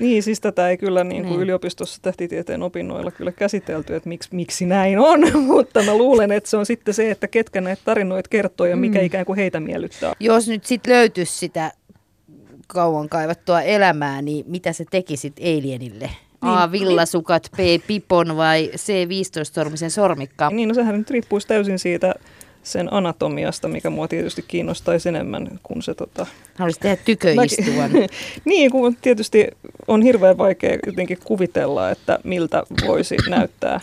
Niin, 0.00 0.22
siis 0.22 0.40
tätä 0.40 0.68
ei 0.68 0.76
kyllä 0.76 1.04
niin 1.04 1.22
kuin 1.22 1.32
niin. 1.32 1.40
yliopistossa 1.40 2.02
tähtitieteen 2.02 2.62
opinnoilla 2.62 3.10
kyllä 3.10 3.32
käsitelty, 3.32 3.94
että 3.94 4.08
miksi, 4.08 4.28
miksi 4.32 4.66
näin 4.66 4.98
on, 4.98 5.20
mutta 5.46 5.82
mä 5.82 5.96
luulen, 5.96 6.32
että 6.32 6.50
se 6.50 6.56
on 6.56 6.66
sitten 6.66 6.94
se, 6.94 7.10
että 7.10 7.28
ketkä 7.28 7.60
näitä 7.60 7.82
tarinoita 7.84 8.28
kertoo 8.28 8.66
ja 8.66 8.76
mikä 8.76 8.98
mm. 8.98 9.04
ikään 9.04 9.26
kuin 9.26 9.36
heitä 9.36 9.60
miellyttää. 9.60 10.12
Jos 10.20 10.48
nyt 10.48 10.64
sitten 10.64 10.94
löytyisi 10.94 11.38
sitä 11.38 11.72
kauan 12.66 13.08
kaivattua 13.08 13.62
elämää, 13.62 14.22
niin 14.22 14.44
mitä 14.48 14.72
se 14.72 14.84
tekisit 14.90 15.34
alienille? 15.40 16.10
Niin, 16.42 16.54
A. 16.54 16.72
Villasukat, 16.72 17.50
B. 17.56 17.58
Pipon 17.86 18.36
vai 18.36 18.70
C. 18.76 18.88
15-sormisen 18.88 19.90
sormikka? 19.90 20.50
Niin, 20.50 20.68
no 20.68 20.74
sehän 20.74 20.98
nyt 20.98 21.10
riippuisi 21.10 21.48
täysin 21.48 21.78
siitä 21.78 22.14
sen 22.62 22.92
anatomiasta, 22.92 23.68
mikä 23.68 23.90
mua 23.90 24.08
tietysti 24.08 24.44
kiinnostaisi 24.48 25.08
enemmän 25.08 25.60
kuin 25.62 25.82
se... 25.82 25.94
Tota... 25.94 26.26
Haluaisit 26.58 26.80
tehdä 26.80 26.96
tyköistuvan. 27.04 27.90
niin, 28.44 28.70
kun 28.70 28.96
tietysti 29.02 29.48
on 29.88 30.02
hirveän 30.02 30.38
vaikea 30.38 30.78
jotenkin 30.86 31.18
kuvitella, 31.24 31.90
että 31.90 32.18
miltä 32.24 32.62
voisi 32.86 33.16
näyttää 33.28 33.80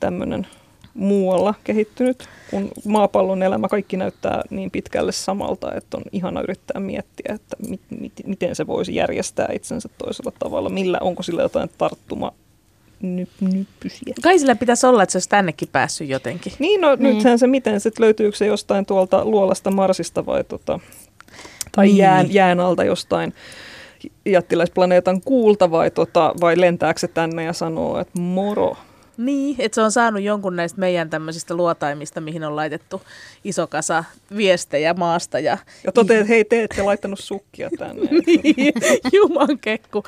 tämmöinen 0.00 0.46
muualla 0.94 1.54
kehittynyt, 1.64 2.28
kun 2.50 2.68
maapallon 2.84 3.42
elämä 3.42 3.68
kaikki 3.68 3.96
näyttää 3.96 4.42
niin 4.50 4.70
pitkälle 4.70 5.12
samalta, 5.12 5.74
että 5.74 5.96
on 5.96 6.02
ihana 6.12 6.40
yrittää 6.40 6.80
miettiä, 6.80 7.34
että 7.34 7.56
mit, 7.68 7.80
mit, 8.00 8.12
miten 8.26 8.56
se 8.56 8.66
voisi 8.66 8.94
järjestää 8.94 9.48
itsensä 9.52 9.88
toisella 9.98 10.32
tavalla, 10.38 10.68
millä 10.68 10.98
onko 11.00 11.22
sillä 11.22 11.42
jotain 11.42 11.70
tarttuma 11.78 12.32
nyp, 13.02 13.30
nyppysiä. 13.40 14.14
Kai 14.22 14.38
sillä 14.38 14.56
pitäisi 14.56 14.86
olla, 14.86 15.02
että 15.02 15.12
se 15.12 15.16
olisi 15.16 15.28
tännekin 15.28 15.68
päässyt 15.72 16.08
jotenkin. 16.08 16.52
Niin, 16.58 16.80
no 16.80 16.94
niin. 16.94 17.16
nythän 17.16 17.38
se 17.38 17.46
miten, 17.46 17.80
se 17.80 17.90
löytyykö 17.98 18.36
se 18.36 18.46
jostain 18.46 18.86
tuolta 18.86 19.24
luolasta 19.24 19.70
Marsista 19.70 20.26
vai 20.26 20.44
tota, 20.44 20.80
tai 21.72 21.86
niin. 21.86 21.96
jään, 21.96 22.34
jään 22.34 22.60
alta 22.60 22.84
jostain 22.84 23.34
jättiläisplaneetan 24.26 25.20
kuulta 25.20 25.70
vai, 25.70 25.90
tota, 25.90 26.34
vai 26.40 26.60
lentääkö 26.60 27.00
se 27.00 27.08
tänne 27.08 27.44
ja 27.44 27.52
sanoo, 27.52 28.00
että 28.00 28.20
moro. 28.20 28.76
Niin, 29.16 29.56
että 29.58 29.74
se 29.74 29.80
on 29.80 29.92
saanut 29.92 30.22
jonkun 30.22 30.56
näistä 30.56 30.80
meidän 30.80 31.10
tämmöisistä 31.10 31.54
luotaimista, 31.54 32.20
mihin 32.20 32.44
on 32.44 32.56
laitettu 32.56 33.02
iso 33.44 33.66
kasa 33.66 34.04
viestejä 34.36 34.94
maasta. 34.94 35.38
Ja, 35.38 35.58
Ja 35.84 35.92
toteat, 35.92 36.20
että 36.20 36.28
hei, 36.28 36.44
te 36.44 36.62
ette 36.62 36.82
laittanut 36.82 37.20
sukkia 37.20 37.70
tänne. 37.78 38.02
niin, 38.26 38.72
Juman 39.12 39.58
kekku. 39.58 40.04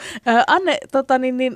Anne, 0.46 0.78
tota, 0.92 1.18
niin, 1.18 1.36
niin, 1.36 1.54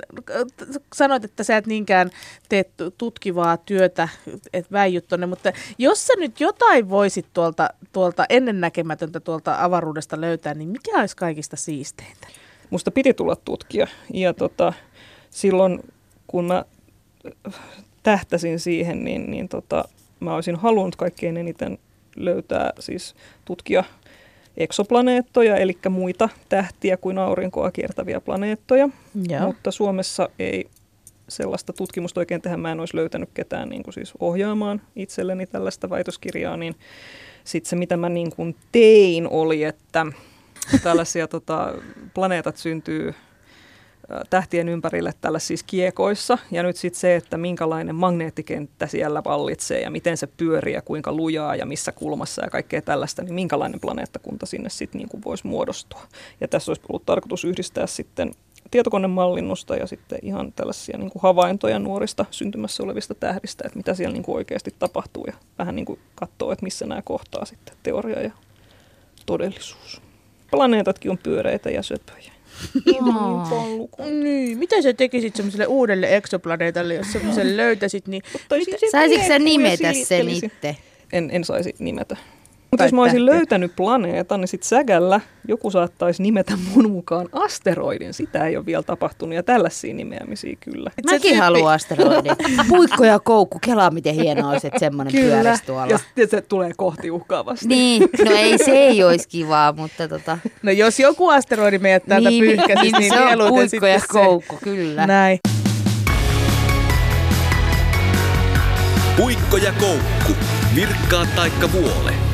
sanoit, 0.95 1.23
että 1.23 1.43
sä 1.43 1.57
et 1.57 1.67
niinkään 1.67 2.09
tee 2.49 2.63
tu- 2.63 2.91
tutkivaa 2.91 3.57
työtä, 3.57 4.09
et 4.53 4.71
väijyt 4.71 5.07
tonne, 5.07 5.25
mutta 5.25 5.51
jos 5.77 6.07
sä 6.07 6.13
nyt 6.17 6.39
jotain 6.39 6.89
voisit 6.89 7.25
tuolta, 7.33 7.69
tuolta 7.91 8.25
ennennäkemätöntä 8.29 9.19
tuolta 9.19 9.55
avaruudesta 9.59 10.21
löytää, 10.21 10.53
niin 10.53 10.69
mikä 10.69 10.99
olisi 10.99 11.15
kaikista 11.15 11.55
siisteintä? 11.55 12.27
Musta 12.69 12.91
piti 12.91 13.13
tulla 13.13 13.35
tutkija. 13.35 13.87
Ja 14.13 14.33
tota, 14.33 14.73
silloin, 15.29 15.79
kun 16.27 16.45
mä 16.45 16.65
tähtäsin 18.03 18.59
siihen, 18.59 19.03
niin, 19.03 19.31
niin 19.31 19.49
tota, 19.49 19.85
mä 20.19 20.35
olisin 20.35 20.55
halunnut 20.55 20.95
kaikkein 20.95 21.37
eniten 21.37 21.77
löytää 22.15 22.73
siis 22.79 23.15
tutkia 23.45 23.83
eksoplaneettoja, 24.57 25.57
eli 25.57 25.77
muita 25.89 26.29
tähtiä 26.49 26.97
kuin 26.97 27.17
aurinkoa 27.17 27.71
kiertäviä 27.71 28.21
planeettoja. 28.21 28.89
Joo. 29.29 29.45
Mutta 29.45 29.71
Suomessa 29.71 30.29
ei 30.39 30.69
sellaista 31.29 31.73
tutkimusta 31.73 32.19
oikein 32.19 32.41
tehdä. 32.41 32.57
Mä 32.57 32.71
en 32.71 32.79
olisi 32.79 32.97
löytänyt 32.97 33.29
ketään 33.33 33.69
niin 33.69 33.83
kuin 33.83 33.93
siis 33.93 34.13
ohjaamaan 34.19 34.81
itselleni 34.95 35.45
tällaista 35.45 35.89
väitöskirjaa, 35.89 36.57
niin 36.57 36.75
sitten 37.43 37.69
se 37.69 37.75
mitä 37.75 37.97
mä 37.97 38.09
niin 38.09 38.35
kuin 38.35 38.55
tein 38.71 39.27
oli, 39.27 39.63
että 39.63 40.05
tällaisia 40.83 41.27
tota, 41.27 41.73
planeetat 42.13 42.57
syntyy 42.57 43.13
tähtien 44.29 44.69
ympärille 44.69 45.13
tällaisissa 45.21 45.47
siis 45.47 45.63
kiekoissa. 45.63 46.37
Ja 46.51 46.63
nyt 46.63 46.75
sitten 46.75 46.99
se, 46.99 47.15
että 47.15 47.37
minkälainen 47.37 47.95
magneettikenttä 47.95 48.87
siellä 48.87 49.23
vallitsee 49.23 49.81
ja 49.81 49.91
miten 49.91 50.17
se 50.17 50.27
pyörii 50.27 50.73
ja 50.73 50.81
kuinka 50.81 51.11
lujaa 51.11 51.55
ja 51.55 51.65
missä 51.65 51.91
kulmassa 51.91 52.43
ja 52.43 52.49
kaikkea 52.49 52.81
tällaista, 52.81 53.21
niin 53.21 53.33
minkälainen 53.33 53.79
planeettakunta 53.79 54.45
sinne 54.45 54.69
sitten 54.69 54.99
niin 54.99 55.23
voisi 55.25 55.47
muodostua. 55.47 56.01
Ja 56.41 56.47
tässä 56.47 56.71
olisi 56.71 56.81
ollut 56.89 57.05
tarkoitus 57.05 57.45
yhdistää 57.45 57.87
sitten 57.87 58.31
tietokonemallinnusta 58.71 59.75
ja 59.75 59.87
sitten 59.87 60.19
ihan 60.21 60.53
tällaisia 60.55 60.97
niin 60.97 61.09
kuin 61.09 61.21
havaintoja 61.21 61.79
nuorista 61.79 62.25
syntymässä 62.31 62.83
olevista 62.83 63.15
tähdistä, 63.15 63.63
että 63.65 63.77
mitä 63.77 63.93
siellä 63.93 64.13
niin 64.13 64.23
kuin 64.23 64.35
oikeasti 64.35 64.75
tapahtuu 64.79 65.25
ja 65.27 65.33
vähän 65.57 65.75
niin 65.75 65.85
kuin 65.85 65.99
katsoa, 66.15 66.53
että 66.53 66.63
missä 66.63 66.85
nämä 66.85 67.01
kohtaa 67.01 67.45
sitten 67.45 67.75
teoria 67.83 68.21
ja 68.21 68.31
todellisuus. 69.25 70.01
Planeetatkin 70.51 71.11
on 71.11 71.17
pyöreitä 71.17 71.69
ja 71.69 71.83
söpöjä. 71.83 72.32
Niin, 74.23 74.57
mitä 74.57 74.81
sä 74.81 74.93
tekisit 74.93 75.35
semmoiselle 75.35 75.65
uudelle 75.65 76.15
eksoplaneetalle, 76.15 76.93
jos 76.93 77.11
semmoisen 77.11 77.57
löytäisit, 77.57 78.07
niin 78.07 78.21
Saisitko 78.91 79.27
sä 79.27 79.39
nimetä 79.39 79.93
sen 79.93 80.29
itse? 80.29 80.77
En, 81.13 81.29
en 81.31 81.43
saisi 81.43 81.75
nimetä. 81.79 82.17
Mutta 82.73 82.83
jos 82.83 82.93
mä 82.93 83.01
olisin 83.01 83.19
tähteä. 83.25 83.35
löytänyt 83.35 83.75
planeetan, 83.75 84.39
niin 84.41 84.47
sitten 84.47 84.67
sägällä 84.69 85.21
joku 85.47 85.71
saattaisi 85.71 86.23
nimetä 86.23 86.53
mun 86.75 86.91
mukaan 86.91 87.27
asteroidin. 87.31 88.13
Sitä 88.13 88.47
ei 88.47 88.57
ole 88.57 88.65
vielä 88.65 88.83
tapahtunut 88.83 89.35
ja 89.35 89.43
tällaisia 89.43 89.93
nimeämisiä 89.93 90.55
kyllä. 90.59 90.91
Et 90.97 91.03
se 91.09 91.15
Mäkin 91.15 91.31
tyyppi- 91.31 91.39
haluan 91.39 91.73
asteroidin. 91.73 92.35
Puikko 92.69 93.03
ja 93.05 93.19
koukku, 93.19 93.59
kelaa 93.65 93.91
miten 93.91 94.15
hienoa 94.15 94.51
olisi, 94.51 94.67
että 94.67 94.79
semmoinen 94.79 95.13
Kyllä. 95.13 95.41
pyörisi 95.41 95.63
tuolla. 95.65 95.87
Ja 95.87 95.97
sitten 95.97 96.29
se 96.29 96.41
tulee 96.41 96.71
kohti 96.77 97.11
uhkaavasti. 97.11 97.67
Niin, 97.67 98.01
no 98.25 98.31
ei 98.31 98.57
se 98.57 98.71
ei 98.71 99.03
olisi 99.03 99.27
kivaa, 99.27 99.73
mutta 99.73 100.07
tota... 100.07 100.37
No 100.63 100.71
jos 100.71 100.99
joku 100.99 101.29
asteroidi 101.29 101.79
meidät 101.79 102.03
täältä 102.07 102.29
niin, 102.29 102.43
pyyhkäsisi, 102.43 102.91
niin, 102.99 103.13
se 103.13 103.19
on 103.19 103.49
puikko 103.49 103.69
sitten 103.69 103.91
ja 103.91 103.99
se. 103.99 104.07
koukku, 104.07 104.57
kyllä. 104.63 105.07
Näin. 105.07 105.39
Puikko 109.17 109.57
ja 109.57 109.73
koukku. 109.79 110.33
Virkkaa 110.75 111.25
taikka 111.35 111.71
vuole. 111.71 112.32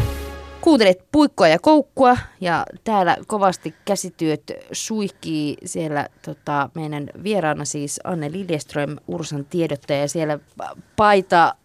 Kuuntelet 0.62 1.12
puikkoa 1.12 1.47
ja 1.47 1.60
koukkua 1.60 2.18
ja 2.41 2.66
täällä 2.84 3.18
kovasti 3.28 3.76
käsityöt 3.86 4.51
suihkii 4.72 5.57
siellä 5.66 6.07
tota, 6.26 6.70
meidän 6.76 7.10
vieraana 7.24 7.66
siis 7.66 7.99
Anne 8.03 8.32
Liljeström, 8.32 8.97
Ursan 9.07 9.45
tiedottaja 9.45 9.99
ja 9.99 10.07
siellä 10.07 10.39
paita, 10.95 11.55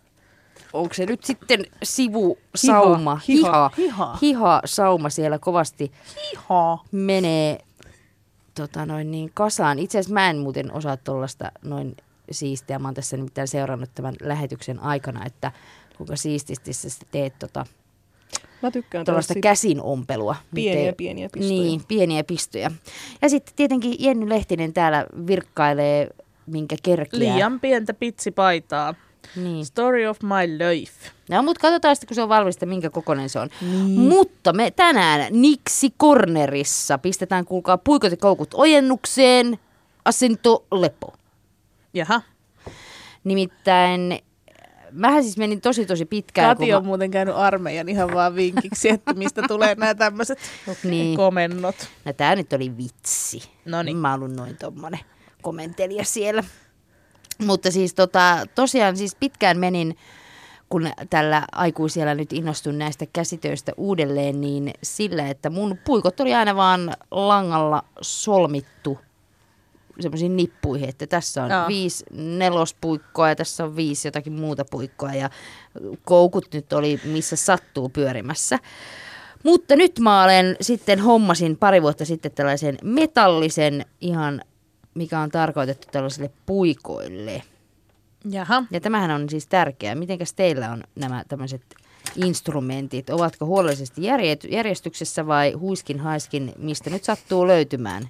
onko 0.73 0.95
se 0.95 1.07
nyt 1.07 1.25
sitten 1.25 1.65
sivusauma, 1.83 3.21
Hiha, 3.29 3.49
hiha, 3.49 3.71
hiha. 3.77 4.19
hiha 4.23 4.63
sauma 4.65 5.11
siellä 5.11 5.39
kovasti 5.39 5.93
Iha. 6.33 6.79
menee 6.93 7.59
tota, 8.55 8.87
noin 8.87 9.11
niin 9.11 9.31
kasaan. 9.35 9.79
Itse 9.79 9.99
asiassa 9.99 10.15
mä 10.15 10.31
en 10.31 10.39
muuten 10.39 10.73
osaa 10.73 10.97
tuollaista 10.97 11.53
noin 11.63 11.97
siistiä. 12.31 12.79
Mä 12.79 12.89
oon 12.89 12.95
tässä 12.95 13.17
nimittäin 13.17 13.49
seurannut 13.49 13.91
tämän 13.95 14.15
lähetyksen 14.23 14.81
aikana, 14.81 15.27
että 15.27 15.53
kuinka 15.97 16.17
siististi 16.17 16.73
sä 16.73 16.89
teet 17.11 17.39
tota, 17.39 17.67
Mä 18.65 18.71
tykkään 18.71 19.05
tuollaista 19.05 19.35
tällaisia 19.35 19.51
käsinompelua. 19.51 20.37
pieniä, 20.55 20.81
Miten- 20.83 20.95
pieniä 20.95 21.29
pistoja. 21.33 21.61
Niin, 21.61 21.81
pieniä 21.89 22.25
pistoja. 22.25 22.71
Ja 23.23 23.29
sitten 23.29 23.55
tietenkin 23.57 23.97
Jenny 23.99 24.29
Lehtinen 24.29 24.73
täällä 24.73 25.07
virkkailee, 25.27 26.09
minkä 26.47 26.77
kerkiä. 26.83 27.19
Liian 27.19 27.61
pientä 27.61 27.95
pitsipaitaa. 27.95 28.95
Niin. 29.37 29.67
Story 29.67 30.07
of 30.07 30.19
my 30.23 30.59
life. 30.59 31.11
No, 31.31 31.43
mutta 31.43 31.61
katsotaan 31.61 31.97
sitten, 31.97 32.09
kun 32.09 32.15
se 32.15 32.23
on 32.23 32.29
valmista, 32.29 32.67
minkä 32.67 32.91
kokoinen 32.91 33.29
se 33.29 33.39
on. 33.39 33.49
Niin. 33.61 34.01
Mutta 34.01 34.53
me 34.53 34.71
tänään 34.71 35.27
Niksi 35.31 35.91
Cornerissa 36.03 36.99
pistetään, 36.99 37.45
kuulkaa, 37.45 37.79
puikot 37.79 38.11
ja 38.11 38.17
koukut 38.17 38.55
ojennukseen, 38.55 39.59
asento 40.05 40.65
lepo. 40.73 41.13
Jaha. 41.95 42.23
Nimittäin, 43.25 44.19
mähän 44.95 45.23
siis 45.23 45.37
menin 45.37 45.61
tosi 45.61 45.87
tosi 45.87 46.05
pitkään. 46.05 46.57
Kati 46.57 46.75
on 46.75 46.87
muuten 46.87 47.11
käynyt 47.11 47.35
armeijan 47.37 47.89
ihan 47.89 48.15
vaan 48.15 48.35
vinkiksi, 48.35 48.89
että 48.89 49.15
mistä 49.15 49.43
tulee 49.49 49.75
nämä 49.75 49.95
tämmöiset 49.95 50.39
Niin. 50.85 51.17
komennot. 51.17 51.77
No 52.05 52.13
tää 52.13 52.37
nyt 52.37 52.53
oli 52.53 52.77
vitsi. 52.77 53.43
Noniin. 53.65 53.97
Mä 53.97 54.11
oon 54.11 54.37
noin 54.37 54.57
tommonen 54.57 55.01
komentelija 55.43 56.05
siellä. 56.05 56.45
Mutta 57.47 57.71
siis 57.71 57.95
tota, 57.95 58.47
tosiaan 58.55 58.97
siis 58.97 59.15
pitkään 59.15 59.59
menin, 59.59 59.97
kun 60.69 60.91
tällä 61.11 61.45
aikuisella 61.53 62.15
nyt 62.15 62.33
innostun 62.33 62.79
näistä 62.79 63.07
käsitöistä 63.13 63.73
uudelleen, 63.77 64.41
niin 64.41 64.71
sillä, 64.83 65.29
että 65.29 65.51
mun 65.51 65.79
puikot 65.85 66.21
oli 66.21 66.35
aina 66.35 66.57
vaan 66.57 66.93
langalla 67.11 67.85
solmittu 68.01 68.99
semmoisiin 70.01 70.37
nippuihin, 70.37 70.89
että 70.89 71.07
tässä 71.07 71.45
on 71.45 71.51
Joo. 71.51 71.69
viisi 71.69 72.05
nelospuikkoa 72.13 73.29
ja 73.29 73.37
tässä 73.37 73.65
on 73.65 73.77
viisi 73.77 74.09
jotakin 74.09 74.33
muuta 74.33 74.65
puikkoa 74.71 75.15
ja 75.15 75.31
koukut 76.05 76.47
nyt 76.55 76.73
oli 76.73 77.01
missä 77.05 77.37
sattuu 77.37 77.89
pyörimässä. 77.89 78.59
Mutta 79.45 79.77
nyt 79.77 79.99
mä 79.99 80.25
olen 80.25 80.57
sitten 80.61 81.01
hommasin 81.01 81.57
pari 81.57 81.83
vuotta 81.83 82.05
sitten 82.05 82.33
tällaisen 82.33 82.79
metallisen 82.83 83.87
ihan, 84.01 84.43
mikä 84.95 85.21
on 85.21 85.31
tarkoitettu 85.31 85.89
tällaisille 85.93 86.31
puikoille. 86.47 87.43
Jaha. 88.31 88.65
Ja 88.71 88.81
tämähän 88.81 89.11
on 89.11 89.29
siis 89.31 89.47
tärkeää. 89.47 89.95
Mitenkäs 89.95 90.35
teillä 90.35 90.73
on 90.73 90.83
nämä 90.95 91.25
tämmöiset 91.29 91.63
instrumentit? 92.17 93.11
Ovatko 93.11 93.47
huolellisesti 93.47 94.03
järje- 94.03 94.49
järjestyksessä 94.51 95.27
vai 95.27 95.53
huiskin 95.53 96.01
haiskin, 96.01 96.53
mistä 96.59 96.91
nyt 96.91 97.05
sattuu 97.05 97.47
löytymään? 97.47 98.09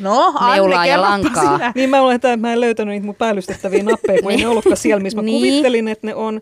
No, 0.00 0.32
Anne, 0.36 0.54
Neulaa 0.56 0.86
ja 0.86 1.00
lankaa. 1.00 1.42
sinä. 1.56 1.72
Niin 1.74 1.90
mä 1.90 2.00
olen, 2.00 2.16
että 2.16 2.36
mä 2.36 2.52
en 2.52 2.60
löytänyt 2.60 2.92
niitä 2.92 3.06
mun 3.06 3.14
päällystettäviä 3.14 3.82
nappeja, 3.92 4.22
kun 4.22 4.30
ei 4.30 4.36
ne 4.36 4.48
ollutkaan 4.48 4.76
siellä, 4.76 5.02
missä 5.02 5.16
mä 5.18 5.22
Niin. 5.22 5.38
kuvittelin, 5.38 5.88
että 5.88 6.06
ne 6.06 6.14
on. 6.14 6.40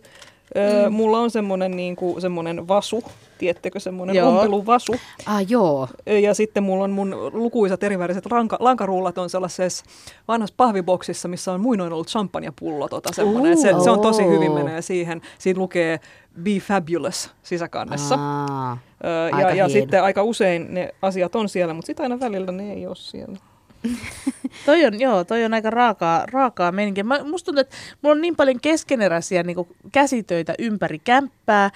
Öö, 0.57 0.91
mulla 0.91 1.19
on 1.19 1.31
semmoinen 1.31 1.77
niinku, 1.77 2.17
semmonen 2.21 2.69
vasu, 2.69 3.03
tiettekö, 3.43 3.81
semmoinen 3.81 4.17
Joo. 4.17 4.29
ompeluvasu. 4.39 4.93
Ah 5.27 5.51
joo, 5.51 5.89
Ja 6.23 6.35
sitten 6.35 6.63
mulla 6.63 6.85
on 6.85 6.91
mun 6.91 7.17
lukuisat 7.33 7.83
eriväriset 7.83 8.27
ranka, 8.27 8.57
lankarullat 8.61 9.19
on 9.19 9.31
sellaisessa 9.31 9.85
vanhassa 10.29 10.55
pahviboksissa, 10.57 11.29
missä 11.29 11.53
on 11.53 11.61
muinoin 11.61 11.93
ollut 11.93 12.09
champagnepullo. 12.09 12.89
Tota, 12.89 13.13
semmoinen. 13.15 13.59
Se, 13.59 13.75
se 13.85 13.91
on 13.91 14.01
tosi 14.01 14.25
hyvin 14.27 14.53
menee 14.53 14.83
siihen. 14.83 15.21
Siinä 15.39 15.61
lukee 15.61 16.01
Be 16.43 16.51
Fabulous 16.51 17.31
sisäkannessa. 17.43 18.15
Aa, 18.19 18.79
aika 19.25 19.41
ja, 19.41 19.47
ja 19.49 19.55
hieno. 19.55 19.69
sitten 19.69 20.03
aika 20.03 20.23
usein 20.23 20.75
ne 20.75 20.95
asiat 21.03 21.37
on 21.37 21.49
siellä, 21.49 21.75
mutta 21.75 21.87
sitten 21.87 22.05
aina 22.05 22.21
välillä 22.21 22.53
ne 22.53 22.73
ei 22.73 22.87
ole 22.87 22.97
siellä. 22.97 23.39
Toi 24.67 24.87
on, 24.87 25.01
joo, 25.01 25.25
toi 25.25 25.45
on 25.45 25.55
aika 25.55 25.71
raakaa, 25.71 26.27
raakaa 26.27 26.73
meininkiä. 26.73 27.05
Mä, 27.05 27.25
musta 27.25 27.45
tuntuu, 27.45 27.61
että 27.61 27.77
mulla 28.03 28.15
on 28.15 28.21
niin 28.21 28.37
paljon 28.37 28.61
keskeneräisiä 28.61 29.43
niin 29.43 29.57
käsitöitä 29.93 30.55
ympäri 30.59 30.99
kämppää, 30.99 31.71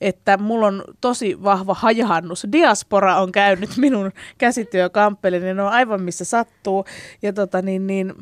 että 0.00 0.36
mulla 0.36 0.66
on 0.66 0.84
tosi 1.00 1.42
vahva 1.42 1.74
hajahannus. 1.74 2.46
Diaspora 2.52 3.20
on 3.20 3.32
käynyt 3.32 3.70
minun 3.76 4.12
käsityökamppelini, 4.38 5.44
niin 5.44 5.56
ne 5.56 5.62
on 5.62 5.72
aivan 5.72 6.02
missä 6.02 6.24
sattuu. 6.24 6.84
Ja 7.22 7.32
tota 7.32 7.62
niin, 7.62 7.86
niin 7.86 8.14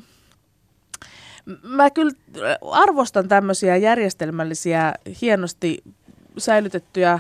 mä 1.63 1.91
kyllä 1.91 2.13
arvostan 2.71 3.29
tämmöisiä 3.29 3.77
järjestelmällisiä, 3.77 4.95
hienosti 5.21 5.83
säilytettyjä 6.39 7.19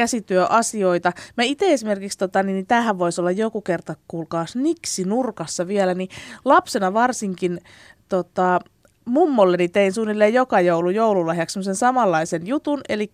käsityöasioita. 0.00 1.12
Mä 1.36 1.44
itse 1.44 1.72
esimerkiksi, 1.72 2.18
tota, 2.18 2.42
niin, 2.42 2.54
niin 2.54 2.66
tähän 2.66 2.98
voisi 2.98 3.20
olla 3.20 3.30
joku 3.30 3.60
kerta, 3.60 3.94
kuulkaa, 4.08 4.46
niksi 4.54 5.04
nurkassa 5.04 5.66
vielä, 5.66 5.94
niin 5.94 6.08
lapsena 6.44 6.92
varsinkin 6.94 7.60
tota, 8.08 8.60
mummolleni 9.04 9.68
tein 9.68 9.92
suunnilleen 9.92 10.34
joka 10.34 10.60
joulu 10.60 10.90
joululahjaksi 10.90 11.52
semmoisen 11.52 11.76
samanlaisen 11.76 12.46
jutun, 12.46 12.80
eli 12.88 13.12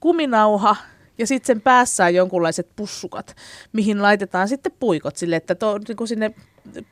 kuminauha 0.00 0.76
ja 1.18 1.26
sitten 1.26 1.46
sen 1.46 1.60
päässä 1.60 2.04
on 2.04 2.14
jonkunlaiset 2.14 2.68
pussukat, 2.76 3.36
mihin 3.72 4.02
laitetaan 4.02 4.48
sitten 4.48 4.72
puikot 4.80 5.16
sille, 5.16 5.36
että 5.36 5.54
to, 5.54 5.78
niin 5.78 6.08
sinne 6.08 6.34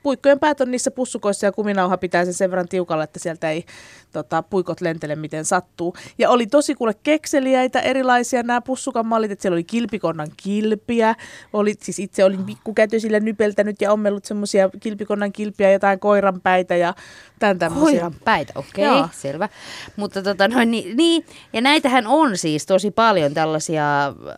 puikkojen 0.02 0.40
päät 0.40 0.60
on 0.60 0.70
niissä 0.70 0.90
pussukoissa 0.90 1.46
ja 1.46 1.52
kuminauha 1.52 1.96
pitää 1.96 2.24
sen 2.24 2.34
sen 2.34 2.50
verran 2.50 2.68
tiukalla, 2.68 3.04
että 3.04 3.18
sieltä 3.18 3.50
ei 3.50 3.64
tota, 4.12 4.42
puikot 4.42 4.80
lentele 4.80 5.16
miten 5.16 5.44
sattuu. 5.44 5.96
Ja 6.18 6.30
oli 6.30 6.46
tosi 6.46 6.74
kuule 6.74 6.94
kekseliäitä 7.02 7.80
erilaisia 7.80 8.42
nämä 8.42 8.60
pussukan 8.60 9.06
mallit, 9.06 9.30
että 9.30 9.42
siellä 9.42 9.54
oli 9.54 9.64
kilpikonnan 9.64 10.28
kilpiä, 10.36 11.14
oli, 11.52 11.74
siis 11.80 11.98
itse 11.98 12.24
olin 12.24 12.44
pikkukätösillä 12.44 13.20
nypeltänyt 13.20 13.80
ja 13.80 13.92
ommellut 13.92 14.24
semmoisia 14.24 14.70
kilpikonnan 14.80 15.32
kilpiä, 15.32 15.72
jotain 15.72 16.00
koiranpäitä 16.00 16.76
ja 16.76 16.94
tämän 17.38 17.58
tämmöisiä. 17.58 17.90
Koiranpäitä, 17.90 18.52
okei, 18.56 18.88
okay, 18.88 19.08
selvä. 19.12 19.48
Mutta 19.96 20.22
tota, 20.22 20.48
no, 20.48 20.64
niin, 20.64 20.96
niin, 20.96 21.26
ja 21.52 21.60
näitähän 21.60 22.06
on 22.06 22.38
siis 22.38 22.66
tosi 22.66 22.90
paljon 22.90 23.34
tällaisia 23.34 23.84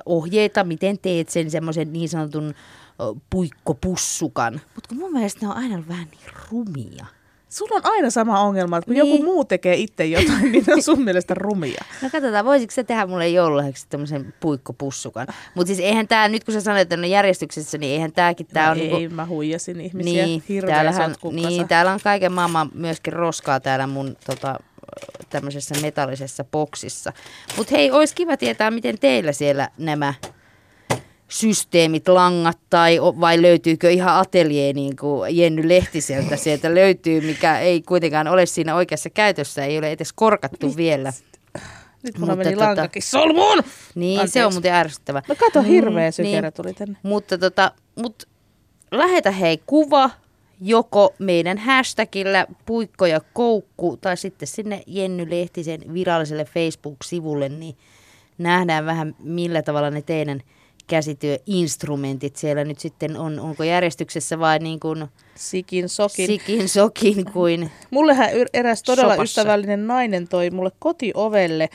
ohjeita, 0.06 0.64
miten 0.64 0.98
teet 0.98 1.28
sen 1.28 1.50
semmoisen 1.50 1.92
niin 1.92 2.08
sanotun 2.08 2.54
puikkopussukan. 3.30 4.60
Mutta 4.74 4.94
mun 4.94 5.12
mielestä 5.12 5.46
ne 5.46 5.48
on 5.48 5.56
aina 5.56 5.82
vähän 5.88 6.08
niin 6.10 6.34
rumia. 6.50 7.06
Sulla 7.48 7.76
on 7.76 7.80
aina 7.84 8.10
sama 8.10 8.40
ongelma, 8.40 8.76
että 8.76 8.86
kun 8.86 8.94
niin. 8.94 9.12
joku 9.12 9.24
muu 9.24 9.44
tekee 9.44 9.74
itse 9.74 10.06
jotain, 10.06 10.52
niin 10.52 10.64
ne 10.66 10.74
on 10.74 10.82
sun 10.82 11.04
mielestä 11.04 11.34
rumia. 11.34 11.84
No 12.02 12.10
katsotaan, 12.12 12.44
voisiko 12.44 12.74
se 12.74 12.84
tehdä 12.84 13.06
mulle 13.06 13.28
joululahjaksi 13.28 13.86
tämmöisen 13.88 14.34
puikkopussukan. 14.40 15.26
Mutta 15.54 15.66
siis 15.66 15.80
eihän 15.80 16.08
tämä, 16.08 16.28
nyt 16.28 16.44
kun 16.44 16.54
sä 16.54 16.60
sanoit, 16.60 16.82
että 16.82 16.96
ne 16.96 17.06
järjestyksessä, 17.06 17.78
niin 17.78 17.92
eihän 17.92 18.12
tämäkin, 18.12 18.46
tää 18.46 18.66
no 18.66 18.72
on... 18.72 18.78
Ei, 18.78 18.90
niinku, 18.90 19.14
mä 19.14 19.26
huijasin 19.26 19.80
ihmisiä. 19.80 20.26
Niin, 20.26 20.42
Hirveä 20.48 20.74
täällähän, 20.74 21.14
niin, 21.32 21.68
täällä 21.68 21.92
on 21.92 22.00
kaiken 22.04 22.32
maailman 22.32 22.70
myöskin 22.74 23.12
roskaa 23.12 23.60
täällä 23.60 23.86
mun 23.86 24.16
tota, 24.26 24.58
tämmöisessä 25.30 25.74
metallisessa 25.82 26.44
boksissa. 26.44 27.12
Mutta 27.56 27.76
hei, 27.76 27.90
olisi 27.90 28.14
kiva 28.14 28.36
tietää, 28.36 28.70
miten 28.70 28.98
teillä 28.98 29.32
siellä 29.32 29.68
nämä 29.78 30.14
systeemit 31.28 32.08
langat 32.08 32.58
tai 32.70 32.98
vai 33.00 33.42
löytyykö 33.42 33.90
ihan 33.90 34.14
ateljee 34.20 34.72
niin 34.72 34.96
kuin 34.96 35.36
Jenny 35.36 35.68
Lehtiseltä 35.68 36.36
sieltä 36.46 36.74
löytyy, 36.74 37.20
mikä 37.20 37.58
ei 37.58 37.82
kuitenkaan 37.82 38.28
ole 38.28 38.46
siinä 38.46 38.74
oikeassa 38.74 39.10
käytössä, 39.10 39.64
ei 39.64 39.78
ole 39.78 39.90
edes 39.92 40.12
korkattu 40.12 40.66
Mit? 40.66 40.76
vielä. 40.76 41.12
Nyt 42.02 42.18
mulla 42.18 42.36
meni 42.36 42.52
tota, 42.52 42.64
lankakin 42.66 43.02
solmuun! 43.02 43.62
Niin, 43.94 44.20
Anteeksi. 44.20 44.32
se 44.32 44.46
on 44.46 44.52
muuten 44.54 44.72
ärsyttävä. 44.74 45.22
No 45.28 45.34
kato, 45.34 45.62
hirveä 45.62 46.08
Mm, 46.08 46.12
sykerä 46.12 46.40
niin. 46.40 46.52
tuli 46.52 46.74
tänne. 46.74 46.96
Mutta 47.02 47.38
tota, 47.38 47.72
mut 47.96 48.28
lähetä 48.90 49.30
hei 49.30 49.62
kuva 49.66 50.10
joko 50.60 51.14
meidän 51.18 51.58
hashtagillä 51.58 52.46
puikko 52.66 53.06
ja 53.06 53.20
koukku 53.32 53.96
tai 53.96 54.16
sitten 54.16 54.48
sinne 54.48 54.82
Jenny 54.86 55.30
Lehtisen 55.30 55.80
viralliselle 55.94 56.44
Facebook-sivulle, 56.44 57.48
niin 57.48 57.76
nähdään 58.38 58.86
vähän 58.86 59.14
millä 59.18 59.62
tavalla 59.62 59.90
ne 59.90 60.02
teidän 60.02 60.40
käsityöinstrumentit 60.86 62.36
siellä 62.36 62.64
nyt 62.64 62.78
sitten 62.78 63.16
on, 63.16 63.40
onko 63.40 63.64
järjestyksessä 63.64 64.38
vai 64.38 64.58
niin 64.58 64.80
kuin 64.80 65.06
Sikin, 65.34 65.88
sokin. 65.88 66.26
sikin 66.26 66.68
sokin 66.68 67.24
kuin 67.32 67.70
Mullehän 67.90 68.30
eräs 68.54 68.82
todella 68.82 69.12
Sopassa. 69.12 69.22
ystävällinen 69.40 69.86
nainen 69.86 70.28
toi 70.28 70.50
mulle 70.50 70.70
kotiovelle 70.78 71.68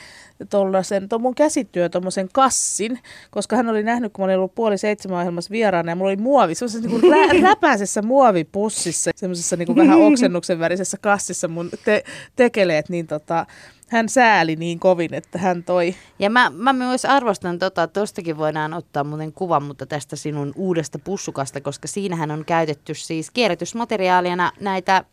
tollasen, 0.50 1.08
to 1.08 1.18
mun 1.18 1.34
käsityö 1.34 1.88
tommosen 1.88 2.28
kassin, 2.32 2.98
koska 3.30 3.56
hän 3.56 3.68
oli 3.68 3.82
nähnyt, 3.82 4.12
kun 4.12 4.22
mä 4.22 4.24
olin 4.24 4.36
ollut 4.36 4.54
puoli 4.54 4.78
seitsemän 4.78 5.18
ohjelmassa 5.18 5.50
vieraana 5.50 5.92
ja 5.92 5.96
mulla 5.96 6.08
oli 6.10 6.16
muovi, 6.16 6.54
semmoisessa 6.54 6.88
niinku 6.88 7.08
rä- 7.08 7.42
räpäisessä 7.48 8.02
muovipussissa, 8.02 9.10
semmoisessa 9.16 9.56
niinku 9.56 9.76
vähän 9.76 10.00
oksennuksen 10.12 10.58
värisessä 10.58 10.96
kassissa 11.00 11.48
mun 11.48 11.70
te- 11.84 12.04
tekeleet, 12.36 12.88
niin 12.88 13.06
tota, 13.06 13.46
hän 13.92 14.08
sääli 14.08 14.56
niin 14.56 14.78
kovin, 14.78 15.14
että 15.14 15.38
hän 15.38 15.64
toi. 15.64 15.94
Ja 16.18 16.30
mä, 16.30 16.52
mä 16.54 16.72
myös 16.72 17.04
arvostan 17.04 17.58
tota, 17.58 17.86
tostakin 17.86 18.38
voidaan 18.38 18.74
ottaa 18.74 19.04
muuten 19.04 19.32
kuvan, 19.32 19.62
mutta 19.62 19.86
tästä 19.86 20.16
sinun 20.16 20.52
uudesta 20.56 20.98
pussukasta, 20.98 21.60
koska 21.60 21.88
siinähän 21.88 22.30
on 22.30 22.44
käytetty 22.44 22.94
siis 22.94 23.30
kierrätysmateriaalina 23.30 24.52
näitä 24.60 25.04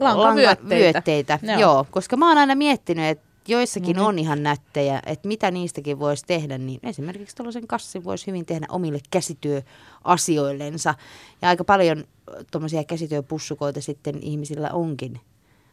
Lankavyötteitä. 0.00 1.38
Joo. 1.42 1.60
Joo. 1.60 1.86
koska 1.90 2.16
mä 2.16 2.28
oon 2.28 2.38
aina 2.38 2.54
miettinyt, 2.54 3.04
että 3.04 3.24
joissakin 3.48 3.96
niin. 3.96 4.06
on 4.06 4.18
ihan 4.18 4.42
nättejä, 4.42 5.02
että 5.06 5.28
mitä 5.28 5.50
niistäkin 5.50 5.98
voisi 5.98 6.24
tehdä, 6.26 6.58
niin 6.58 6.80
esimerkiksi 6.82 7.36
tuollaisen 7.36 7.66
kassin 7.66 8.04
voisi 8.04 8.26
hyvin 8.26 8.46
tehdä 8.46 8.66
omille 8.68 8.98
käsityöasioillensa. 9.10 10.94
Ja 11.42 11.48
aika 11.48 11.64
paljon 11.64 12.04
tuommoisia 12.50 12.84
käsityöpussukoita 12.84 13.80
sitten 13.80 14.18
ihmisillä 14.22 14.70
onkin 14.72 15.20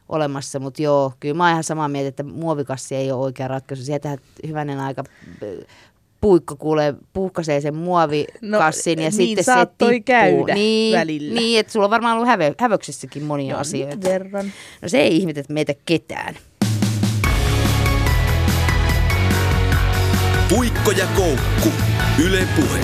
olemassa, 0.10 0.60
mutta 0.60 0.82
joo, 0.82 1.14
kyllä 1.20 1.34
mä 1.36 1.43
oon 1.43 1.51
ihan 1.51 1.64
samaa 1.64 1.88
mieltä, 1.88 2.08
että 2.08 2.24
muovikassi 2.24 2.95
ei 2.95 3.12
ole 3.12 3.22
oikea 3.24 3.47
ratkaisu. 3.47 3.84
Sieltähän 3.84 4.18
hyvänen 4.47 4.80
aika 4.80 5.03
ö, 5.43 5.66
puikko 6.22 6.56
kuulee, 6.56 6.93
puhkaisee 7.14 7.62
sen 7.62 7.76
muovikassin 7.76 8.97
No, 8.97 9.03
ja 9.03 9.10
niin 9.10 9.12
sitten 9.12 9.43
se 9.43 9.51
tippuu. 9.66 9.89
käydä 10.06 10.53
niin, 10.53 10.97
välillä. 10.99 11.39
Niin, 11.39 11.60
että 11.60 11.74
sulla 11.74 11.86
on 11.86 11.89
varmaan 11.91 12.16
ollut 12.16 12.28
häve, 12.28 12.53
hävöksessäkin 12.60 13.24
monia 13.24 13.43
Jonkin 13.45 13.62
asioita. 13.62 14.10
verran. 14.10 14.51
No 14.82 14.89
se 14.89 14.97
ei 15.01 15.18
ihmetä 15.18 15.43
meitä 15.49 15.74
ketään. 15.86 16.36
Puikko 20.49 20.91
ja 20.91 21.08
koukku. 21.16 21.70
Yle 22.24 22.47
Puhe. 22.56 22.80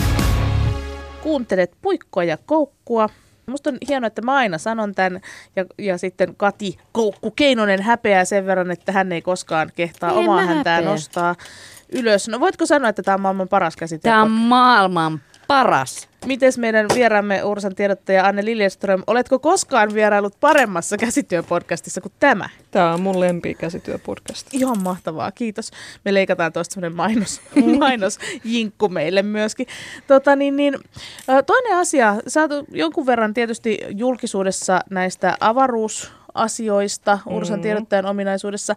kuuntelet 1.24 1.72
puikkoa 1.82 2.24
ja 2.24 2.38
koukkua. 2.45 3.09
Musta 3.51 3.69
on 3.69 3.77
hienoa, 3.87 4.07
että 4.07 4.21
mä 4.21 4.33
aina 4.35 4.57
sanon 4.57 4.95
tämän 4.95 5.21
ja, 5.55 5.65
ja 5.77 5.97
sitten 5.97 6.35
Kati 6.35 6.77
Koukku 6.91 7.31
Keinonen 7.31 7.81
häpeää 7.81 8.25
sen 8.25 8.45
verran, 8.45 8.71
että 8.71 8.91
hän 8.91 9.11
ei 9.11 9.21
koskaan 9.21 9.71
kehtaa 9.75 10.11
En 10.11 10.17
omaa 10.17 10.35
mä 10.35 10.45
häntää 10.45 10.75
häpeä. 10.75 10.91
nostaa 10.91 11.35
ylös. 11.91 12.27
No 12.27 12.39
voitko 12.39 12.65
sanoa, 12.65 12.89
että 12.89 13.03
tämä 13.03 13.15
on 13.15 13.21
maailman 13.21 13.47
paras 13.47 13.75
käsite? 13.75 14.01
Tämä 14.09 14.21
on 14.21 14.31
maailman 14.31 15.21
paras. 15.51 16.09
Mites 16.25 16.57
meidän 16.57 16.85
vieraamme 16.95 17.43
Ursan 17.43 17.75
tiedottaja 17.75 18.25
Anne 18.25 18.45
Liljeström, 18.45 19.03
oletko 19.07 19.39
koskaan 19.39 19.93
vierailut 19.93 20.39
paremmassa 20.39 20.97
käsityöpodcastissa 20.97 22.01
kuin 22.01 22.11
tämä? 22.19 22.49
Tämä 22.71 22.93
on 22.93 23.01
mun 23.01 23.19
lempikäsityöpodcast. 23.19 24.47
Ihan 24.53 24.83
mahtavaa, 24.83 25.31
kiitos. 25.31 25.71
Me 26.05 26.13
leikataan 26.13 26.53
tuosta 26.53 26.73
semmoinen 26.73 26.97
mainos, 26.97 27.41
mainos 27.79 28.19
jinkku 28.43 28.89
meille 28.89 29.21
myöskin. 29.21 29.67
Tota, 30.07 30.35
niin, 30.35 30.55
niin, 30.55 30.77
toinen 31.45 31.77
asia, 31.77 32.15
sä 32.27 32.41
oot 32.41 32.51
jonkun 32.71 33.05
verran 33.05 33.33
tietysti 33.33 33.79
julkisuudessa 33.89 34.81
näistä 34.89 35.37
avaruusasioista 35.39 37.19
Ursan 37.25 37.55
Mhm. 37.59 37.61
tiedottajan 37.63 38.05
ominaisuudessa, 38.05 38.75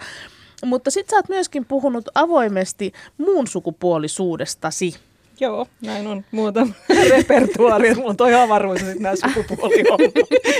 mutta 0.64 0.90
sit 0.90 1.08
sä 1.10 1.16
oot 1.16 1.28
myöskin 1.28 1.64
puhunut 1.64 2.08
avoimesti 2.14 2.92
muun 3.18 3.46
sukupuolisuudestasi. 3.46 4.94
Joo, 5.41 5.66
näin 5.82 6.07
on. 6.07 6.24
Muuta 6.30 6.66
repertuaari, 7.11 7.89
että 7.89 7.99
mulla 7.99 8.11
on 8.11 8.16
toi 8.16 8.35
avaruus 8.35 8.80
ja 8.80 8.87
sitten 8.87 9.03
nämä 9.03 9.14
sukupuolihommat. 9.16 10.12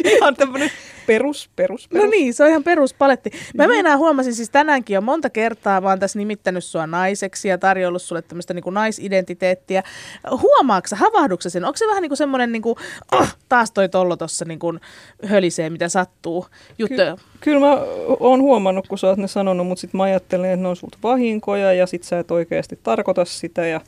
Ihan 0.05 0.37
tämmönen 0.37 0.70
perus, 1.07 1.51
perus, 1.57 1.89
perus. 1.89 2.05
No 2.05 2.11
niin, 2.11 2.35
se 2.35 2.45
on 2.45 2.51
ihan 2.51 2.64
peruspaletti. 2.64 3.31
Mä 3.55 3.66
meinaan 3.66 3.99
huomasin 3.99 4.35
siis 4.35 4.51
tänäänkin 4.51 4.95
jo 4.95 5.01
monta 5.01 5.31
kertaa, 5.31 5.83
oon 5.85 6.01
tässä 6.01 6.18
nimittänyt 6.18 6.64
sua 6.64 6.87
naiseksi 6.87 7.49
ja 7.49 7.59
tarjollut 7.59 8.03
sulle 8.03 8.22
tämmöistä 8.22 8.55
niin 8.55 8.64
naisidentiteettiä. 8.70 9.83
Huomaatko 10.31 10.89
sä, 10.89 10.97
havahduksä 10.97 11.51
sen? 11.51 11.64
Onko 11.64 11.77
se 11.77 11.87
vähän 11.87 12.03
niin 12.03 12.11
kuin 12.11 12.18
semmoinen, 12.18 12.53
niin 12.53 12.62
kuin, 12.62 12.77
oh, 13.12 13.37
taas 13.49 13.70
toi 13.70 13.89
tollo 13.89 14.16
tossa 14.16 14.45
niin 14.45 14.59
kuin 14.59 14.81
hölisee, 15.25 15.70
mitä 15.70 15.89
sattuu 15.89 16.47
juttuja? 16.79 17.16
Ky- 17.16 17.22
kyllä 17.41 17.61
mä 17.61 17.79
oon 18.20 18.43
huomannut, 18.43 18.89
kun 18.89 18.99
sä 18.99 19.07
oot 19.07 19.18
ne 19.18 19.29
sanonut, 19.29 19.66
mutta 19.66 19.81
sitten 19.81 19.99
mä 19.99 20.05
ajattelen, 20.05 20.51
että 20.51 20.62
ne 20.62 20.68
on 20.68 20.77
sulta 20.77 20.99
vahinkoja 21.03 21.72
ja 21.72 21.87
sit 21.87 22.03
sä 22.05 22.18
et 22.18 22.31
oikeasti 22.31 22.79
tarkoita 22.83 23.25
sitä 23.25 23.66
ja, 23.66 23.81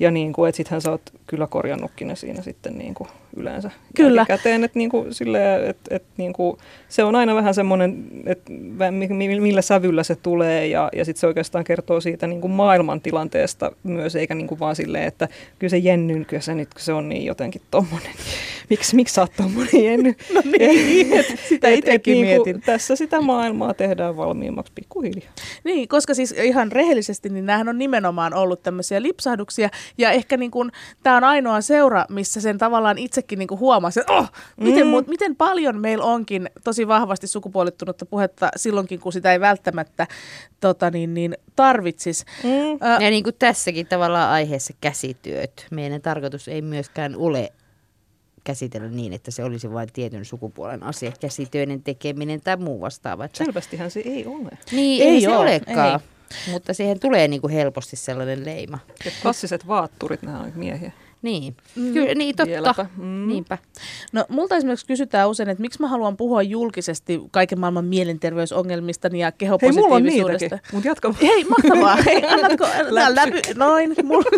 ja 0.00 0.10
niin 0.10 0.32
kuin, 0.32 0.48
että 0.48 0.56
sittenhän 0.56 0.80
sä 0.80 0.90
oot 0.90 1.12
kyllä 1.26 1.46
korjannutkin 1.46 2.08
ne 2.08 2.16
siinä 2.16 2.42
sitten 2.42 2.78
niin 2.78 2.94
kuin 2.94 3.08
yleensä 3.36 3.70
Kyllä. 3.96 4.24
käteen, 4.26 4.64
että 4.64 4.78
niin 4.78 4.90
kuin 4.90 5.14
silleen, 5.14 5.64
että, 5.66 5.96
että 5.96 6.08
niin 6.16 6.32
kuin, 6.32 6.58
se 6.88 7.04
on 7.04 7.14
aina 7.14 7.34
vähän 7.34 7.54
semmoinen, 7.54 8.04
että 8.26 8.52
millä 9.40 9.62
sävyllä 9.62 10.02
se 10.02 10.16
tulee 10.16 10.66
ja, 10.66 10.88
ja 10.92 11.04
sitten 11.04 11.20
se 11.20 11.26
oikeastaan 11.26 11.64
kertoo 11.64 12.00
siitä 12.00 12.26
niin 12.26 12.40
kuin 12.40 12.50
maailman 12.50 13.00
tilanteesta 13.00 13.72
myös, 13.82 14.16
eikä 14.16 14.34
niin 14.34 14.46
kuin 14.46 14.60
vaan 14.60 14.76
silleen, 14.76 15.04
että 15.04 15.28
kyllä 15.58 15.70
se 15.70 15.78
Jennyn, 15.78 16.26
kyllä 16.26 16.42
se 16.42 16.54
nyt, 16.54 16.74
kun 16.74 16.82
se 16.82 16.92
on 16.92 17.08
niin 17.08 17.24
jotenkin 17.24 17.62
tommonen. 17.70 18.12
Miksi, 18.70 18.96
miksi 18.96 19.14
sä 19.14 19.20
oot 19.20 19.32
tommonen? 19.36 19.68
No 20.34 20.42
niin, 20.58 21.24
sitä 21.48 21.68
itsekin 21.68 22.12
niinku 22.12 22.44
mietin. 22.44 22.62
Tässä 22.62 22.96
sitä 22.96 23.20
maailmaa 23.20 23.74
tehdään 23.74 24.16
valmiimmaksi 24.16 24.72
pikkuhiljaa. 24.74 25.32
Niin, 25.64 25.88
koska 25.88 26.14
siis 26.14 26.32
ihan 26.32 26.72
rehellisesti, 26.72 27.28
niin 27.28 27.46
näähän 27.46 27.68
on 27.68 27.78
nimenomaan 27.78 28.34
ollut 28.34 28.62
tämmöisiä 28.62 29.02
lipsahduksia. 29.02 29.68
Ja 29.98 30.10
ehkä 30.10 30.36
niin 30.36 30.50
kuin, 30.50 30.70
tämä 31.02 31.16
on 31.16 31.24
ainoa 31.24 31.60
seura, 31.60 32.04
missä 32.08 32.40
sen 32.40 32.58
tavallaan 32.58 32.98
itsekin 32.98 33.38
niin 33.38 33.48
kuin 33.48 33.60
huomasi, 33.60 34.00
että 34.00 34.12
oh, 34.12 34.28
miten, 34.56 34.86
mm. 34.86 34.92
miten 35.06 35.36
paljon 35.36 35.80
meillä 35.80 36.04
onkin 36.04 36.50
tosi 36.64 36.88
vahvasti 36.88 37.26
sukupuolittunutta 37.26 38.06
puhetta 38.06 38.48
silloinkin, 38.56 39.00
kun 39.00 39.12
sitä 39.12 39.32
ei 39.32 39.40
välttämättä 39.40 40.06
tota 40.60 40.90
niin, 40.90 41.14
niin, 41.14 41.36
tarvitsisi. 41.56 42.24
Mm. 42.44 43.00
Ja 43.00 43.10
niin 43.10 43.24
kuin 43.24 43.36
tässäkin 43.38 43.86
tavallaan 43.86 44.30
aiheessa 44.30 44.74
käsityöt. 44.80 45.66
Meidän 45.70 46.02
tarkoitus 46.02 46.48
ei 46.48 46.62
myöskään 46.62 47.16
ole 47.16 47.52
käsitellä 48.48 48.88
niin, 48.88 49.12
että 49.12 49.30
se 49.30 49.44
olisi 49.44 49.72
vain 49.72 49.88
tietyn 49.92 50.24
sukupuolen 50.24 50.82
asia, 50.82 51.12
käsitöiden 51.20 51.82
tekeminen 51.82 52.40
tai 52.40 52.56
muu 52.56 52.80
vastaava. 52.80 53.24
Että, 53.24 53.38
Selvästihän 53.44 53.90
se 53.90 54.00
ei 54.00 54.26
ole. 54.26 54.50
niin, 54.72 55.02
Ei 55.02 55.08
ei, 55.08 55.20
se 55.20 55.28
oo, 55.28 55.40
olekaan. 55.40 56.00
Mutta 56.50 56.74
siihen 56.74 57.00
tulee 57.00 57.28
niin 57.28 57.40
kuin 57.40 57.52
helposti 57.52 57.96
sellainen 57.96 58.44
leima. 58.44 58.78
Ja 59.04 59.10
klassiset 59.22 59.66
vaatturit, 59.66 60.22
nämä 60.22 60.40
on 60.40 60.52
miehiä. 60.54 60.92
Niin, 61.22 61.56
Kyllä, 61.74 62.14
niin 62.14 62.36
totta. 62.36 62.50
Vieläpä. 62.52 62.86
Mm. 62.96 63.28
Niinpä. 63.28 63.58
No 64.12 64.24
multa 64.28 64.56
esimerkiksi 64.56 64.86
kysytään 64.86 65.28
usein, 65.28 65.48
että 65.48 65.62
miksi 65.62 65.80
mä 65.80 65.88
haluan 65.88 66.16
puhua 66.16 66.42
julkisesti 66.42 67.20
kaiken 67.30 67.60
maailman 67.60 67.84
mielenterveysongelmistani 67.84 69.18
ja 69.18 69.26
Hei, 69.26 69.32
kehopositiivisuudesta. 69.38 70.58
mulla 70.72 70.78
on 70.78 70.82
jatka. 70.84 71.14
Hei, 71.22 71.44
mahtavaa. 71.44 71.96
Hei, 72.06 72.24
annatko 72.24 72.66
nää 72.94 73.14
läpy? 73.14 73.40
Noin. 73.54 73.94
Mulla. 74.04 74.30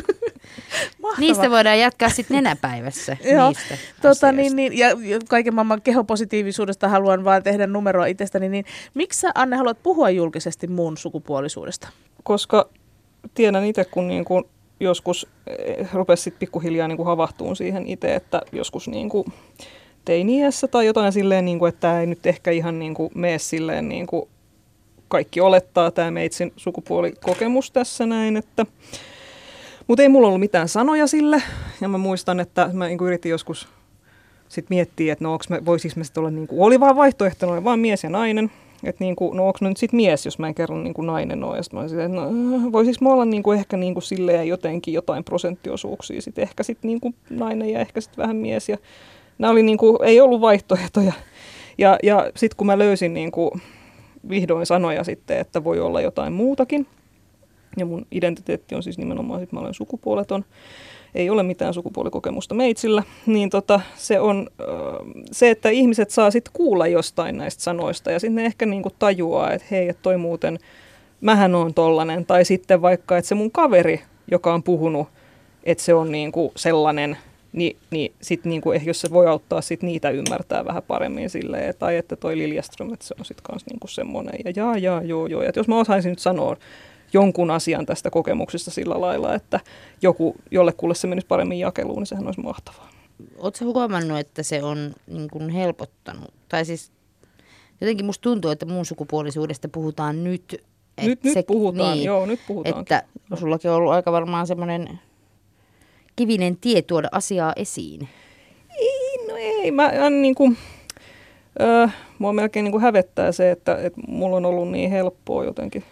Mahtavaa. 1.03 1.21
Niistä 1.21 1.51
voidaan 1.51 1.79
jatkaa 1.79 2.09
sitten 2.09 2.35
nenäpäivässä. 2.35 3.17
Joo, 3.35 3.49
niistä 3.49 3.77
tota, 4.03 4.33
niin, 4.33 4.57
niin, 4.57 4.79
ja 4.79 4.89
ja 4.89 5.19
kaiken 5.29 5.55
maailman 5.55 5.83
kehopositiivisuudesta 5.83 6.89
haluan 6.89 7.25
vaan 7.25 7.43
tehdä 7.43 7.67
numeroa 7.67 8.07
itsestäni, 8.07 8.49
niin 8.49 8.65
miksi 8.95 9.21
sä 9.21 9.31
Anne 9.35 9.57
haluat 9.57 9.83
puhua 9.83 10.11
julkisesti 10.11 10.67
muun 10.67 10.97
sukupuolisuudesta? 10.97 11.89
Koska 12.23 12.69
tiedän 13.35 13.65
itse, 13.65 13.85
kun 13.85 14.09
niin 14.09 14.25
kuin 14.25 14.45
joskus 14.81 15.27
eh, 15.47 15.93
rupesi 15.93 16.23
sit 16.23 16.39
pikkuhiljaa 16.39 16.89
niin 16.89 16.97
kuin 16.97 17.07
havahtuun 17.07 17.57
siihen 17.57 17.87
itse, 17.87 18.15
että 18.15 18.41
joskus 18.53 18.89
niin 18.89 19.09
kuin 19.09 19.25
teiniässä 20.05 20.69
tai 20.69 20.87
jotain 20.87 21.13
silleen, 21.13 21.45
niin 21.45 21.59
kuin, 21.59 21.69
että 21.69 21.81
tämä 21.81 22.01
ei 22.01 22.07
nyt 22.07 22.27
ehkä 22.27 22.51
ihan 22.51 22.79
niin 22.79 22.95
kuin 22.95 23.11
mene 23.15 23.39
silleen 23.39 23.89
niin 23.89 24.07
kuin 24.07 24.29
kaikki 25.09 25.41
olettaa. 25.41 25.91
Tämä 25.91 26.11
meitsin 26.11 26.53
sukupuolikokemus 26.57 27.71
tässä 27.71 28.07
näin, 28.07 28.37
että 28.37 28.67
mutta 29.87 30.03
ei 30.03 30.09
mulla 30.09 30.29
ollut 30.29 30.41
mitään 30.41 30.69
sanoja 30.69 31.07
sille, 31.07 31.43
ja 31.81 31.89
mä 31.89 31.99
muistan, 31.99 32.41
että 32.41 32.71
mä 32.73 32.87
niin 32.87 32.99
yritin 33.03 33.31
joskus 33.31 33.69
sit 34.49 34.71
miettiä, 34.71 35.13
että 35.13 35.25
no 35.25 35.39
voisiko 35.65 35.95
me 35.97 36.05
sitten 36.05 36.21
olla, 36.21 36.31
niin 36.31 36.47
kuin, 36.47 36.61
oli 36.61 36.81
vaan 36.81 36.97
vaihtoehtona, 36.97 37.53
oli 37.53 37.65
vaan 37.65 37.79
mies 37.79 38.05
ja 38.05 38.11
nainen, 38.11 38.51
että 38.85 39.05
niin 39.05 39.17
kuin, 39.17 39.37
no 39.37 39.47
onko 39.47 39.59
nyt 39.61 39.77
sitten 39.77 39.97
mies, 39.97 40.25
jos 40.25 40.39
mä 40.39 40.49
en 40.49 40.55
kerran 40.55 40.85
niin 40.85 40.95
kuin 40.95 41.07
nainen 41.07 41.45
ole, 41.45 41.57
ja 41.57 41.63
mä 41.73 41.81
olisin, 41.81 42.01
että 42.01 42.17
no 42.17 42.29
voisiko 42.73 43.13
olla 43.13 43.25
niin 43.25 43.43
kuin 43.43 43.59
ehkä 43.59 43.77
niin 43.77 43.95
kuin 43.95 44.03
silleen 44.03 44.49
jotenkin 44.49 44.95
jotain 44.95 45.25
prosenttiosuuksia, 45.25 46.23
sitten 46.23 46.43
ehkä 46.43 46.63
sitten 46.63 46.89
niin 46.89 47.01
kuin 47.01 47.15
nainen 47.31 47.71
ja 47.71 47.81
ehkä 47.81 48.01
sitten 48.01 48.23
vähän 48.23 48.37
mies, 48.37 48.69
ja 48.69 48.77
nämä 49.39 49.51
oli 49.51 49.63
niin 49.63 49.79
kuin, 49.79 49.97
ei 50.03 50.21
ollut 50.21 50.41
vaihtoehtoja, 50.41 51.13
ja, 51.79 51.99
ja 52.03 52.31
sitten 52.37 52.57
kun 52.57 52.67
mä 52.67 52.79
löysin 52.79 53.15
niin 53.15 53.31
kuin 53.31 53.51
vihdoin 54.29 54.67
sanoja 54.67 55.05
sitten, 55.05 55.39
että 55.39 55.65
voi 55.65 55.81
olla 55.81 56.01
jotain 56.01 56.33
muutakin, 56.33 56.87
ja 57.77 57.87
mun 57.87 58.07
identiteetti 58.11 58.75
on 58.75 58.83
siis 58.83 58.99
nimenomaan, 58.99 59.43
että 59.43 59.57
mä 59.57 59.61
olen 59.61 59.75
sukupuoleton. 59.75 60.45
Ei 61.15 61.31
ole 61.31 61.43
mitään 61.43 61.75
sukupuolikokemusta 61.75 62.55
meitsillä. 62.55 63.03
Niin 63.27 63.51
tota, 63.51 63.81
se 63.97 64.21
on 64.21 64.51
se, 65.33 65.51
että 65.51 65.69
ihmiset 65.69 66.11
saa 66.11 66.31
sitten 66.31 66.53
kuulla 66.53 66.87
jostain 66.87 67.39
näistä 67.39 67.63
sanoista. 67.63 68.11
Ja 68.11 68.21
sitten 68.21 68.35
ne 68.35 68.45
ehkä 68.45 68.67
niinku 68.67 68.91
tajuaa, 68.99 69.53
että 69.53 69.67
hei, 69.71 69.89
että 69.89 70.03
toi 70.03 70.17
muuten, 70.17 70.59
mähän 71.21 71.55
on 71.55 71.75
tollanen. 71.75 72.27
Tai 72.27 72.45
sitten 72.45 72.83
vaikka, 72.83 73.19
että 73.19 73.29
se 73.29 73.35
mun 73.35 73.51
kaveri, 73.51 74.01
joka 74.31 74.55
on 74.55 74.63
puhunut, 74.63 75.09
että 75.65 75.85
se 75.85 75.95
on 75.95 76.13
niinku 76.13 76.53
sellainen, 76.57 77.17
niin, 77.53 77.77
niin 77.91 78.13
sitten 78.21 78.51
niinku, 78.51 78.73
ehkä 78.73 78.91
jos 78.91 79.01
se 79.01 79.11
voi 79.11 79.27
auttaa 79.27 79.61
sit 79.61 79.83
niitä 79.83 80.11
ymmärtää 80.11 80.65
vähän 80.65 80.83
paremmin 80.83 81.31
silleen, 81.31 81.75
tai 81.79 81.97
että 81.97 82.17
toi 82.17 82.39
Liljeström, 82.39 82.93
että 82.93 83.07
se 83.07 83.15
on 83.19 83.25
sitten 83.25 83.43
kans 83.43 83.67
niinku 83.67 83.87
semmoinen, 83.87 84.41
ja 84.45 84.53
jaa, 84.57 84.79
jaa, 84.79 85.03
joo, 85.03 85.27
joo. 85.27 85.43
Ja 85.43 85.53
jos 85.57 85.69
mä 85.69 85.79
osaisin 85.79 86.11
nyt 86.11 86.19
sanoa 86.19 86.57
jonkun 87.13 87.51
asian 87.51 87.87
tästä 87.87 88.11
kokemuksesta 88.11 88.71
sillä 88.71 89.01
lailla, 89.01 89.35
että 89.35 89.61
joku, 90.03 90.37
jollekulle 90.51 90.95
se 90.95 91.07
menisi 91.07 91.27
paremmin 91.27 91.59
jakeluun, 91.59 91.99
niin 91.99 92.07
sehän 92.07 92.27
olisi 92.27 92.41
mahtavaa. 92.41 92.91
Oletko 93.39 93.65
huomannut, 93.65 94.19
että 94.19 94.43
se 94.43 94.63
on 94.63 94.93
niin 95.07 95.31
kuin 95.31 95.49
helpottanut? 95.49 96.35
Tai 96.49 96.65
siis 96.65 96.93
jotenkin 97.81 98.07
musta 98.07 98.23
tuntuu, 98.23 98.51
että 98.51 98.67
muun 98.67 98.87
sukupuolisuudesta 98.87 99.69
puhutaan 99.69 100.25
nyt. 100.25 100.65
Nyt, 101.03 101.25
nyt 101.25 101.35
se- 101.35 101.43
puhutaan, 101.43 101.97
niin, 101.97 102.05
joo, 102.05 102.27
nyt 102.27 102.41
puhutaan. 102.47 102.81
Että 102.81 103.03
sullakin 103.35 103.71
on 103.71 103.77
ollut 103.77 103.93
aika 103.93 104.13
varmaan 104.13 104.47
semmoinen 104.47 105.01
kivinen 106.17 106.57
tie 106.57 106.83
tuoda 106.83 107.09
asiaa 107.13 107.53
esiin. 107.57 108.09
Ei, 108.79 109.27
no 109.29 109.37
ei, 109.37 109.71
mä 109.71 109.89
en 109.89 110.23
niin 110.23 110.35
kuin, 110.35 110.57
öö, 111.61 111.89
mua 112.19 112.33
melkein 112.33 112.65
niin 112.65 112.73
kuin 112.73 112.83
hävettää 112.83 113.33
se, 113.33 113.51
että, 113.51 113.77
että 113.77 114.01
mulla 114.09 114.37
on 114.37 114.47
ollut 114.47 114.71
niin 114.71 114.91
helppoa 114.91 115.45
jotenkin 115.45 115.85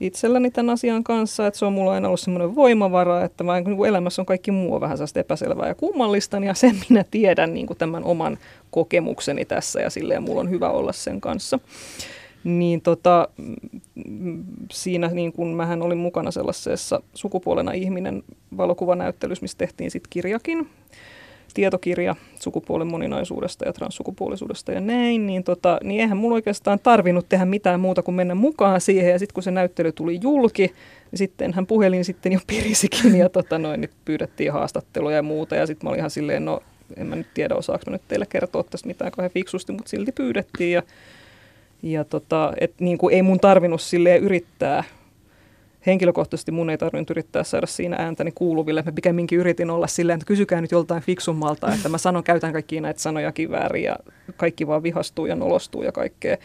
itselläni 0.00 0.50
tämän 0.50 0.70
asian 0.70 1.04
kanssa, 1.04 1.46
että 1.46 1.58
se 1.58 1.64
on 1.64 1.72
mulla 1.72 1.92
aina 1.92 2.08
ollut 2.08 2.20
semmoinen 2.20 2.54
voimavara, 2.54 3.24
että 3.24 3.44
mä, 3.44 3.60
niin 3.60 3.86
elämässä 3.86 4.22
on 4.22 4.26
kaikki 4.26 4.50
muu 4.50 4.80
vähän 4.80 4.96
sellaista 4.96 5.20
epäselvää 5.20 5.68
ja 5.68 5.74
kummallista, 5.74 6.36
ja 6.36 6.54
sen 6.54 6.76
minä 6.88 7.04
tiedän 7.10 7.54
niin 7.54 7.66
kuin 7.66 7.76
tämän 7.76 8.04
oman 8.04 8.38
kokemukseni 8.70 9.44
tässä, 9.44 9.80
ja 9.80 9.90
silleen 9.90 10.22
mulla 10.22 10.40
on 10.40 10.50
hyvä 10.50 10.70
olla 10.70 10.92
sen 10.92 11.20
kanssa. 11.20 11.58
Niin 12.44 12.80
tota, 12.80 13.28
mm, 14.08 14.44
siinä 14.72 15.08
niin 15.08 15.32
kun 15.32 15.54
mähän 15.54 15.82
olin 15.82 15.98
mukana 15.98 16.30
sellaisessa 16.30 17.02
sukupuolena 17.14 17.72
ihminen 17.72 18.22
valokuvanäyttelyssä, 18.56 19.42
missä 19.42 19.58
tehtiin 19.58 19.90
sitten 19.90 20.10
kirjakin, 20.10 20.68
tietokirja 21.58 22.16
sukupuolen 22.40 22.86
moninaisuudesta 22.86 23.66
ja 23.66 23.72
transsukupuolisuudesta 23.72 24.72
ja 24.72 24.80
näin, 24.80 25.26
niin, 25.26 25.44
tota, 25.44 25.78
niin 25.82 26.00
eihän 26.00 26.16
mulla 26.16 26.34
oikeastaan 26.34 26.78
tarvinnut 26.78 27.28
tehdä 27.28 27.44
mitään 27.44 27.80
muuta 27.80 28.02
kuin 28.02 28.14
mennä 28.14 28.34
mukaan 28.34 28.80
siihen. 28.80 29.10
Ja 29.10 29.18
sitten 29.18 29.34
kun 29.34 29.42
se 29.42 29.50
näyttely 29.50 29.92
tuli 29.92 30.18
julki, 30.22 30.66
niin 31.10 31.18
sitten 31.18 31.54
hän 31.54 31.66
puhelin 31.66 32.04
sitten 32.04 32.32
jo 32.32 32.40
pirisikin 32.46 33.16
ja 33.16 33.28
tota, 33.28 33.58
noin, 33.58 33.80
nyt 33.80 33.90
pyydettiin 34.04 34.52
haastatteluja 34.52 35.16
ja 35.16 35.22
muuta. 35.22 35.56
Ja 35.56 35.66
sitten 35.66 35.86
mä 35.86 35.90
olin 35.90 35.98
ihan 35.98 36.10
silleen, 36.10 36.44
no 36.44 36.60
en 36.96 37.06
mä 37.06 37.16
nyt 37.16 37.34
tiedä, 37.34 37.54
osaako 37.54 37.84
mä 37.86 37.92
nyt 37.92 38.08
teille 38.08 38.26
kertoa 38.26 38.62
tästä 38.62 38.88
mitään 38.88 39.10
kauhean 39.10 39.30
fiksusti, 39.30 39.72
mutta 39.72 39.88
silti 39.88 40.12
pyydettiin. 40.12 40.72
Ja, 40.72 40.82
ja 41.82 42.04
tota, 42.04 42.52
et 42.60 42.74
niin 42.80 42.98
kuin 42.98 43.14
ei 43.14 43.22
mun 43.22 43.40
tarvinnut 43.40 43.80
silleen 43.80 44.22
yrittää 44.22 44.84
henkilökohtaisesti 45.86 46.52
mun 46.52 46.70
ei 46.70 46.78
tarvinnut 46.78 47.10
yrittää 47.10 47.44
saada 47.44 47.66
siinä 47.66 47.96
ääntäni 47.98 48.32
kuuluville. 48.34 48.82
Mä 48.86 48.92
pikemminkin 48.92 49.38
yritin 49.38 49.70
olla 49.70 49.86
silleen, 49.86 50.14
että 50.16 50.26
kysykää 50.26 50.60
nyt 50.60 50.70
joltain 50.70 51.02
fiksummalta, 51.02 51.74
että 51.74 51.88
mä 51.88 51.98
sanon, 51.98 52.24
käytän 52.24 52.52
kaikkia 52.52 52.80
näitä 52.80 53.00
sanojakin 53.00 53.50
väärin 53.50 53.84
ja 53.84 53.96
kaikki 54.36 54.66
vaan 54.66 54.82
vihastuu 54.82 55.26
ja 55.26 55.36
nolostuu 55.36 55.82
ja 55.82 55.92
kaikkea. 55.92 56.36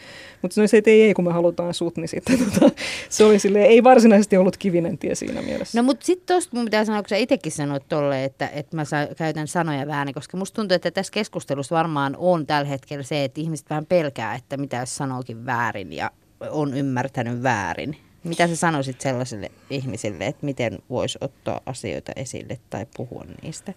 Mutta 0.42 0.66
se, 0.66 0.76
että 0.76 0.90
ei, 0.90 1.02
ei, 1.02 1.14
kun 1.14 1.24
me 1.24 1.32
halutaan 1.32 1.74
sut, 1.74 1.96
niin 1.96 2.08
sitten 2.08 2.38
tota, 2.38 2.70
se 3.08 3.24
oli 3.24 3.38
silleen, 3.38 3.66
ei 3.66 3.84
varsinaisesti 3.84 4.36
ollut 4.36 4.56
kivinen 4.56 4.98
tie 4.98 5.14
siinä 5.14 5.42
mielessä. 5.42 5.78
No 5.78 5.82
mutta 5.82 6.06
sitten 6.06 6.26
tuosta 6.26 6.56
mun 6.56 6.64
pitää 6.64 6.84
sanoa, 6.84 7.02
kun 7.02 7.08
sä 7.08 7.16
itsekin 7.16 7.52
sanoit 7.52 7.88
tolle, 7.88 8.24
että, 8.24 8.48
että 8.48 8.76
mä 8.76 8.84
sa- 8.84 9.08
käytän 9.16 9.48
sanoja 9.48 9.86
väärin, 9.86 10.14
koska 10.14 10.36
musta 10.36 10.56
tuntuu, 10.56 10.74
että 10.74 10.90
tässä 10.90 11.12
keskustelussa 11.12 11.76
varmaan 11.76 12.16
on 12.18 12.46
tällä 12.46 12.68
hetkellä 12.68 13.02
se, 13.02 13.24
että 13.24 13.40
ihmiset 13.40 13.70
vähän 13.70 13.86
pelkää, 13.86 14.34
että 14.34 14.56
mitä 14.56 14.76
jos 14.76 14.96
sanookin 14.96 15.46
väärin 15.46 15.92
ja 15.92 16.10
on 16.50 16.74
ymmärtänyt 16.74 17.42
väärin. 17.42 17.96
Mitä 18.24 18.46
sä 18.48 18.56
sanoisit 18.56 19.00
sellaisille 19.00 19.50
ihmisille, 19.70 20.26
että 20.26 20.46
miten 20.46 20.78
voisi 20.90 21.18
ottaa 21.20 21.60
asioita 21.66 22.12
esille 22.16 22.58
tai 22.70 22.86
puhua 22.96 23.24
niistä 23.42 23.74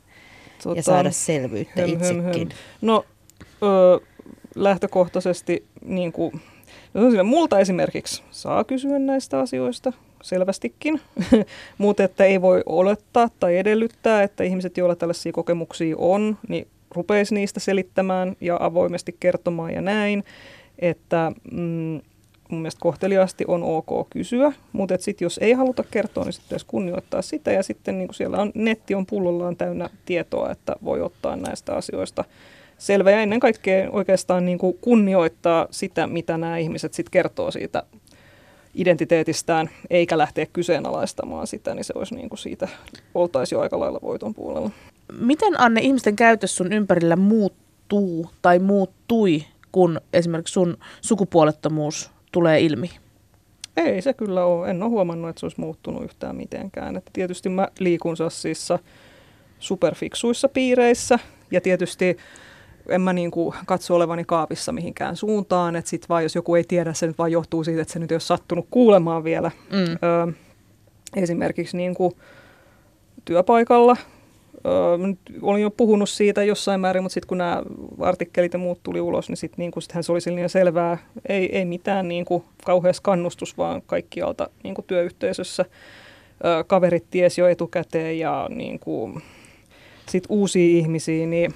ja 0.76 0.84
saada 0.84 1.12
selvyyttä 1.12 1.82
Höm, 1.82 1.90
höm, 1.90 2.00
höm. 2.00 2.20
itsekin? 2.20 2.50
No 2.82 3.06
ö, 3.64 4.00
lähtökohtaisesti 4.56 5.66
niin 5.86 6.12
kuin, 6.12 6.42
no 6.94 7.24
multa 7.24 7.60
esimerkiksi 7.60 8.24
saa 8.32 8.64
kysyä 8.64 9.00
näistä 9.00 9.40
asioista 9.40 9.94
selvästikin, 10.22 11.02
mutta 11.78 12.04
että 12.04 12.26
ei 12.26 12.42
voi 12.42 12.64
olettaa 12.66 13.30
tai 13.40 13.58
edellyttää, 13.58 14.24
että 14.24 14.44
ihmiset, 14.44 14.78
joilla 14.78 14.96
tällaisia 14.96 15.32
kokemuksia 15.32 15.96
on, 15.98 16.38
niin 16.48 16.68
rupeisi 16.92 17.36
niistä 17.36 17.60
selittämään 17.60 18.36
ja 18.42 18.58
avoimesti 18.60 19.16
kertomaan 19.20 19.74
ja 19.74 19.82
näin, 19.82 20.24
että 20.80 21.32
mm, 21.52 22.02
mun 22.50 22.62
mielestä 22.62 22.82
kohteliaasti 22.82 23.46
on 23.48 23.64
ok 23.64 24.10
kysyä, 24.10 24.54
mutta 24.72 24.96
sitten 25.00 25.26
jos 25.26 25.38
ei 25.38 25.54
haluta 25.54 25.84
kertoa, 25.92 26.24
niin 26.24 26.34
sitten 26.34 26.48
pitäisi 26.48 26.66
kunnioittaa 26.66 27.22
sitä. 27.22 27.52
Ja 27.52 27.64
sitten 27.64 27.98
niin 27.98 28.14
siellä 28.14 28.38
on, 28.38 28.52
netti 28.56 28.96
on 28.96 29.06
pullollaan 29.06 29.56
täynnä 29.56 29.90
tietoa, 30.06 30.52
että 30.52 30.76
voi 30.84 31.02
ottaa 31.02 31.36
näistä 31.36 31.76
asioista 31.76 32.24
selvä. 32.78 33.12
Ja 33.12 33.22
ennen 33.22 33.40
kaikkea 33.40 33.90
oikeastaan 33.92 34.46
niin 34.46 34.58
kuin 34.58 34.78
kunnioittaa 34.82 35.68
sitä, 35.72 36.08
mitä 36.08 36.38
nämä 36.38 36.58
ihmiset 36.58 36.94
sitten 36.94 37.12
kertoo 37.12 37.52
siitä 37.52 37.84
identiteetistään, 38.76 39.70
eikä 39.90 40.18
lähteä 40.18 40.46
kyseenalaistamaan 40.46 41.48
sitä, 41.48 41.76
niin 41.76 41.84
se 41.84 41.94
olisi 41.96 42.16
niin 42.16 42.30
kuin 42.30 42.40
siitä, 42.40 42.68
oltaisi 43.16 43.56
jo 43.56 43.62
aika 43.62 43.80
lailla 43.80 44.00
voiton 44.02 44.34
puolella. 44.34 44.72
Miten 45.20 45.60
Anne 45.60 45.82
ihmisten 45.82 46.16
käytös 46.16 46.56
sun 46.56 46.74
ympärillä 46.74 47.16
muuttuu 47.16 48.30
tai 48.42 48.60
muuttui, 48.60 49.44
kun 49.72 50.02
esimerkiksi 50.14 50.54
sun 50.54 50.78
sukupuolettomuus 51.02 52.12
tulee 52.38 52.60
ilmi? 52.60 52.90
Ei 53.78 54.02
se 54.02 54.14
kyllä 54.14 54.46
ole. 54.46 54.70
En 54.70 54.84
ole 54.84 54.90
huomannut, 54.90 55.30
että 55.30 55.40
se 55.40 55.46
olisi 55.46 55.60
muuttunut 55.60 56.04
yhtään 56.04 56.36
mitenkään. 56.36 56.96
Että 56.96 57.12
tietysti 57.14 57.50
mä 57.50 57.68
liikun 57.80 58.18
sassissa 58.18 58.80
superfiksuissa 59.60 60.50
piireissä 60.50 61.20
ja 61.52 61.62
tietysti 61.62 62.18
en 62.90 63.02
mä 63.02 63.14
niin 63.14 63.32
kuin 63.32 63.56
katso 63.66 63.96
olevani 63.96 64.24
kaapissa 64.24 64.72
mihinkään 64.72 65.16
suuntaan. 65.16 65.76
Että 65.76 65.90
sit 65.90 66.10
vaan 66.10 66.24
jos 66.24 66.36
joku 66.36 66.56
ei 66.56 66.64
tiedä, 66.64 66.94
se 66.94 67.08
nyt 67.08 67.18
vaan 67.18 67.32
johtuu 67.32 67.64
siitä, 67.64 67.82
että 67.82 67.94
se 67.94 68.00
nyt 68.00 68.12
ei 68.12 68.16
ole 68.16 68.22
sattunut 68.22 68.68
kuulemaan 68.72 69.24
vielä. 69.24 69.52
Mm. 69.72 69.78
Ö, 69.80 70.34
esimerkiksi 71.16 71.78
niin 71.78 71.96
kuin 71.96 72.14
työpaikalla 73.26 73.98
Öö, 74.66 74.98
olin 75.42 75.62
jo 75.62 75.72
puhunut 75.72 76.10
siitä 76.10 76.44
jossain 76.44 76.80
määrin, 76.80 77.04
mutta 77.04 77.14
sitten 77.14 77.28
kun 77.28 77.38
nämä 77.38 77.64
artikkelit 78.00 78.54
ja 78.54 78.60
muut 78.60 78.80
tuli 78.84 79.02
ulos, 79.02 79.30
niin 79.30 79.38
sitten 79.38 79.58
niin 79.58 79.72
sit 79.80 79.94
se 80.02 80.12
oli 80.12 80.36
niin 80.36 80.50
selvää, 80.50 80.98
ei, 81.30 81.58
ei 81.58 81.66
mitään 81.66 82.08
niin 82.08 82.26
kuin 82.26 82.44
kauheas 82.66 83.02
kannustus, 83.02 83.58
vaan 83.58 83.82
kaikkialta 83.82 84.50
niin 84.64 84.76
kuin 84.76 84.86
työyhteisössä. 84.86 85.66
Öö, 86.46 86.64
kaverit 86.64 87.06
ties 87.12 87.38
jo 87.38 87.48
etukäteen 87.48 88.20
ja 88.20 88.48
niin 88.50 88.80
kuin, 88.80 89.22
sit 90.10 90.24
uusia 90.30 90.78
ihmisiä, 90.78 91.26
niin 91.26 91.54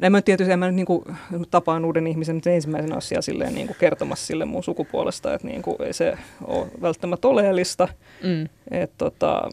en 0.00 0.12
mä 0.12 0.22
tietysti, 0.22 0.52
en 0.52 0.58
mä 0.58 0.66
nyt 0.66 0.74
niin 0.74 0.86
kuin, 0.86 1.04
tapaan 1.50 1.84
uuden 1.84 2.06
ihmisen 2.06 2.34
nyt 2.34 2.46
ensimmäisen 2.46 2.96
asian 2.96 3.22
silleen 3.22 3.54
niin 3.54 3.66
kuin 3.66 3.76
kertomassa 3.80 4.26
sille 4.26 4.44
mun 4.44 4.64
sukupuolesta, 4.64 5.34
että 5.34 5.46
niin 5.46 5.62
kuin, 5.62 5.76
ei 5.82 5.92
se 5.92 6.18
ole 6.44 6.66
välttämättä 6.80 7.28
oleellista. 7.28 7.88
Mm. 8.22 8.48
Et, 8.70 8.90
tota, 8.98 9.48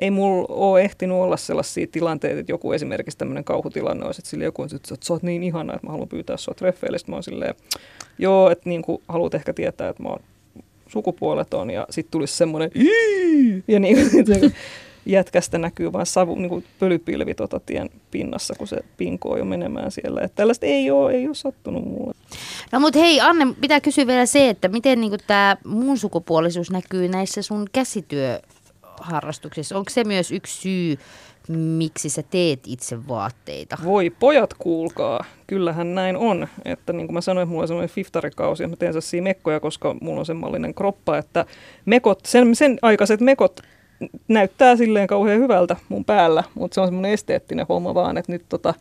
ei 0.00 0.10
mulla 0.10 0.46
ole 0.48 0.80
ehtinyt 0.80 1.16
olla 1.16 1.36
sellaisia 1.36 1.86
tilanteita, 1.92 2.40
että 2.40 2.52
joku 2.52 2.72
esimerkiksi 2.72 3.18
tämmöinen 3.18 3.44
kauhutilanne 3.44 4.06
olisi, 4.06 4.20
että 4.20 4.30
sille 4.30 4.44
joku 4.44 4.62
on, 4.62 4.68
että 4.74 4.96
sä 5.02 5.12
oot 5.12 5.22
niin 5.22 5.42
ihana, 5.42 5.74
että 5.74 5.86
mä 5.86 5.90
haluan 5.90 6.08
pyytää 6.08 6.36
sua 6.36 6.54
treffeille. 6.54 6.98
Sitten 6.98 7.12
mä 7.12 7.16
oon 7.16 7.22
silleen, 7.22 7.54
joo, 8.18 8.50
että 8.50 8.68
niin 8.68 8.82
kuin, 8.82 9.02
haluat 9.08 9.34
ehkä 9.34 9.52
tietää, 9.52 9.88
että 9.88 10.02
mä 10.02 10.08
oon 10.08 10.20
sukupuoleton 10.88 11.70
ja 11.70 11.86
sitten 11.90 12.10
tulisi 12.10 12.36
semmoinen 12.36 12.70
ja 13.68 13.80
niin, 13.84 13.96
jätkästä 15.06 15.58
näkyy 15.58 15.92
vain 15.92 16.06
savu, 16.06 16.34
niin 16.34 16.48
kuin 16.48 16.64
pölypilvi 16.78 17.34
tota 17.34 17.60
tien 17.60 17.90
pinnassa, 18.10 18.54
kun 18.58 18.66
se 18.66 18.76
pinkoo 18.96 19.36
jo 19.36 19.44
menemään 19.44 19.90
siellä. 19.90 20.20
Että 20.20 20.36
tällaista 20.36 20.66
ei 20.66 20.90
ole, 20.90 21.12
ei 21.12 21.26
ole 21.26 21.34
sattunut 21.34 21.84
mulle. 21.84 22.14
No 22.72 22.80
mutta 22.80 22.98
hei 22.98 23.20
Anne, 23.20 23.46
pitää 23.60 23.80
kysyä 23.80 24.06
vielä 24.06 24.26
se, 24.26 24.48
että 24.48 24.68
miten 24.68 25.00
niin 25.00 25.12
tämä 25.26 25.56
muun 25.64 25.98
sukupuolisuus 25.98 26.70
näkyy 26.70 27.08
näissä 27.08 27.42
sun 27.42 27.66
käsityöharrastuksissa? 28.94 29.78
Onko 29.78 29.90
se 29.90 30.04
myös 30.04 30.32
yksi 30.32 30.60
syy, 30.60 30.98
miksi 31.48 32.08
sä 32.08 32.22
teet 32.22 32.60
itse 32.66 33.08
vaatteita? 33.08 33.76
Voi 33.84 34.10
pojat, 34.10 34.54
kuulkaa. 34.54 35.24
Kyllähän 35.46 35.94
näin 35.94 36.16
on. 36.16 36.48
Että 36.64 36.92
niin 36.92 37.06
kuin 37.06 37.14
mä 37.14 37.20
sanoin, 37.20 37.42
että 37.42 37.50
mulla 37.50 37.62
on 37.62 37.68
semmoinen 37.68 37.94
fiftarikausi, 37.94 38.62
ja 38.62 38.68
mä 38.68 38.76
teen 38.76 38.92
sellaisia 38.92 39.22
mekkoja, 39.22 39.60
koska 39.60 39.96
mulla 40.00 40.20
on 40.20 40.26
semmoinen 40.26 40.74
kroppa, 40.74 41.18
että 41.18 41.46
mekot, 41.84 42.20
sen, 42.26 42.56
sen 42.56 42.78
aikaiset 42.82 43.20
mekot 43.20 43.60
näyttää 44.28 44.76
silleen 44.76 45.06
kauhean 45.06 45.40
hyvältä 45.40 45.76
mun 45.88 46.04
päällä, 46.04 46.44
mutta 46.54 46.74
se 46.74 46.80
on 46.80 46.86
semmoinen 46.86 47.12
esteettinen 47.12 47.66
homma 47.68 47.94
vaan, 47.94 48.18
että 48.18 48.32
nyt 48.32 48.44
tota, 48.48 48.74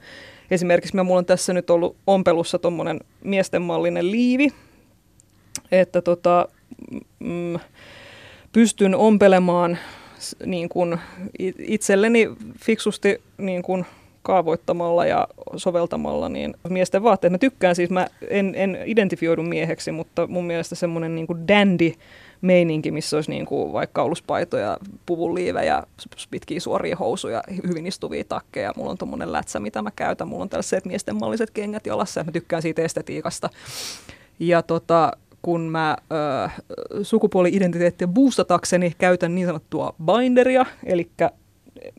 esimerkiksi 0.51 0.97
mulla 0.97 1.17
on 1.17 1.25
tässä 1.25 1.53
nyt 1.53 1.69
ollut 1.69 1.95
ompelussa 2.07 2.59
tuommoinen 2.59 2.99
miestenmallinen 3.23 4.11
liivi, 4.11 4.49
että 5.71 6.01
tota, 6.01 6.47
mm, 7.19 7.59
pystyn 8.51 8.95
ompelemaan 8.95 9.77
niin 10.45 10.69
kuin 10.69 10.99
itselleni 11.57 12.29
fiksusti 12.63 13.21
niin 13.37 13.61
kuin 13.61 13.85
kaavoittamalla 14.21 15.05
ja 15.05 15.27
soveltamalla 15.55 16.29
niin 16.29 16.53
miesten 16.69 17.03
vaatteet. 17.03 17.31
Mä 17.31 17.37
tykkään 17.37 17.75
siis, 17.75 17.89
mä 17.89 18.07
en, 18.29 18.53
en 18.55 18.77
identifioidu 18.85 19.43
mieheksi, 19.43 19.91
mutta 19.91 20.27
mun 20.27 20.45
mielestä 20.45 20.75
semmoinen 20.75 21.15
niin 21.15 21.47
dandy 21.47 21.93
meininki, 22.41 22.91
missä 22.91 23.17
olisi 23.17 23.31
niin 23.31 23.45
kuin 23.45 23.73
vaikka 23.73 24.01
kauluspaitoja, 24.01 24.77
puvun 25.05 25.35
liivejä, 25.35 25.83
pitkiä 26.31 26.59
suoria 26.59 26.95
housuja, 26.95 27.43
hyvin 27.67 27.87
istuvia 27.87 28.23
takkeja. 28.23 28.73
Mulla 28.75 28.91
on 28.91 28.97
tuommoinen 28.97 29.31
lätsä, 29.31 29.59
mitä 29.59 29.81
mä 29.81 29.91
käytän. 29.95 30.27
Mulla 30.27 30.43
on 30.43 30.49
tällaiset 30.49 30.85
miesten 30.85 31.15
malliset 31.15 31.51
kengät 31.51 31.85
jalassa 31.85 32.19
ja 32.19 32.23
mä 32.23 32.31
tykkään 32.31 32.61
siitä 32.61 32.81
estetiikasta. 32.81 33.49
Ja 34.39 34.61
tota, 34.61 35.11
kun 35.43 35.61
mä 35.61 35.97
ö, 36.11 36.49
sukupuoli-identiteettiä 37.03 38.07
boostatakseni 38.07 38.93
käytän 38.97 39.35
niin 39.35 39.47
sanottua 39.47 39.95
binderia, 40.05 40.65
eli 40.85 41.09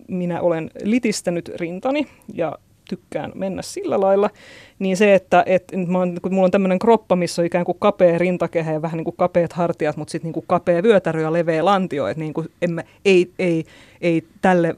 minä 0.08 0.40
olen 0.40 0.70
litistänyt 0.82 1.48
rintani 1.48 2.06
ja 2.34 2.58
tykkään 2.88 3.32
mennä 3.34 3.62
sillä 3.62 4.00
lailla, 4.00 4.30
niin 4.78 4.96
se, 4.96 5.14
että 5.14 5.42
et, 5.46 5.64
mä 5.86 5.98
oon, 5.98 6.16
kun 6.22 6.34
mulla 6.34 6.44
on 6.44 6.50
tämmöinen 6.50 6.78
kroppa, 6.78 7.16
missä 7.16 7.42
on 7.42 7.46
ikään 7.46 7.64
kuin 7.64 7.78
kapea 7.80 8.18
rintakehä 8.18 8.72
ja 8.72 8.82
vähän 8.82 8.96
niin 8.96 9.04
kuin 9.04 9.16
kapeat 9.16 9.52
hartiat, 9.52 9.96
mutta 9.96 10.12
sitten 10.12 10.32
niin 10.32 10.44
kapea 10.46 10.82
vyötärö 10.82 11.20
ja 11.20 11.32
leveä 11.32 11.64
lantio, 11.64 12.06
että 12.06 12.20
niin 12.20 12.34
kuin 12.34 12.48
emme, 12.62 12.84
ei, 13.04 13.30
ei, 13.38 13.64
ei 14.00 14.24
tälle 14.42 14.76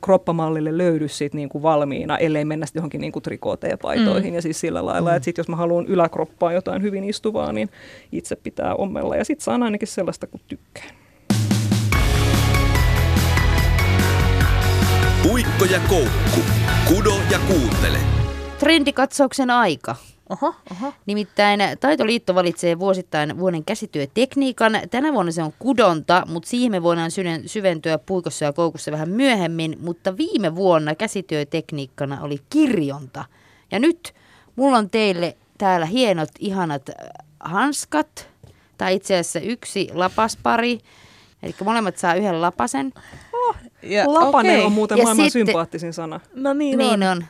kroppamallille 0.00 0.78
löydy 0.78 1.08
sit 1.08 1.34
niin 1.34 1.48
kuin 1.48 1.62
valmiina, 1.62 2.18
ellei 2.18 2.44
mennä 2.44 2.66
sitten 2.66 2.80
johonkin 2.80 3.00
niin 3.00 3.12
kuin 3.12 3.22
trikooteepaitoihin 3.22 4.30
mm. 4.30 4.34
ja 4.34 4.42
siis 4.42 4.60
sillä 4.60 4.86
lailla, 4.86 5.10
mm. 5.10 5.16
että 5.16 5.24
sit 5.24 5.38
jos 5.38 5.48
mä 5.48 5.56
haluan 5.56 5.86
yläkroppaa 5.86 6.52
jotain 6.52 6.82
hyvin 6.82 7.04
istuvaa, 7.04 7.52
niin 7.52 7.68
itse 8.12 8.36
pitää 8.36 8.74
ommella 8.74 9.16
ja 9.16 9.24
sitten 9.24 9.44
saan 9.44 9.62
ainakin 9.62 9.88
sellaista 9.88 10.26
kuin 10.26 10.40
tykkään. 10.46 10.90
Puikko 15.22 15.64
ja 15.64 15.80
koukku. 15.88 16.40
Kudo 16.88 17.14
ja 17.30 17.38
kuuntele. 17.38 17.98
Trendikatsauksen 18.58 19.50
aika. 19.50 19.96
Oho, 20.30 20.54
oho. 20.70 20.92
Nimittäin 21.06 21.60
Taitoliitto 21.80 22.34
valitsee 22.34 22.78
vuosittain 22.78 23.38
vuoden 23.38 23.64
käsityötekniikan. 23.64 24.72
Tänä 24.90 25.12
vuonna 25.12 25.32
se 25.32 25.42
on 25.42 25.52
kudonta, 25.58 26.22
mutta 26.28 26.48
siihen 26.48 26.70
me 26.70 26.82
voidaan 26.82 27.10
syventyä 27.46 27.98
puikossa 27.98 28.44
ja 28.44 28.52
koukussa 28.52 28.92
vähän 28.92 29.10
myöhemmin. 29.10 29.76
Mutta 29.80 30.16
viime 30.16 30.56
vuonna 30.56 30.94
käsityötekniikkana 30.94 32.20
oli 32.22 32.38
kirjonta. 32.50 33.24
Ja 33.70 33.78
nyt 33.78 34.14
mulla 34.56 34.78
on 34.78 34.90
teille 34.90 35.36
täällä 35.58 35.86
hienot, 35.86 36.30
ihanat 36.38 36.88
äh, 36.88 36.94
hanskat. 37.40 38.28
Tai 38.78 38.94
itse 38.94 39.14
asiassa 39.14 39.40
yksi 39.40 39.88
lapaspari. 39.92 40.78
Eli 41.42 41.54
molemmat 41.64 41.98
saa 41.98 42.14
yhden 42.14 42.42
lapasen. 42.42 42.92
Ja, 43.82 44.14
Lapanen 44.14 44.52
okay. 44.52 44.66
on 44.66 44.72
muuten 44.72 44.98
ja 44.98 45.04
maailman 45.04 45.30
sitten, 45.30 45.46
sympaattisin 45.46 45.92
sana. 45.92 46.20
No 46.34 46.52
niin, 46.52 46.78
niin 46.78 47.02
on. 47.02 47.02
on. 47.02 47.24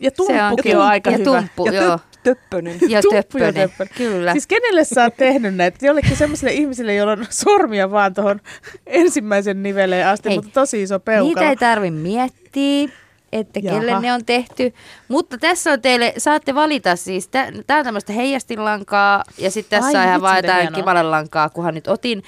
Ja 0.00 0.10
tumppukin 0.10 0.76
on, 0.76 0.82
on 0.82 0.88
aika 0.88 1.10
ja 1.10 1.18
hyvä. 1.18 1.38
Tumppu, 1.38 1.66
ja 1.66 1.72
joo. 1.72 1.98
Töppönen. 2.22 2.78
Ja 2.88 3.00
töppönen, 3.10 3.54
töppönen, 3.54 3.94
kyllä. 3.96 4.32
Siis 4.32 4.46
kenelle 4.46 4.84
sä 4.84 5.02
oot 5.02 5.16
tehnyt 5.16 5.54
näitä? 5.54 5.86
Jollekin 5.86 6.16
semmoiselle 6.16 6.52
ihmiselle, 6.52 6.94
jolla 6.94 7.12
on 7.12 7.26
sormia 7.30 7.90
vaan 7.90 8.14
tuohon 8.14 8.40
ensimmäisen 8.86 9.62
niveleen 9.62 10.06
asti, 10.06 10.28
Hei, 10.28 10.38
mutta 10.38 10.50
tosi 10.50 10.82
iso 10.82 11.00
peukalo. 11.00 11.28
Niitä 11.28 11.50
ei 11.50 11.56
tarvi 11.56 11.90
miettiä 11.90 12.88
että 13.32 13.60
Jaha. 13.62 13.78
kelle 13.78 14.00
ne 14.00 14.12
on 14.12 14.24
tehty. 14.24 14.74
Mutta 15.08 15.38
tässä 15.38 15.72
on 15.72 15.82
teille, 15.82 16.12
saatte 16.18 16.54
valita 16.54 16.96
siis, 16.96 17.28
tämä 17.28 17.78
on 17.78 17.84
tämmöistä 17.84 18.12
heijastinlankaa 18.12 19.24
ja 19.38 19.50
sitten 19.50 19.80
tässä 19.80 19.98
Ai, 19.98 20.04
on 20.04 20.08
ihan 20.08 20.22
vaan 20.22 20.36
jotain 20.36 20.72
kivalenlankaa, 20.72 21.48
kunhan 21.48 21.74
nyt 21.74 21.88
otin. 21.88 22.22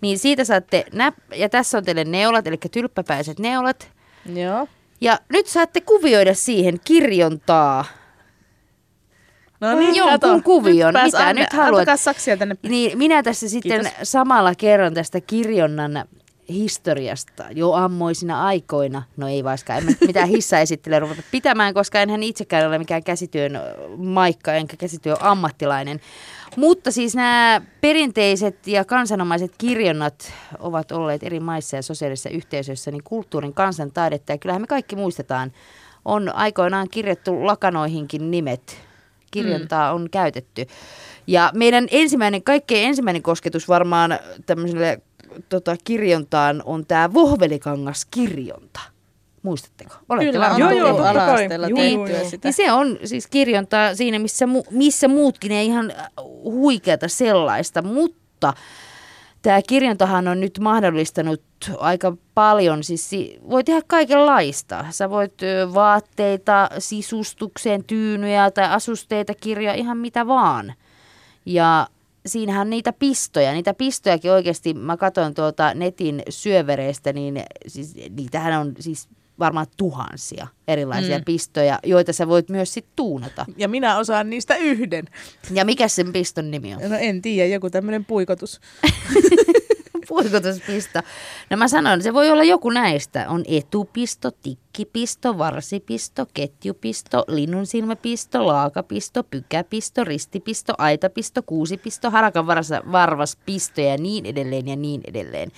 Niin 0.00 0.18
siitä 0.18 0.44
saatte, 0.44 0.84
näp- 0.90 1.36
ja 1.36 1.48
tässä 1.48 1.78
on 1.78 1.84
teille 1.84 2.04
neulat, 2.04 2.46
eli 2.46 2.56
tylppäpäiset 2.70 3.38
neulat. 3.38 3.90
Joo. 4.34 4.68
Ja 5.00 5.18
nyt 5.28 5.46
saatte 5.46 5.80
kuvioida 5.80 6.34
siihen 6.34 6.80
kirjontaa. 6.84 7.84
No 9.72 9.78
niin, 9.78 9.94
Jonkun 9.94 10.20
kato. 10.20 10.40
kuvion, 10.44 10.94
nyt 10.94 11.04
mitä 11.04 11.26
Anne, 11.26 11.42
nyt 11.42 11.52
haluat. 11.52 11.88
saksia 11.96 12.36
tänne. 12.36 12.56
Niin, 12.62 12.98
minä 12.98 13.22
tässä 13.22 13.48
sitten 13.48 13.80
Kiitos. 13.80 14.10
samalla 14.10 14.54
kerron 14.54 14.94
tästä 14.94 15.20
kirjonnan 15.20 16.04
historiasta 16.48 17.44
jo 17.50 17.72
ammoisina 17.72 18.46
aikoina. 18.46 19.02
No 19.16 19.28
ei 19.28 19.44
vaiskaan, 19.44 19.78
en 19.88 19.96
mitään 20.06 20.28
hissa 20.28 20.58
esittelee 20.58 20.98
ruveta 20.98 21.22
pitämään, 21.30 21.74
koska 21.74 22.00
enhän 22.00 22.22
itsekään 22.22 22.66
ole 22.66 22.78
mikään 22.78 23.04
käsityön 23.04 23.60
maikka 23.96 24.52
enkä 24.52 24.76
käsityön 24.76 25.16
ammattilainen. 25.20 26.00
Mutta 26.56 26.90
siis 26.90 27.14
nämä 27.14 27.60
perinteiset 27.80 28.66
ja 28.66 28.84
kansanomaiset 28.84 29.52
kirjonnat 29.58 30.32
ovat 30.58 30.92
olleet 30.92 31.22
eri 31.22 31.40
maissa 31.40 31.76
ja 31.76 31.82
sosiaalisissa 31.82 32.30
yhteisöissä 32.30 32.90
niin 32.90 33.04
kulttuurin 33.04 33.54
kansantaidetta. 33.54 34.32
Ja 34.32 34.38
kyllähän 34.38 34.62
me 34.62 34.66
kaikki 34.66 34.96
muistetaan, 34.96 35.52
on 36.04 36.34
aikoinaan 36.34 36.88
kirjattu 36.90 37.46
lakanoihinkin 37.46 38.30
nimet. 38.30 38.76
Kirjontaa 39.34 39.90
mm. 39.92 39.94
on 39.94 40.10
käytetty. 40.10 40.66
Ja 41.26 41.50
meidän 41.54 41.86
ensimmäinen, 41.90 42.42
kaikkein 42.42 42.88
ensimmäinen 42.88 43.22
kosketus 43.22 43.68
varmaan 43.68 44.18
tämmöiselle 44.46 45.00
tota, 45.48 45.76
kirjontaan 45.84 46.62
on 46.64 46.86
tämä 46.86 47.12
vohvelikangas 47.12 48.04
kirjonta. 48.04 48.80
Muistatteko? 49.42 49.94
Olette 50.08 50.32
Kyllä, 50.32 50.54
joo, 50.58 50.70
joo, 50.70 50.98
ala-asteella 50.98 51.66
niin, 51.66 52.00
sitä. 52.30 52.48
Niin 52.48 52.54
se 52.54 52.72
on 52.72 52.98
siis 53.04 53.26
kirjonta 53.26 53.76
siinä, 53.94 54.18
missä, 54.18 54.46
mu- 54.46 54.66
missä 54.70 55.08
muutkin 55.08 55.52
ei 55.52 55.66
ihan 55.66 55.92
huikeata 56.44 57.08
sellaista, 57.08 57.82
mutta 57.82 58.52
tämä 59.44 59.62
kirjontahan 59.68 60.28
on 60.28 60.40
nyt 60.40 60.58
mahdollistanut 60.58 61.42
aika 61.78 62.16
paljon, 62.34 62.84
siis 62.84 63.10
voi 63.50 63.64
tehdä 63.64 63.80
kaikenlaista. 63.86 64.84
Sä 64.90 65.10
voit 65.10 65.34
vaatteita, 65.74 66.70
sisustukseen, 66.78 67.84
tyynyjä 67.84 68.50
tai 68.50 68.68
asusteita, 68.68 69.34
kirjoja, 69.34 69.74
ihan 69.74 69.98
mitä 69.98 70.26
vaan. 70.26 70.74
Ja 71.46 71.88
siinähän 72.26 72.70
niitä 72.70 72.92
pistoja, 72.92 73.52
niitä 73.52 73.74
pistojakin 73.74 74.32
oikeasti, 74.32 74.74
mä 74.74 74.96
katson 74.96 75.34
tuolta 75.34 75.74
netin 75.74 76.22
syövereistä, 76.28 77.12
niin 77.12 77.42
siis, 77.66 77.94
niitähän 78.16 78.60
on 78.60 78.72
siis 78.78 79.08
varmaan 79.38 79.66
tuhansia 79.76 80.46
erilaisia 80.68 81.18
mm. 81.18 81.24
pistoja, 81.24 81.78
joita 81.84 82.12
sä 82.12 82.28
voit 82.28 82.48
myös 82.48 82.74
sitten 82.74 82.92
tuunata. 82.96 83.46
Ja 83.56 83.68
minä 83.68 83.98
osaan 83.98 84.30
niistä 84.30 84.56
yhden. 84.56 85.04
Ja 85.50 85.64
mikä 85.64 85.88
sen 85.88 86.12
piston 86.12 86.50
nimi 86.50 86.74
on? 86.74 86.80
No 86.90 86.96
en 87.00 87.22
tiedä, 87.22 87.54
joku 87.54 87.70
tämmöinen 87.70 88.04
puikotus. 88.04 88.60
puikutuspisto. 90.08 91.00
No 91.50 91.56
mä 91.56 91.68
sanon, 91.68 92.02
se 92.02 92.14
voi 92.14 92.30
olla 92.30 92.44
joku 92.44 92.70
näistä. 92.70 93.26
On 93.28 93.44
etupisto, 93.48 94.30
tikkipisto, 94.30 95.38
varsipisto, 95.38 96.26
ketjupisto, 96.34 97.24
linnunsilmäpisto, 97.28 98.46
laakapisto, 98.46 99.24
pykäpisto, 99.24 100.04
ristipisto, 100.04 100.74
aitapisto, 100.78 101.42
kuusipisto, 101.42 102.10
harakan 102.10 102.46
varsa, 102.46 102.82
varvaspisto 102.92 103.80
ja 103.80 103.96
niin 103.96 104.26
edelleen 104.26 104.68
ja 104.68 104.76
niin 104.76 105.00
edelleen. 105.08 105.50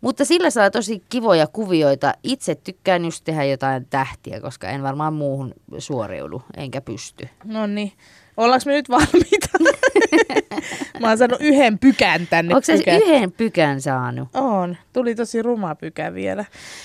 Mutta 0.00 0.24
sillä 0.24 0.50
saa 0.50 0.70
tosi 0.70 1.02
kivoja 1.08 1.46
kuvioita. 1.46 2.14
Itse 2.22 2.54
tykkään 2.54 3.04
just 3.04 3.24
tehdä 3.24 3.44
jotain 3.44 3.86
tähtiä, 3.90 4.40
koska 4.40 4.68
en 4.68 4.82
varmaan 4.82 5.12
muuhun 5.12 5.54
suoriudu, 5.78 6.42
enkä 6.56 6.80
pysty. 6.80 7.28
No 7.44 7.66
niin. 7.66 7.92
Ollaanko 8.40 8.62
me 8.66 8.72
nyt 8.72 8.88
valmiita? 8.88 9.48
Mä 11.00 11.08
oon 11.08 11.18
saanut 11.18 11.40
yhden 11.40 11.78
pykän 11.78 12.26
tänne. 12.30 12.54
Onko 12.54 12.64
se 12.64 12.74
yhden 12.74 13.32
pykän 13.32 13.80
saanut? 13.80 14.28
On. 14.34 14.76
Tuli 14.92 15.14
tosi 15.14 15.42
ruma 15.42 15.74
pykä 15.74 16.14
vielä. 16.14 16.44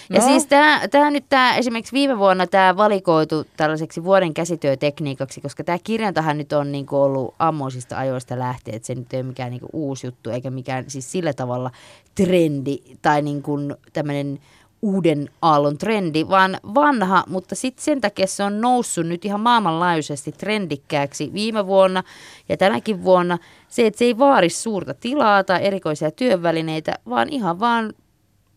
No. 0.10 0.16
Ja 0.16 0.22
siis 0.22 0.46
tämä, 0.46 0.82
tämä 0.92 1.12
nyt 1.12 1.26
tämä, 1.30 1.58
esimerkiksi 1.58 1.94
viime 1.94 2.18
vuonna 2.18 2.48
tämä 2.48 2.78
valikoitu 2.78 3.46
tällaiseksi 3.58 4.04
vuoden 4.04 4.34
käsityötekniikaksi, 4.34 5.42
koska 5.42 5.64
tämä 5.64 5.78
kirjantahan 5.84 6.38
nyt 6.38 6.54
on 6.54 6.72
niin 6.72 6.86
ollut 6.92 7.36
ammoisista 7.40 7.98
ajoista 7.98 8.40
lähtien, 8.40 8.76
että 8.76 8.88
se 8.88 8.96
nyt 8.96 9.14
ei 9.14 9.20
ole 9.20 9.28
mikään 9.28 9.52
niin 9.52 9.62
uusi 9.74 10.08
juttu 10.08 10.30
eikä 10.30 10.50
mikään 10.50 10.84
siis 10.88 11.12
sillä 11.12 11.34
tavalla 11.34 11.72
trendi 12.16 12.78
tai 13.02 13.22
niin 13.22 13.42
kuin 13.42 13.76
tämmöinen 13.94 14.40
uuden 14.86 15.30
aallon 15.42 15.78
trendi, 15.78 16.28
vaan 16.30 16.58
vanha, 16.76 17.24
mutta 17.28 17.56
sitten 17.56 17.84
sen 17.84 18.02
takia 18.02 18.28
se 18.28 18.44
on 18.44 18.62
noussut 18.62 19.08
nyt 19.08 19.26
ihan 19.26 19.40
maailmanlaajuisesti 19.40 20.32
trendikkääksi 20.32 21.34
viime 21.34 21.68
vuonna 21.68 22.04
ja 22.50 22.58
tänäkin 22.58 23.04
vuonna. 23.04 23.38
Se, 23.70 23.88
että 23.88 23.98
se 23.98 24.06
ei 24.06 24.18
vaari 24.18 24.50
suurta 24.50 24.94
tilaa 24.94 25.44
tai 25.44 25.66
erikoisia 25.66 26.12
työvälineitä, 26.12 26.94
vaan 27.10 27.30
ihan 27.30 27.60
vaan 27.60 27.94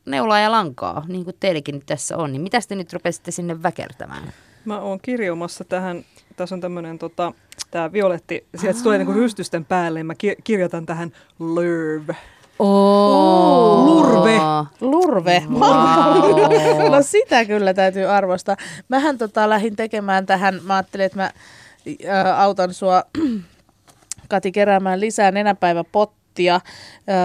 neulaa 0.07 0.41
ja 0.41 0.53
lankaa, 0.53 1.05
niin 1.09 1.25
kuin 1.25 1.37
teillekin 1.41 1.75
nyt 1.75 1.87
tässä 1.87 2.17
on. 2.17 2.33
Niin 2.33 2.43
mitä 2.43 2.59
te 2.69 2.75
nyt 2.75 2.93
rupesitte 2.93 3.31
sinne 3.31 3.63
väkertämään? 3.63 4.33
Mä 4.65 4.81
oon 4.81 5.01
kirjoamassa 5.01 5.65
tähän, 5.65 6.05
tässä 6.37 6.55
on 6.55 6.61
tämmöinen 6.61 6.99
tota, 6.99 7.33
tämä 7.71 7.93
violetti, 7.93 8.47
sieltä 8.57 8.79
se 8.79 8.83
tulee 8.83 8.99
niinku 8.99 9.13
rystysten 9.13 9.65
päälle, 9.65 10.03
mä 10.03 10.15
ki- 10.15 10.37
kirjoitan 10.45 10.87
tähän 10.87 11.13
lurve. 11.39 12.17
Oh. 12.59 13.85
Lurve. 13.85 14.41
Lurve. 14.81 15.43
Wow. 15.51 16.91
no 16.93 17.03
sitä 17.03 17.45
kyllä 17.45 17.75
täytyy 17.75 18.05
arvostaa. 18.05 18.57
Mähän 18.89 19.19
tota 19.19 19.49
lähdin 19.49 19.77
tekemään 19.77 20.27
tähän, 20.27 20.61
mä 20.63 20.75
ajattelin, 20.75 21.07
että 21.07 21.19
mä 21.19 21.31
ä, 22.09 22.37
autan 22.43 22.75
sua 22.75 23.03
Kati 24.29 24.53
keräämään 24.53 25.01
lisää 25.01 25.31
nenäpäiväpottia. 25.31 26.55
Ä, 26.55 26.61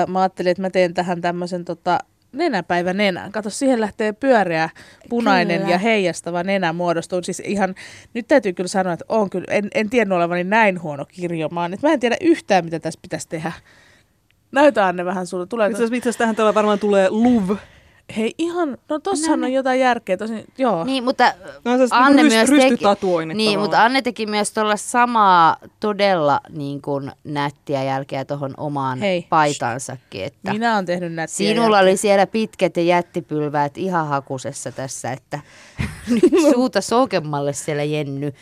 mä 0.08 0.22
ajattelin, 0.22 0.52
että 0.52 0.62
mä 0.62 0.70
teen 0.70 0.94
tähän 0.94 1.22
tämmöisen 1.22 1.66
tota, 1.66 2.00
nenäpäivä 2.32 2.94
nenän. 2.94 3.32
Kato, 3.32 3.50
siihen 3.50 3.82
lähtee 3.82 4.14
pyöreä, 4.14 4.70
punainen 5.10 5.60
Kyllä. 5.60 5.72
ja 5.72 5.78
heijastava 5.78 6.44
nenä 6.44 6.74
muodostuu. 6.74 7.24
Siis 7.24 7.40
ihan, 7.46 7.76
nyt 8.14 8.28
täytyy 8.28 8.54
kyllä 8.54 8.68
sanoa, 8.68 8.94
että 8.94 9.06
on 9.10 9.30
kyllä, 9.30 9.46
en, 9.50 9.68
en 9.74 9.90
tiennyt 9.90 10.16
olevani 10.16 10.44
näin 10.44 10.82
huono 10.82 11.06
kirjomaan. 11.06 11.74
Että 11.74 11.88
mä 11.88 11.94
en 11.94 12.00
tiedä 12.00 12.18
yhtään, 12.22 12.66
mitä 12.66 12.80
tässä 12.80 13.00
pitäisi 13.02 13.30
tehdä. 13.30 13.52
Näytä 14.54 14.88
Anne 14.88 15.06
vähän 15.06 15.28
sulle. 15.28 15.46
Tuleeko? 15.46 15.72
Itse 15.72 15.84
asiassa, 15.84 15.96
itse 15.96 16.10
asiassa 16.10 16.20
tähän 16.20 16.36
tällä 16.36 16.54
varmaan 16.54 16.80
tulee 16.80 17.10
luv. 17.10 17.50
Hei 18.18 18.34
ihan, 18.38 18.78
no 18.90 19.00
tossahan 19.00 19.44
on 19.44 19.54
jotain 19.54 19.80
järkeä. 19.80 20.18
Tosin, 20.18 20.46
joo. 20.58 20.84
Niin, 20.84 21.04
mutta 21.04 21.34
No, 21.66 21.72
Anne 21.92 22.24
myös 22.24 22.50
teki, 22.50 22.86
niin, 23.34 23.60
mutta 23.60 23.84
Anne 23.84 24.02
teki 24.02 24.26
myös 24.26 24.52
tuolla 24.52 24.78
samaa 24.78 25.58
todella 25.80 26.40
niin 26.50 26.82
kuin, 26.82 27.12
nättiä 27.24 27.84
jälkeä 27.84 28.26
tuohon 28.26 28.54
omaan 28.58 29.00
Hei, 29.00 29.26
paitansakin. 29.30 30.24
Että 30.24 30.54
Minä 30.54 30.74
olen 30.74 30.86
tehnyt 30.86 31.14
näitä. 31.14 31.34
Sinulla 31.34 31.80
oli 31.80 31.98
siellä 31.98 32.28
pitkät 32.28 32.78
ja 32.78 32.84
jättipylväät 32.84 33.78
ihan 33.78 34.08
hakusessa 34.08 34.72
tässä, 34.72 35.12
että 35.12 35.40
nyt 36.10 36.24
suuta 36.54 36.82
sokemmalle 36.82 37.54
siellä 37.54 37.84
Jenny. 37.84 38.34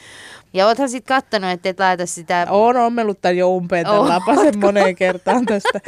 Ja 0.53 0.67
oothan 0.67 0.89
sitten 0.89 1.15
kattanut, 1.15 1.49
että 1.49 1.69
et 1.69 1.79
laita 1.79 2.05
sitä... 2.05 2.47
Olen 2.49 2.81
ommellut 2.81 3.21
tämän 3.21 3.37
jo 3.37 3.49
umpeen 3.49 3.85
tämän 3.85 3.99
Oh. 3.99 4.07
lapasen 4.07 4.59
moneen 4.59 4.95
kertaan 4.95 5.45
tästä. 5.45 5.81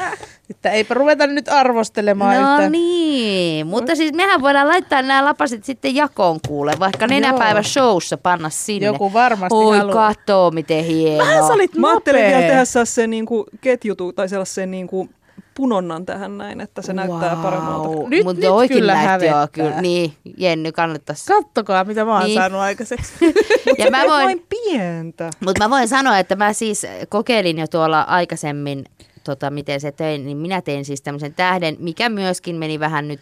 Että 0.49 0.71
eipä 0.71 0.93
ruveta 0.93 1.27
nyt 1.27 1.49
arvostelemaan 1.49 2.41
No 2.41 2.51
yhtään. 2.53 2.71
niin, 2.71 3.67
mutta 3.67 3.95
siis 3.95 4.13
mehän 4.13 4.41
voidaan 4.41 4.67
laittaa 4.67 5.01
nämä 5.01 5.25
lapaset 5.25 5.63
sitten 5.65 5.95
jakoon 5.95 6.39
kuule, 6.47 6.73
vaikka 6.79 7.07
nenäpäivä 7.07 7.59
Joo. 7.59 7.63
showssa 7.63 8.17
panna 8.17 8.49
sinne. 8.49 8.85
Joku 8.85 9.13
varmasti 9.13 9.55
Oi 9.55 9.77
haluaa. 9.77 10.13
katoo 10.13 10.51
miten 10.51 10.83
hienoa. 10.85 11.27
Vähän 11.27 11.47
sä 11.47 11.53
olit 11.53 11.75
Mä 11.75 11.89
ajattelin 11.91 12.21
vielä 12.25 12.41
tehdä 12.41 12.65
sellaisen 12.65 13.09
niinku 13.09 13.45
ketjutu 13.61 14.13
tai 14.13 14.29
sellaisen 14.29 14.71
niinku 14.71 15.09
punonnan 15.55 16.05
tähän 16.05 16.37
näin, 16.37 16.61
että 16.61 16.81
se 16.81 16.93
näyttää 16.93 17.35
paremmalta. 17.35 18.09
Nyt- 18.09 18.23
Mut 18.23 18.35
nyt 18.37 18.45
oikein 18.45 18.79
kyllä 18.79 18.95
hävettää. 18.95 19.47
kyllä. 19.51 19.81
Niin, 19.81 20.13
Jenny 20.37 20.71
kannattaisi. 20.71 21.25
Kattokaa, 21.27 21.83
mitä 21.83 22.05
mä 22.05 22.13
oon 22.13 22.23
Niin. 22.25 22.35
saanut 22.39 22.59
aikaiseksi. 22.61 23.13
Ja 23.77 23.91
mä 23.91 23.97
voin, 23.97 24.09
Vain 24.25 24.45
pientä. 24.49 25.29
mutta 25.45 25.63
mä 25.63 25.69
voin 25.69 25.87
sanoa, 25.87 26.19
että 26.19 26.35
mä 26.35 26.53
siis 26.53 26.85
kokeilin 27.09 27.59
jo 27.59 27.67
tuolla 27.67 28.01
aikaisemmin, 28.01 28.85
tota, 29.23 29.49
miten 29.49 29.81
se 29.81 29.91
tein, 29.91 30.25
niin 30.25 30.37
minä 30.37 30.61
tein 30.61 30.85
siis 30.85 31.01
tämmöisen 31.01 31.33
tähden, 31.33 31.75
mikä 31.79 32.09
myöskin 32.09 32.55
meni 32.55 32.79
vähän 32.79 33.07
nyt 33.07 33.19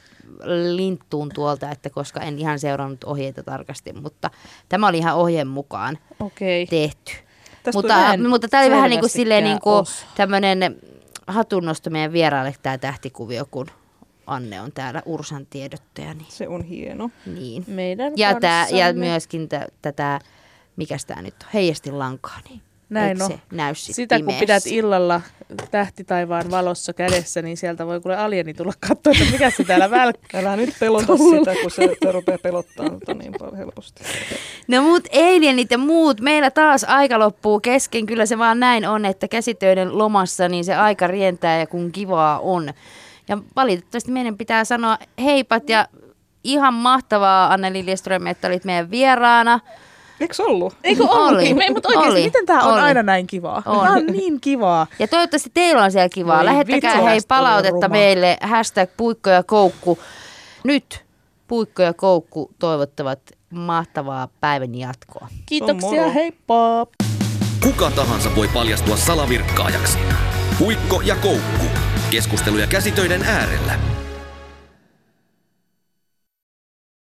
linttuun 0.75 1.29
tuolta, 1.35 1.71
että 1.71 1.89
koska 1.89 2.19
en 2.19 2.39
ihan 2.39 2.59
seurannut 2.59 3.03
ohjeita 3.03 3.43
tarkasti, 3.43 3.93
mutta 3.93 4.29
tämä 4.69 4.87
oli 4.87 4.97
ihan 4.97 5.15
ohjeen 5.15 5.47
mukaan 5.47 5.97
Okei. 6.19 6.65
tehty. 6.67 7.11
Tästä 7.63 7.77
Mutta, 7.77 7.95
mutta 8.29 8.47
tämä 8.47 8.63
oli 8.63 8.71
vähän 8.71 8.89
niin 8.89 8.99
kuin 8.99 9.09
silleen 9.09 9.43
niin 9.43 9.59
kuin 9.61 9.85
tämmöinen 10.15 10.75
hatunnosto 11.27 11.89
meidän 11.89 12.13
vieraille 12.13 12.55
tämä 12.63 12.77
tähtikuvio, 12.77 13.45
kun 13.51 13.67
Anne 14.27 14.61
on 14.61 14.71
täällä 14.71 15.01
Ursan 15.05 15.45
tiedottaja. 15.49 16.13
Niin. 16.13 16.25
Se 16.31 16.47
on 16.47 16.63
hieno. 16.63 17.09
niin. 17.25 17.63
Meidän 17.67 18.13
Ja, 18.15 18.39
tää, 18.39 18.67
ja 18.69 18.93
myöskin 18.93 19.49
tä- 19.49 19.67
tätä, 19.81 20.19
mikäs 20.75 21.05
tämä 21.05 21.21
nyt 21.21 21.35
on, 21.43 21.49
heijastin 21.53 21.99
lankaa, 21.99 22.39
niin 22.49 22.61
Näin 22.91 23.21
eikö 23.21 23.33
se 23.33 23.39
näy 23.51 23.75
sit 23.75 23.95
Sitä 23.95 24.15
kun 24.15 24.25
pimeässä? 24.25 24.39
pidät 24.39 24.63
illalla 24.65 25.21
tähtitaivaan 25.71 26.51
valossa 26.51 26.93
kädessä, 26.93 27.41
niin 27.41 27.57
sieltä 27.57 27.85
voi 27.85 28.01
kuule 28.01 28.17
alieni 28.17 28.53
tulla 28.53 28.73
katsoa, 28.87 29.13
että 29.13 29.31
mikä 29.31 29.49
se 29.49 29.63
täällä 29.63 29.91
välkkää. 29.91 30.39
Älä 30.41 30.55
nyt 30.55 30.75
pelota 30.79 31.17
sitä, 31.17 31.55
kun 31.61 31.71
se, 31.71 31.95
se 32.03 32.11
rupeaa 32.11 32.37
pelottaa 32.37 32.89
tota 32.89 33.13
niin 33.13 33.33
paljon 33.39 33.57
helposti. 33.57 34.03
No 34.67 34.81
muut 34.81 35.07
alienit 35.13 35.71
ja 35.71 35.77
muut, 35.77 36.21
meillä 36.21 36.51
taas 36.51 36.83
aika 36.83 37.19
loppuu 37.19 37.59
kesken. 37.59 38.05
Kyllä 38.05 38.25
se 38.25 38.37
vaan 38.37 38.59
näin 38.59 38.87
on, 38.87 39.05
että 39.05 39.27
käsitöiden 39.27 39.97
lomassa 39.97 40.49
niin 40.49 40.65
se 40.65 40.75
aika 40.75 41.07
rientää 41.07 41.59
ja 41.59 41.67
kun 41.67 41.91
kivaa 41.91 42.39
on. 42.39 42.73
Ja 43.27 43.37
valitettavasti 43.55 44.11
meidän 44.11 44.37
pitää 44.37 44.65
sanoa 44.65 44.97
heipat 45.23 45.69
ja 45.69 45.87
ihan 46.43 46.73
mahtavaa 46.73 47.53
Anneli 47.53 47.85
Lindström, 47.85 48.27
että 48.27 48.47
olit 48.47 48.65
meidän 48.65 48.91
vieraana. 48.91 49.59
Eikö 50.21 50.33
se 50.33 50.43
ollut? 50.43 50.73
Eikö 50.83 51.03
Oli. 51.03 51.11
ollutkin? 51.11 51.57
Me, 51.57 51.69
mutta 51.73 51.89
oikeasti, 51.89 52.11
Oli. 52.11 52.23
miten 52.23 52.45
tämä 52.45 52.61
on 52.63 52.73
Oli. 52.73 52.81
aina 52.81 53.03
näin 53.03 53.27
kivaa? 53.27 53.63
On. 53.65 53.79
Tämä 53.79 53.93
on 53.93 54.05
niin 54.05 54.41
kivaa. 54.41 54.87
Ja 54.99 55.07
toivottavasti 55.07 55.49
teillä 55.53 55.83
on 55.83 55.91
siellä 55.91 56.09
kivaa. 56.09 56.37
Voi 56.37 56.45
Lähettäkää 56.45 57.01
hei 57.01 57.19
palautetta 57.27 57.75
ruma. 57.87 57.87
meille. 57.87 58.37
Hashtag 58.41 58.89
puikko 58.97 59.29
ja 59.29 59.43
koukku. 59.43 59.99
Nyt 60.63 61.05
puikko 61.47 61.81
ja 61.81 61.93
koukku 61.93 62.51
toivottavat 62.59 63.19
mahtavaa 63.49 64.27
päivän 64.41 64.75
jatkoa. 64.75 65.27
Kiitoksia, 65.45 66.09
heippa! 66.09 66.87
Kuka 67.63 67.91
tahansa 67.91 68.35
voi 68.35 68.47
paljastua 68.47 68.97
salavirkkaajaksi. 68.97 69.97
Puikko 70.59 71.01
ja 71.05 71.15
koukku. 71.15 71.65
Keskusteluja 72.09 72.67
käsitöiden 72.67 73.23
äärellä. 73.23 73.73